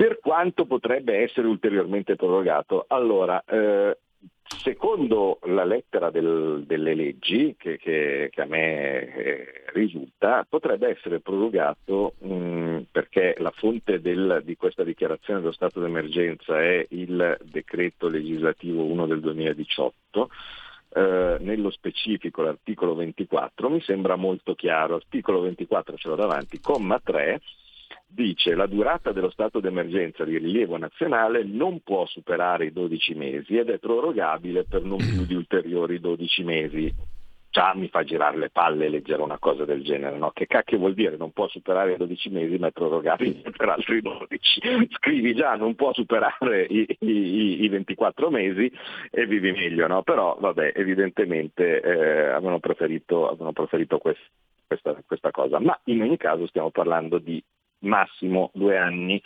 per 0.03 0.19
quanto 0.19 0.65
potrebbe 0.65 1.19
essere 1.19 1.47
ulteriormente 1.47 2.17
prorogato. 2.17 2.87
Allora, 2.89 3.41
eh, 3.45 3.99
secondo 4.43 5.39
la 5.45 5.63
lettera 5.63 6.11
del, 6.11 6.65
delle 6.67 6.97
leggi, 6.97 7.55
che, 7.57 7.79
che, 7.79 8.29
che 8.33 8.41
a 8.43 8.47
me 8.47 9.15
eh, 9.15 9.65
risulta, 9.73 10.45
potrebbe 10.49 10.89
essere 10.89 11.21
prorogato 11.21 12.15
mh, 12.19 12.35
mm, 12.35 12.79
perché 12.91 13.37
la 13.39 13.53
fonte 13.53 14.01
del, 14.01 14.43
di 14.45 14.57
questa 14.57 14.83
dichiarazione 14.83 15.39
dello 15.39 15.53
stato 15.53 15.79
d'emergenza 15.79 16.61
è 16.61 16.85
il 16.89 17.39
decreto 17.45 18.09
legislativo 18.09 18.83
1 18.83 19.07
del 19.07 19.21
2018. 19.21 20.31
Eh, 20.95 21.37
nello 21.39 21.71
specifico 21.71 22.43
l'articolo 22.43 22.97
24 22.97 23.71
mi 23.71 23.81
sembra 23.81 24.17
molto 24.17 24.57
chiaro, 24.57 24.97
articolo 24.97 25.43
24 25.43 25.97
ce 25.97 26.09
l'ho 26.09 26.17
davanti, 26.17 26.59
comma 26.59 26.99
3, 26.99 27.41
dice 28.15 28.55
la 28.55 28.67
durata 28.67 29.13
dello 29.13 29.31
stato 29.31 29.61
d'emergenza 29.61 30.25
di 30.25 30.37
rilievo 30.39 30.77
nazionale 30.77 31.45
non 31.45 31.81
può 31.81 32.07
superare 32.07 32.67
i 32.67 32.73
12 32.73 33.15
mesi 33.15 33.57
ed 33.57 33.71
è 33.71 33.79
prorogabile 33.79 34.65
per 34.65 34.83
non 34.83 34.99
più 34.99 35.25
di 35.25 35.35
ulteriori 35.35 35.99
12 35.99 36.45
mesi. 36.45 36.95
Già 37.51 37.75
mi 37.75 37.89
fa 37.89 38.03
girare 38.03 38.39
le 38.39 38.49
palle 38.49 38.89
leggere 38.89 39.21
una 39.21 39.37
cosa 39.37 39.67
del 39.67 39.83
genere, 39.83 40.17
no? 40.17 40.31
Che 40.31 40.47
cacchio 40.47 40.79
vuol 40.79 40.95
dire? 40.95 41.19
Non 41.19 41.33
può 41.33 41.49
superare 41.49 41.93
i 41.93 41.97
12 41.99 42.31
mesi 42.31 42.59
ma 42.59 42.69
è 42.69 42.73
prorogabile 42.73 43.51
per 43.55 43.69
altri 43.69 44.01
12. 44.01 44.89
Scrivi 44.93 45.35
già 45.35 45.55
non 45.55 45.75
può 45.75 45.93
superare 45.93 46.65
i, 46.65 46.87
i, 47.01 47.63
i 47.65 47.69
24 47.69 48.31
mesi 48.31 48.73
e 49.11 49.27
vivi 49.27 49.53
meglio, 49.53 49.87
no? 49.87 50.03
Però 50.03 50.37
vabbè, 50.41 50.73
evidentemente 50.77 51.83
eh, 51.83 52.29
avevano 52.29 52.59
preferito, 52.59 53.29
avevano 53.29 53.53
preferito 53.53 53.99
quest, 53.99 54.31
questa, 54.67 54.97
questa 55.07 55.31
cosa. 55.31 55.61
Ma 55.61 55.79
in 55.85 56.01
ogni 56.01 56.17
caso 56.17 56.47
stiamo 56.47 56.71
parlando 56.71 57.19
di 57.19 57.43
massimo 57.83 58.51
due 58.55 58.77
anni. 58.77 59.23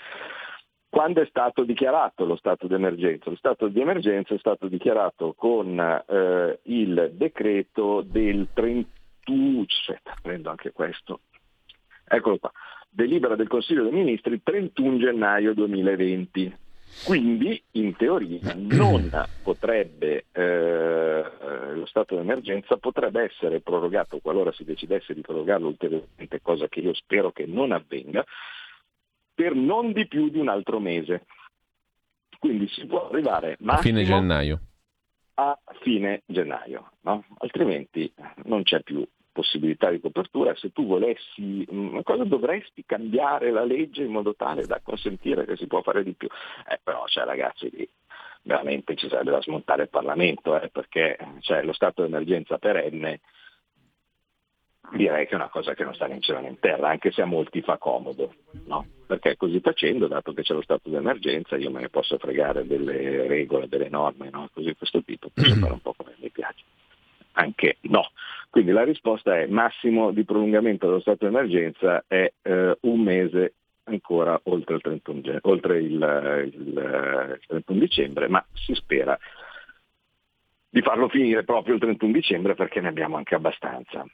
Quando 0.88 1.20
è 1.20 1.26
stato 1.26 1.64
dichiarato 1.64 2.24
lo 2.24 2.36
stato 2.36 2.66
d'emergenza? 2.66 3.30
Lo 3.30 3.36
stato 3.36 3.68
di 3.68 3.80
emergenza 3.80 4.34
è 4.34 4.38
stato 4.38 4.66
dichiarato 4.66 5.34
con 5.34 5.78
eh, 5.78 6.58
il 6.62 7.12
decreto 7.14 8.02
del 8.02 8.48
31, 8.52 9.64
aspetta, 9.68 10.14
prendo 10.22 10.50
anche 10.50 10.72
questo, 10.72 11.20
eccolo 12.06 12.38
qua, 12.38 12.50
delibera 12.88 13.36
del 13.36 13.48
Consiglio 13.48 13.82
dei 13.82 13.92
Ministri 13.92 14.42
31 14.42 14.98
gennaio 14.98 15.52
2020. 15.52 16.64
Quindi 17.04 17.62
in 17.72 17.94
teoria 17.96 18.54
non 18.54 19.10
potrebbe, 19.42 20.26
eh, 20.32 21.24
lo 21.74 21.86
stato 21.86 22.16
d'emergenza 22.16 22.76
potrebbe 22.76 23.22
essere 23.22 23.60
prorogato 23.60 24.18
qualora 24.18 24.52
si 24.52 24.64
decidesse 24.64 25.14
di 25.14 25.20
prorogarlo 25.20 25.68
ulteriormente, 25.68 26.40
cosa 26.40 26.68
che 26.68 26.80
io 26.80 26.94
spero 26.94 27.30
che 27.32 27.46
non 27.46 27.72
avvenga, 27.72 28.24
per 29.34 29.54
non 29.54 29.92
di 29.92 30.06
più 30.08 30.30
di 30.30 30.38
un 30.38 30.48
altro 30.48 30.80
mese. 30.80 31.26
Quindi 32.38 32.68
si 32.68 32.86
può 32.86 33.08
arrivare 33.08 33.56
a 33.64 33.76
fine 33.78 34.02
gennaio. 34.02 34.60
A 35.34 35.58
fine 35.82 36.22
gennaio, 36.26 36.92
no? 37.02 37.24
altrimenti 37.38 38.10
non 38.44 38.62
c'è 38.62 38.80
più 38.82 39.06
possibilità 39.36 39.90
di 39.90 40.00
copertura, 40.00 40.56
se 40.56 40.72
tu 40.72 40.86
volessi, 40.86 41.68
mm, 41.70 41.98
cosa 42.04 42.24
dovresti 42.24 42.84
cambiare 42.86 43.50
la 43.50 43.64
legge 43.64 44.02
in 44.02 44.10
modo 44.10 44.34
tale 44.34 44.64
da 44.64 44.80
consentire 44.82 45.44
che 45.44 45.56
si 45.56 45.66
può 45.66 45.82
fare 45.82 46.02
di 46.02 46.14
più? 46.14 46.26
Eh, 46.66 46.80
però, 46.82 47.04
cioè, 47.06 47.24
ragazzi, 47.24 47.68
lì 47.70 47.86
veramente 48.42 48.94
ci 48.94 49.10
sarebbe 49.10 49.32
da 49.32 49.42
smontare 49.42 49.82
il 49.82 49.90
Parlamento, 49.90 50.58
eh, 50.58 50.70
perché 50.70 51.18
cioè, 51.40 51.62
lo 51.62 51.74
stato 51.74 52.00
di 52.00 52.08
emergenza 52.08 52.56
perenne 52.56 53.20
direi 54.92 55.26
che 55.26 55.32
è 55.32 55.34
una 55.34 55.48
cosa 55.50 55.74
che 55.74 55.84
non 55.84 55.94
sta 55.94 56.06
né 56.06 56.14
in 56.14 56.22
cielo 56.22 56.40
né 56.40 56.48
in 56.48 56.58
terra, 56.58 56.88
anche 56.88 57.10
se 57.10 57.20
a 57.20 57.26
molti 57.26 57.60
fa 57.60 57.76
comodo, 57.76 58.32
no? 58.66 58.86
perché 59.06 59.36
così 59.36 59.60
facendo, 59.60 60.06
dato 60.06 60.32
che 60.32 60.42
c'è 60.42 60.54
lo 60.54 60.62
stato 60.62 60.88
di 60.88 60.94
emergenza, 60.94 61.56
io 61.56 61.70
me 61.70 61.80
ne 61.80 61.88
posso 61.88 62.16
fregare 62.16 62.66
delle 62.66 63.26
regole, 63.26 63.68
delle 63.68 63.88
norme, 63.88 64.30
no? 64.30 64.48
così 64.54 64.74
questo 64.76 65.02
tipo, 65.02 65.28
posso 65.34 65.54
fare 65.60 65.72
un 65.72 65.80
po' 65.80 65.94
come 65.94 66.14
mi 66.20 66.30
piace. 66.30 66.64
Anche 67.38 67.76
no. 67.82 68.10
Quindi 68.50 68.72
la 68.72 68.84
risposta 68.84 69.38
è 69.38 69.46
massimo 69.46 70.10
di 70.10 70.24
prolungamento 70.24 70.86
dello 70.86 71.00
stato 71.00 71.26
di 71.26 71.34
emergenza 71.34 72.04
è 72.06 72.32
eh, 72.42 72.78
un 72.80 73.00
mese 73.00 73.54
ancora 73.84 74.38
oltre 74.44 74.76
il 74.76 74.80
31, 74.80 75.38
oltre 75.42 75.78
il, 75.78 75.92
il, 75.92 77.38
il 77.40 77.40
31 77.46 77.78
dicembre, 77.78 78.28
ma 78.28 78.44
si 78.54 78.74
spera 78.74 79.18
di 80.68 80.80
farlo 80.82 81.08
finire 81.08 81.44
proprio 81.44 81.74
il 81.74 81.80
31 81.80 82.12
dicembre 82.12 82.54
perché 82.54 82.80
ne 82.80 82.88
abbiamo 82.88 83.16
anche 83.16 83.34
abbastanza 83.34 84.04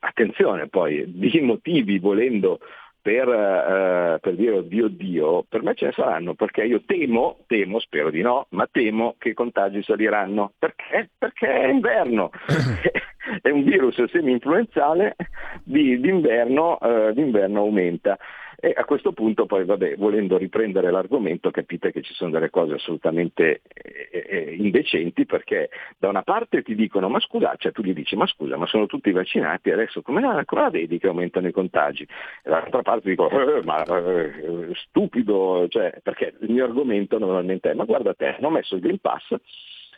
attenzione 0.00 0.68
poi, 0.68 1.04
di 1.06 1.40
motivi 1.40 1.98
volendo 1.98 2.60
per, 3.00 3.28
eh, 3.28 4.18
per, 4.20 4.34
dire 4.34 4.58
oddio 4.58 4.86
oddio, 4.86 5.44
per 5.48 5.62
me 5.62 5.74
ce 5.74 5.86
ne 5.86 5.92
saranno, 5.92 6.34
perché 6.34 6.64
io 6.64 6.82
temo, 6.84 7.38
temo, 7.46 7.78
spero 7.78 8.10
di 8.10 8.22
no, 8.22 8.46
ma 8.50 8.68
temo 8.70 9.14
che 9.18 9.30
i 9.30 9.34
contagi 9.34 9.82
saliranno. 9.82 10.52
Perché? 10.58 11.10
Perché 11.16 11.46
è 11.46 11.68
inverno. 11.68 12.30
è 13.42 13.50
un 13.50 13.62
virus 13.64 14.02
semi-influenzale, 14.04 15.16
di, 15.62 16.00
d'inverno, 16.00 16.78
eh, 16.80 17.12
d'inverno 17.14 17.60
aumenta. 17.60 18.18
E 18.60 18.74
a 18.76 18.84
questo 18.84 19.12
punto 19.12 19.46
poi, 19.46 19.64
vabbè, 19.64 19.94
volendo 19.94 20.36
riprendere 20.36 20.90
l'argomento, 20.90 21.52
capite 21.52 21.92
che 21.92 22.02
ci 22.02 22.12
sono 22.14 22.32
delle 22.32 22.50
cose 22.50 22.74
assolutamente 22.74 23.60
eh, 23.72 24.26
eh, 24.28 24.54
indecenti 24.56 25.26
perché 25.26 25.70
da 25.96 26.08
una 26.08 26.22
parte 26.22 26.62
ti 26.62 26.74
dicono 26.74 27.08
ma 27.08 27.20
scusa, 27.20 27.54
cioè 27.56 27.70
tu 27.70 27.82
gli 27.82 27.94
dici 27.94 28.16
ma 28.16 28.26
scusa, 28.26 28.56
ma 28.56 28.66
sono 28.66 28.86
tutti 28.86 29.12
vaccinati, 29.12 29.70
adesso 29.70 30.02
come 30.02 30.20
la, 30.20 30.42
come 30.44 30.62
la 30.62 30.70
vedi 30.70 30.98
che 30.98 31.06
aumentano 31.06 31.46
i 31.46 31.52
contagi? 31.52 32.02
E 32.02 32.50
dall'altra 32.50 32.82
parte 32.82 33.08
dico 33.08 33.30
eh, 33.30 33.62
ma 33.62 33.80
eh, 33.84 34.72
stupido, 34.74 35.68
cioè, 35.68 36.00
perché 36.02 36.34
il 36.40 36.50
mio 36.50 36.64
argomento 36.64 37.16
normalmente 37.16 37.70
è 37.70 37.74
ma 37.74 37.84
guarda 37.84 38.12
te, 38.14 38.34
hanno 38.38 38.50
messo 38.50 38.74
il 38.74 38.80
Green 38.80 38.98
Pass, 38.98 39.36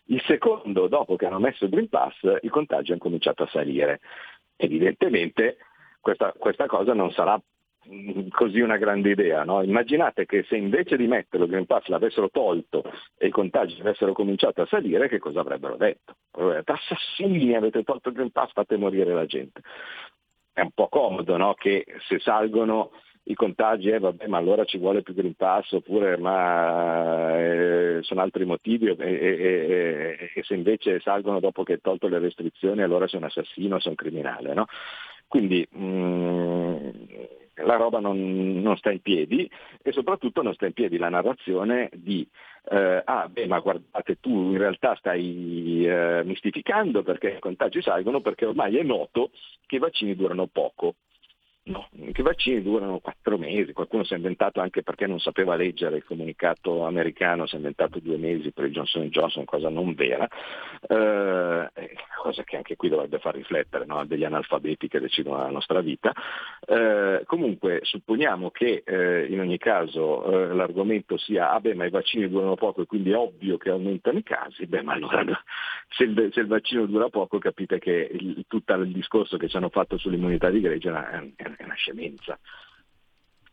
il 0.09 0.23
secondo 0.27 0.87
dopo 0.87 1.17
che 1.17 1.25
hanno 1.25 1.39
messo 1.39 1.65
il 1.65 1.71
Green 1.71 1.89
Pass 1.89 2.15
i 2.43 2.49
contagi 2.49 2.91
hanno 2.91 3.01
cominciato 3.01 3.45
a 3.45 3.49
salire. 3.49 4.01
Evidentemente 4.57 5.57
questa, 5.99 6.35
questa 6.37 6.67
cosa 6.67 6.93
non 6.93 7.11
sarà 7.13 7.41
così 8.31 8.61
una 8.61 8.77
grande 8.77 9.11
idea. 9.11 9.45
No? 9.45 9.63
Immaginate 9.63 10.27
che 10.27 10.45
se 10.49 10.57
invece 10.57 10.97
di 10.97 11.07
metterlo 11.07 11.47
il 11.47 11.51
Green 11.51 11.67
Pass 11.67 11.87
l'avessero 11.87 12.29
tolto 12.31 12.85
e 13.17 13.29
i 13.29 13.31
contagi 13.31 13.81
avessero 13.81 14.13
cominciato 14.13 14.63
a 14.63 14.67
salire, 14.67 15.09
che 15.09 15.19
cosa 15.19 15.41
avrebbero 15.41 15.77
detto? 15.77 16.17
Assassini, 16.65 17.55
avete 17.55 17.83
tolto 17.83 18.11
il 18.11 18.15
Green 18.15 18.31
Pass, 18.31 18.53
fate 18.53 18.77
morire 18.77 19.15
la 19.15 19.27
gente. 19.27 19.61
È 20.53 20.61
un 20.61 20.71
po' 20.73 20.89
comodo 20.89 21.37
no? 21.37 21.55
che 21.55 21.85
se 22.07 22.19
salgono 22.19 22.91
i 23.25 23.35
contagi, 23.35 23.91
eh, 23.91 23.99
vabbè, 23.99 24.27
ma 24.27 24.39
allora 24.39 24.65
ci 24.65 24.79
vuole 24.79 25.03
più 25.03 25.15
Green 25.15 25.35
Pass, 25.35 25.73
oppure 25.73 26.17
ma 26.17 27.39
eh, 27.39 27.99
sono 28.03 28.23
altri 28.23 28.45
motivi, 28.45 28.87
e, 28.87 28.97
e, 28.99 29.07
e, 29.09 30.31
e, 30.35 30.43
se 30.43 30.55
invece 30.55 31.01
salgono 31.01 31.39
dopo 31.39 31.63
che 31.63 31.75
hai 31.75 31.81
tolto 31.81 32.09
le 32.09 32.19
restrizioni, 32.19 32.83
allora 32.83 33.07
sei 33.07 33.21
un 33.21 33.27
assassino, 33.27 33.79
sei 33.79 33.91
un 33.91 33.97
criminale. 33.97 34.55
No? 34.55 34.67
Quindi 35.29 35.67
mh, 35.71 35.85
mm, 35.85 36.91
la 37.65 37.77
roba 37.77 38.01
non, 38.01 38.61
non, 38.61 38.77
sta 38.77 38.91
in 38.91 39.01
piedi 39.01 39.51
e 39.83 39.93
soprattutto 39.93 40.43
non 40.43 40.55
sta 40.55 40.67
in 40.67 40.73
piedi 40.73 40.99
la 40.99 41.09
narrazione 41.09 41.91
di 41.93 42.27
eh, 42.71 43.03
ah 43.05 43.29
beh 43.29 43.47
ma 43.47 43.59
guardate 43.59 44.19
tu 44.21 44.51
in 44.51 44.59
realtà 44.59 44.95
stai 44.97 45.87
eh, 45.87 46.23
mistificando 46.25 47.03
perché 47.03 47.37
i 47.37 47.41
contagi 47.41 47.81
salgono 47.81 48.21
perché 48.21 48.47
ormai 48.47 48.77
è 48.77 48.83
noto 48.83 49.31
che 49.67 49.77
i 49.77 49.79
vaccini 49.79 50.15
durano 50.15 50.47
poco. 50.47 50.95
No, 51.63 51.89
i 51.93 52.23
vaccini 52.23 52.63
durano 52.63 53.01
quattro 53.01 53.37
mesi, 53.37 53.75
qualcuno 53.75 54.03
si 54.03 54.15
è 54.15 54.17
inventato 54.17 54.61
anche 54.61 54.83
perché 54.83 55.07
non 55.07 55.21
sapeva 55.21 55.57
leggere 55.57 55.97
il 55.97 56.05
comunicato 56.05 56.87
americano, 56.87 57.47
si 57.47 57.55
è 57.55 57.59
inventato 57.59 58.01
due 58.01 58.17
mesi 58.17 58.51
per 58.51 58.65
il 58.65 58.73
Johnson 58.73 59.09
Johnson, 59.09 59.45
cosa 59.45 59.69
non 59.69 59.93
vera, 59.93 60.27
eh, 60.89 61.71
cosa 62.23 62.45
che 62.45 62.57
anche 62.57 62.77
qui 62.77 62.89
dovrebbe 62.89 63.19
far 63.19 63.35
riflettere 63.35 63.85
no? 63.85 64.05
degli 64.07 64.25
analfabeti 64.25 64.89
che 64.89 65.01
decidono 65.01 65.37
la 65.37 65.51
nostra 65.51 65.83
vita. 65.83 66.13
Eh, 66.67 67.25
comunque 67.27 67.81
supponiamo 67.83 68.51
che 68.51 68.83
eh, 68.85 69.27
in 69.27 69.41
ogni 69.41 69.59
caso 69.59 70.25
eh, 70.25 70.55
l'argomento 70.55 71.19
sia 71.19 71.51
ah 71.53 71.61
beh 71.61 71.75
ma 71.75 71.85
i 71.85 71.91
vaccini 71.91 72.29
durano 72.29 72.55
poco 72.55 72.83
e 72.83 72.87
quindi 72.87 73.11
è 73.11 73.17
ovvio 73.17 73.59
che 73.59 73.69
aumentano 73.69 74.19
i 74.19 74.23
casi, 74.23 74.67
beh 74.67 74.83
ma 74.83 74.95
allora 74.95 75.23
se 75.89 76.05
il, 76.05 76.31
se 76.33 76.41
il 76.41 76.47
vaccino 76.47 76.87
dura 76.87 77.11
poco 77.11 77.39
capite 77.39 77.79
che 77.79 78.09
il, 78.13 78.45
tutto 78.49 78.73
il 78.75 78.93
discorso 78.93 79.37
che 79.37 79.49
ci 79.49 79.57
hanno 79.57 79.69
fatto 79.69 79.99
sull'immunità 79.99 80.49
di 80.49 80.61
gregge 80.61 80.91
è 80.91 81.60
è 81.61 81.65
una 81.65 81.75
scemenza. 81.75 82.39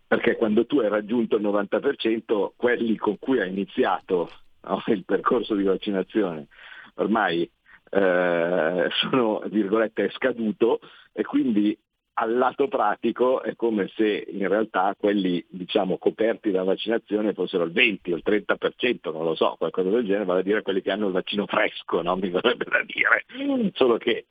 Perché 0.08 0.36
quando 0.38 0.66
tu 0.66 0.80
hai 0.80 0.90
raggiunto 0.90 1.36
il 1.36 1.44
90%, 1.44 2.52
quelli 2.56 2.96
con 2.96 3.20
cui 3.20 3.42
hai 3.42 3.50
iniziato 3.50 4.32
no, 4.62 4.82
il 4.88 5.04
percorso 5.04 5.54
di 5.56 5.64
vaccinazione 5.64 6.48
ormai 6.96 7.50
eh, 7.90 8.88
sono, 8.90 9.42
virgolette, 9.46 10.10
scaduto 10.12 10.80
e 11.14 11.24
quindi 11.24 11.78
al 12.20 12.36
lato 12.36 12.68
pratico 12.68 13.44
è 13.44 13.56
come 13.56 13.92
se 13.96 14.26
in 14.28 14.48
realtà 14.48 14.96
quelli 14.98 15.46
diciamo, 15.50 15.98
coperti 15.98 16.50
da 16.50 16.64
vaccinazione 16.64 17.34
fossero 17.34 17.64
il 17.64 17.72
20 17.72 18.12
o 18.12 18.16
il 18.16 18.24
30%, 18.26 19.12
non 19.12 19.24
lo 19.24 19.36
so, 19.36 19.56
qualcosa 19.58 19.90
del 19.90 20.06
genere, 20.06 20.26
vale 20.26 20.40
a 20.40 20.44
dire 20.44 20.64
quelli 20.64 20.82
che 20.82 20.90
hanno 20.90 21.08
il 21.08 21.14
vaccino 21.14 21.46
fresco, 21.46 22.02
no? 22.02 22.16
mi 22.16 22.30
vorrebbe 22.30 22.66
da 22.66 22.84
dire. 22.84 23.72
Solo 23.76 23.98
che 23.98 24.26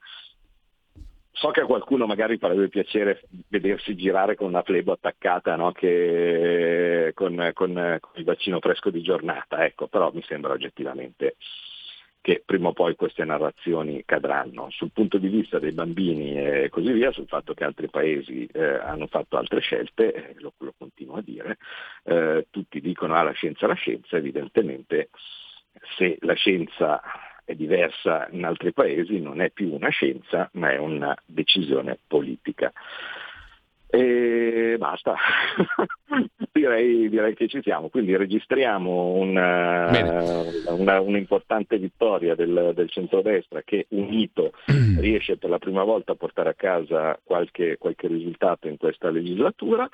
So 1.38 1.50
che 1.50 1.60
a 1.60 1.66
qualcuno 1.66 2.06
magari 2.06 2.38
farebbe 2.38 2.68
piacere 2.68 3.20
vedersi 3.48 3.94
girare 3.94 4.36
con 4.36 4.46
una 4.48 4.62
flebo 4.62 4.92
attaccata 4.92 5.54
no? 5.54 5.70
che, 5.70 7.12
con, 7.14 7.50
con, 7.52 7.98
con, 8.00 8.10
il 8.14 8.24
vaccino 8.24 8.58
fresco 8.58 8.88
di 8.88 9.02
giornata, 9.02 9.62
ecco, 9.62 9.86
però 9.86 10.10
mi 10.14 10.22
sembra 10.22 10.54
oggettivamente 10.54 11.36
che 12.22 12.42
prima 12.44 12.68
o 12.68 12.72
poi 12.72 12.94
queste 12.96 13.24
narrazioni 13.26 14.02
cadranno. 14.06 14.70
Sul 14.70 14.92
punto 14.92 15.18
di 15.18 15.28
vista 15.28 15.58
dei 15.58 15.72
bambini 15.72 16.38
e 16.38 16.68
così 16.70 16.90
via, 16.90 17.12
sul 17.12 17.28
fatto 17.28 17.52
che 17.52 17.64
altri 17.64 17.90
paesi 17.90 18.46
eh, 18.46 18.78
hanno 18.78 19.06
fatto 19.06 19.36
altre 19.36 19.60
scelte, 19.60 20.14
eh, 20.14 20.34
lo, 20.38 20.54
lo, 20.56 20.72
continuo 20.78 21.16
a 21.16 21.22
dire, 21.22 21.58
eh, 22.04 22.46
tutti 22.48 22.80
dicono 22.80 23.14
ah, 23.14 23.22
la 23.22 23.32
scienza, 23.32 23.66
la 23.66 23.74
scienza, 23.74 24.16
evidentemente 24.16 25.10
se 25.98 26.16
la 26.22 26.34
scienza 26.34 27.02
è 27.46 27.54
diversa 27.54 28.26
in 28.32 28.44
altri 28.44 28.72
paesi, 28.72 29.20
non 29.20 29.40
è 29.40 29.50
più 29.50 29.72
una 29.72 29.88
scienza, 29.88 30.50
ma 30.54 30.72
è 30.72 30.78
una 30.78 31.16
decisione 31.24 31.96
politica. 32.06 32.72
E 33.88 34.74
basta, 34.78 35.14
direi, 36.52 37.08
direi, 37.08 37.34
che 37.34 37.46
ci 37.46 37.62
siamo, 37.62 37.88
quindi 37.88 38.16
registriamo 38.16 39.12
una, 39.12 39.88
una, 40.70 41.00
un'importante 41.00 41.78
vittoria 41.78 42.34
del, 42.34 42.72
del 42.74 42.90
centrodestra 42.90 43.62
che 43.62 43.86
unito 43.90 44.52
riesce 44.98 45.36
per 45.36 45.50
la 45.50 45.58
prima 45.58 45.84
volta 45.84 46.12
a 46.12 46.16
portare 46.16 46.48
a 46.48 46.54
casa 46.54 47.16
qualche, 47.22 47.76
qualche 47.78 48.08
risultato 48.08 48.66
in 48.66 48.76
questa 48.76 49.08
legislatura 49.08 49.88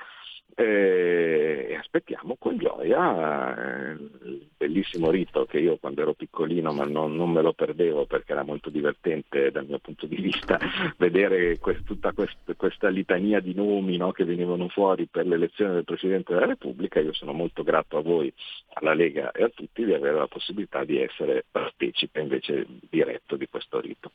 e 0.55 1.75
aspettiamo 1.79 2.35
con 2.37 2.57
gioia 2.57 3.91
eh, 3.91 3.91
il 3.93 4.47
bellissimo 4.55 5.09
rito 5.09 5.45
che 5.45 5.59
io 5.59 5.77
quando 5.77 6.01
ero 6.01 6.13
piccolino 6.13 6.71
ma 6.71 6.83
non, 6.85 7.15
non, 7.15 7.31
me 7.31 7.41
lo 7.41 7.53
perdevo 7.53 8.05
perché 8.05 8.33
era 8.33 8.43
molto 8.43 8.69
divertente 8.69 9.49
dal 9.51 9.65
mio 9.65 9.79
punto 9.79 10.05
di 10.05 10.15
vista 10.15 10.59
vedere 10.97 11.57
quest, 11.57 11.83
tutta 11.83 12.11
quest, 12.13 12.55
questa 12.55 12.89
litania 12.89 13.39
di 13.39 13.53
nomi 13.53 13.97
no, 13.97 14.11
che 14.11 14.25
venivano 14.25 14.67
fuori 14.67 15.07
per 15.07 15.25
l'elezione 15.25 15.73
del 15.73 15.83
Presidente 15.83 16.33
della 16.33 16.45
Repubblica. 16.45 16.99
Io 16.99 17.13
sono 17.13 17.33
molto 17.33 17.63
grato 17.63 17.97
a 17.97 18.01
voi, 18.01 18.31
alla 18.73 18.93
Lega 18.93 19.31
e 19.31 19.43
a 19.43 19.49
tutti 19.49 19.83
di 19.83 19.93
avere 19.93 20.17
la 20.17 20.27
possibilità 20.27 20.83
di 20.83 20.99
essere 20.99 21.45
partecipe 21.49 22.21
invece 22.21 22.65
diretto 22.89 23.35
di 23.35 23.47
questo 23.49 23.79
rito. 23.79 24.11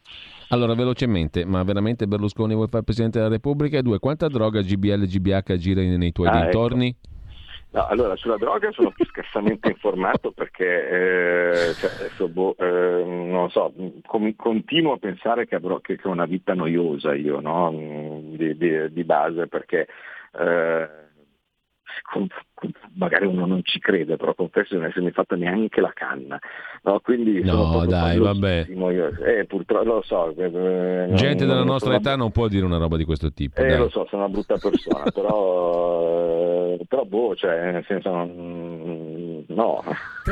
Allora 0.50 0.74
velocemente, 0.74 1.44
ma 1.44 1.62
veramente 1.64 2.06
Berlusconi 2.06 2.54
vuoi 2.54 2.68
fare 2.68 2.84
Presidente 2.84 3.18
della 3.18 3.30
Repubblica? 3.30 3.78
E 3.78 3.82
due, 3.82 3.98
quanta 3.98 4.28
droga 4.28 4.62
GBL 4.62 5.04
GBH 5.06 5.56
gira 5.56 5.82
nei 5.82 6.12
tuoi 6.18 6.28
ah, 6.28 6.42
dintorni? 6.42 6.88
Ecco. 6.88 7.16
No, 7.70 7.86
allora 7.86 8.16
sulla 8.16 8.38
droga 8.38 8.72
sono 8.72 8.90
più 8.90 9.04
scarsamente 9.04 9.68
informato 9.68 10.32
perché 10.32 11.68
eh, 11.68 11.74
cioè 11.74 11.90
adesso 11.98 12.26
boh, 12.28 12.56
eh, 12.58 13.04
non 13.04 13.50
so, 13.50 13.72
com- 14.06 14.34
continuo 14.34 14.94
a 14.94 14.98
pensare 14.98 15.46
che 15.46 15.54
avrò 15.54 15.78
che, 15.78 15.96
che 15.96 16.08
una 16.08 16.24
vita 16.24 16.54
noiosa 16.54 17.14
io, 17.14 17.40
no? 17.40 17.70
di, 17.70 18.56
di, 18.56 18.90
di, 18.90 19.04
base 19.04 19.48
perché 19.48 19.86
eh, 20.38 20.88
magari 22.94 23.26
uno 23.26 23.46
non 23.46 23.60
ci 23.62 23.78
crede, 23.78 24.16
però 24.16 24.34
confesso 24.34 24.74
di 24.74 24.80
non 24.80 24.88
essermi 24.88 25.10
fatto 25.10 25.36
neanche 25.36 25.80
la 25.80 25.92
canna. 25.94 26.38
No, 26.82 27.00
Quindi 27.00 27.42
no 27.42 27.84
dai, 27.86 28.18
vabbè. 28.18 28.66
Eh, 29.26 29.44
purtroppo 29.46 29.84
lo 29.84 30.02
so. 30.02 30.34
Eh, 30.36 31.08
Gente 31.14 31.44
non, 31.44 31.54
della 31.54 31.64
nostra 31.64 31.94
età 31.94 32.16
non 32.16 32.30
può 32.30 32.48
dire 32.48 32.64
una 32.64 32.78
roba 32.78 32.96
di 32.96 33.04
questo 33.04 33.32
tipo. 33.32 33.60
Eh, 33.60 33.76
lo 33.76 33.88
so, 33.88 34.06
sono 34.08 34.24
una 34.24 34.32
brutta 34.32 34.56
persona, 34.58 35.04
però, 35.12 36.74
eh, 36.74 36.84
però 36.86 37.04
boh, 37.04 37.34
cioè, 37.36 37.72
nel 37.72 37.84
senso, 37.86 38.10
no. 38.10 39.82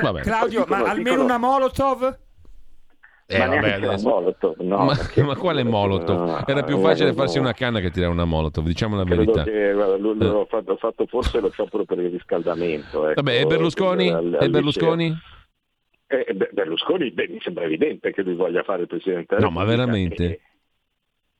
Vabbè. 0.00 0.20
Claudio, 0.20 0.64
ma 0.68 0.78
almeno 0.78 1.10
dicono... 1.10 1.24
una 1.24 1.38
Molotov? 1.38 2.24
Eh, 3.29 3.39
ma 3.39 3.47
vabbè, 3.47 3.72
adesso... 3.72 4.09
Molotov, 4.09 4.61
no, 4.61 4.85
ma, 4.85 4.95
perché... 4.95 5.22
ma 5.22 5.35
quale 5.37 5.64
Molotov? 5.64 6.45
Era 6.47 6.62
più 6.62 6.79
facile 6.79 7.12
farsi 7.12 7.39
una 7.39 7.53
canna 7.53 7.81
che 7.81 7.91
tirare 7.91 8.12
una 8.12 8.24
Molotov, 8.24 8.64
diciamo 8.64 8.97
la 8.97 9.03
verità. 9.03 9.43
Che, 9.43 9.72
guarda, 9.72 9.97
lui, 9.97 10.12
eh. 10.12 10.24
l'ho, 10.24 10.47
fatto, 10.49 10.77
fatto, 10.77 11.07
forse 11.07 11.41
lo 11.41 11.51
sciopero 11.51 11.85
per 11.85 11.99
il 11.99 12.11
riscaldamento. 12.11 13.09
Ecco, 13.09 13.22
vabbè, 13.22 13.41
e 13.41 13.47
Berlusconi? 13.47 14.09
Al, 14.11 14.35
al 14.35 14.45
e 14.45 14.49
Berlusconi? 14.49 15.18
Eh, 16.07 16.35
Berlusconi, 16.53 17.11
beh, 17.11 17.29
mi 17.29 17.41
sembra 17.41 17.64
evidente 17.64 18.12
che 18.12 18.22
lui 18.22 18.35
voglia 18.35 18.62
fare 18.62 18.83
il 18.83 18.89
Presidente 18.89 19.39
No, 19.39 19.51
ma 19.51 19.64
veramente? 19.64 20.41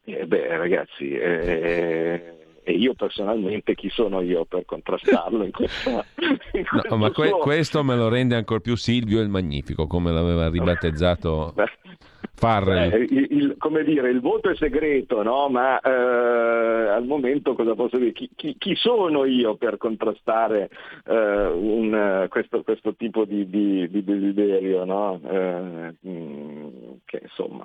Eh, 0.03 0.27
beh, 0.27 0.57
ragazzi, 0.57 1.13
eh, 1.13 2.36
e 2.69 2.73
io 2.73 2.95
personalmente 2.95 3.77
chi 3.77 3.89
sono 3.91 4.21
io 4.21 4.45
per 4.45 4.65
contrastarlo 4.65 5.45
in 5.45 5.53
questa, 5.53 6.05
in 6.53 6.65
no, 6.91 6.97
ma 6.97 7.13
que- 7.13 7.31
questo 7.31 7.85
me 7.85 7.95
lo 7.95 8.09
rende 8.09 8.35
ancora 8.35 8.59
più 8.59 8.75
Silvio 8.75 9.21
il 9.21 9.29
Magnifico 9.29 9.87
come 9.87 10.11
l'aveva 10.11 10.49
ribattezzato 10.49 11.55
Farrell 12.35 12.93
eh, 12.93 13.07
il, 13.09 13.27
il, 13.31 13.55
come 13.57 13.85
dire 13.85 14.11
il 14.11 14.21
voto 14.21 14.51
è 14.51 14.57
segreto 14.57 15.23
no? 15.23 15.49
ma 15.49 15.79
eh, 15.79 16.89
al 16.89 17.05
momento 17.05 17.55
cosa 17.55 17.77
posso 17.77 17.99
dire 17.99 18.11
chi, 18.11 18.29
chi, 18.35 18.57
chi 18.59 18.75
sono 18.75 19.25
io 19.25 19.55
per 19.55 19.77
contrastare 19.77 20.69
eh, 21.07 21.47
un, 21.47 22.27
questo, 22.29 22.65
questo, 22.65 22.97
tipo 22.97 23.25
di, 23.25 23.49
di, 23.49 23.89
di 23.89 24.03
desiderio 24.03 24.85
no? 24.85 25.21
Eh, 25.23 25.95
mm, 26.05 26.67
che 27.05 27.21
insomma 27.23 27.65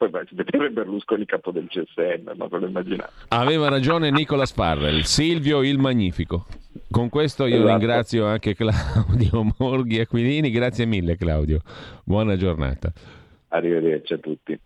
poi 0.00 0.08
beh, 0.08 0.24
si 0.28 0.34
vedeva 0.34 0.66
Berlusconi 0.70 1.26
capo 1.26 1.50
del 1.50 1.68
CSM, 1.68 2.32
ma 2.34 2.46
ve 2.46 2.58
lo 2.58 2.66
immaginate. 2.66 3.12
Aveva 3.28 3.68
ragione 3.68 4.10
Nicolas 4.10 4.50
Farrell, 4.50 5.02
Silvio 5.02 5.62
il 5.62 5.78
Magnifico. 5.78 6.46
Con 6.90 7.10
questo 7.10 7.44
io 7.44 7.56
esatto. 7.56 7.68
ringrazio 7.68 8.24
anche 8.24 8.54
Claudio 8.54 9.52
Morghi 9.58 10.00
Aquilini, 10.00 10.50
grazie 10.50 10.86
mille 10.86 11.18
Claudio, 11.18 11.60
buona 12.02 12.36
giornata. 12.36 12.90
Arrivederci 13.48 14.14
a 14.14 14.18
tutti. 14.18 14.58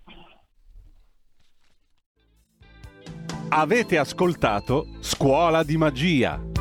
Avete 3.49 3.99
ascoltato 3.99 4.87
Scuola 5.01 5.65
di 5.65 5.77
Magia 5.77 6.54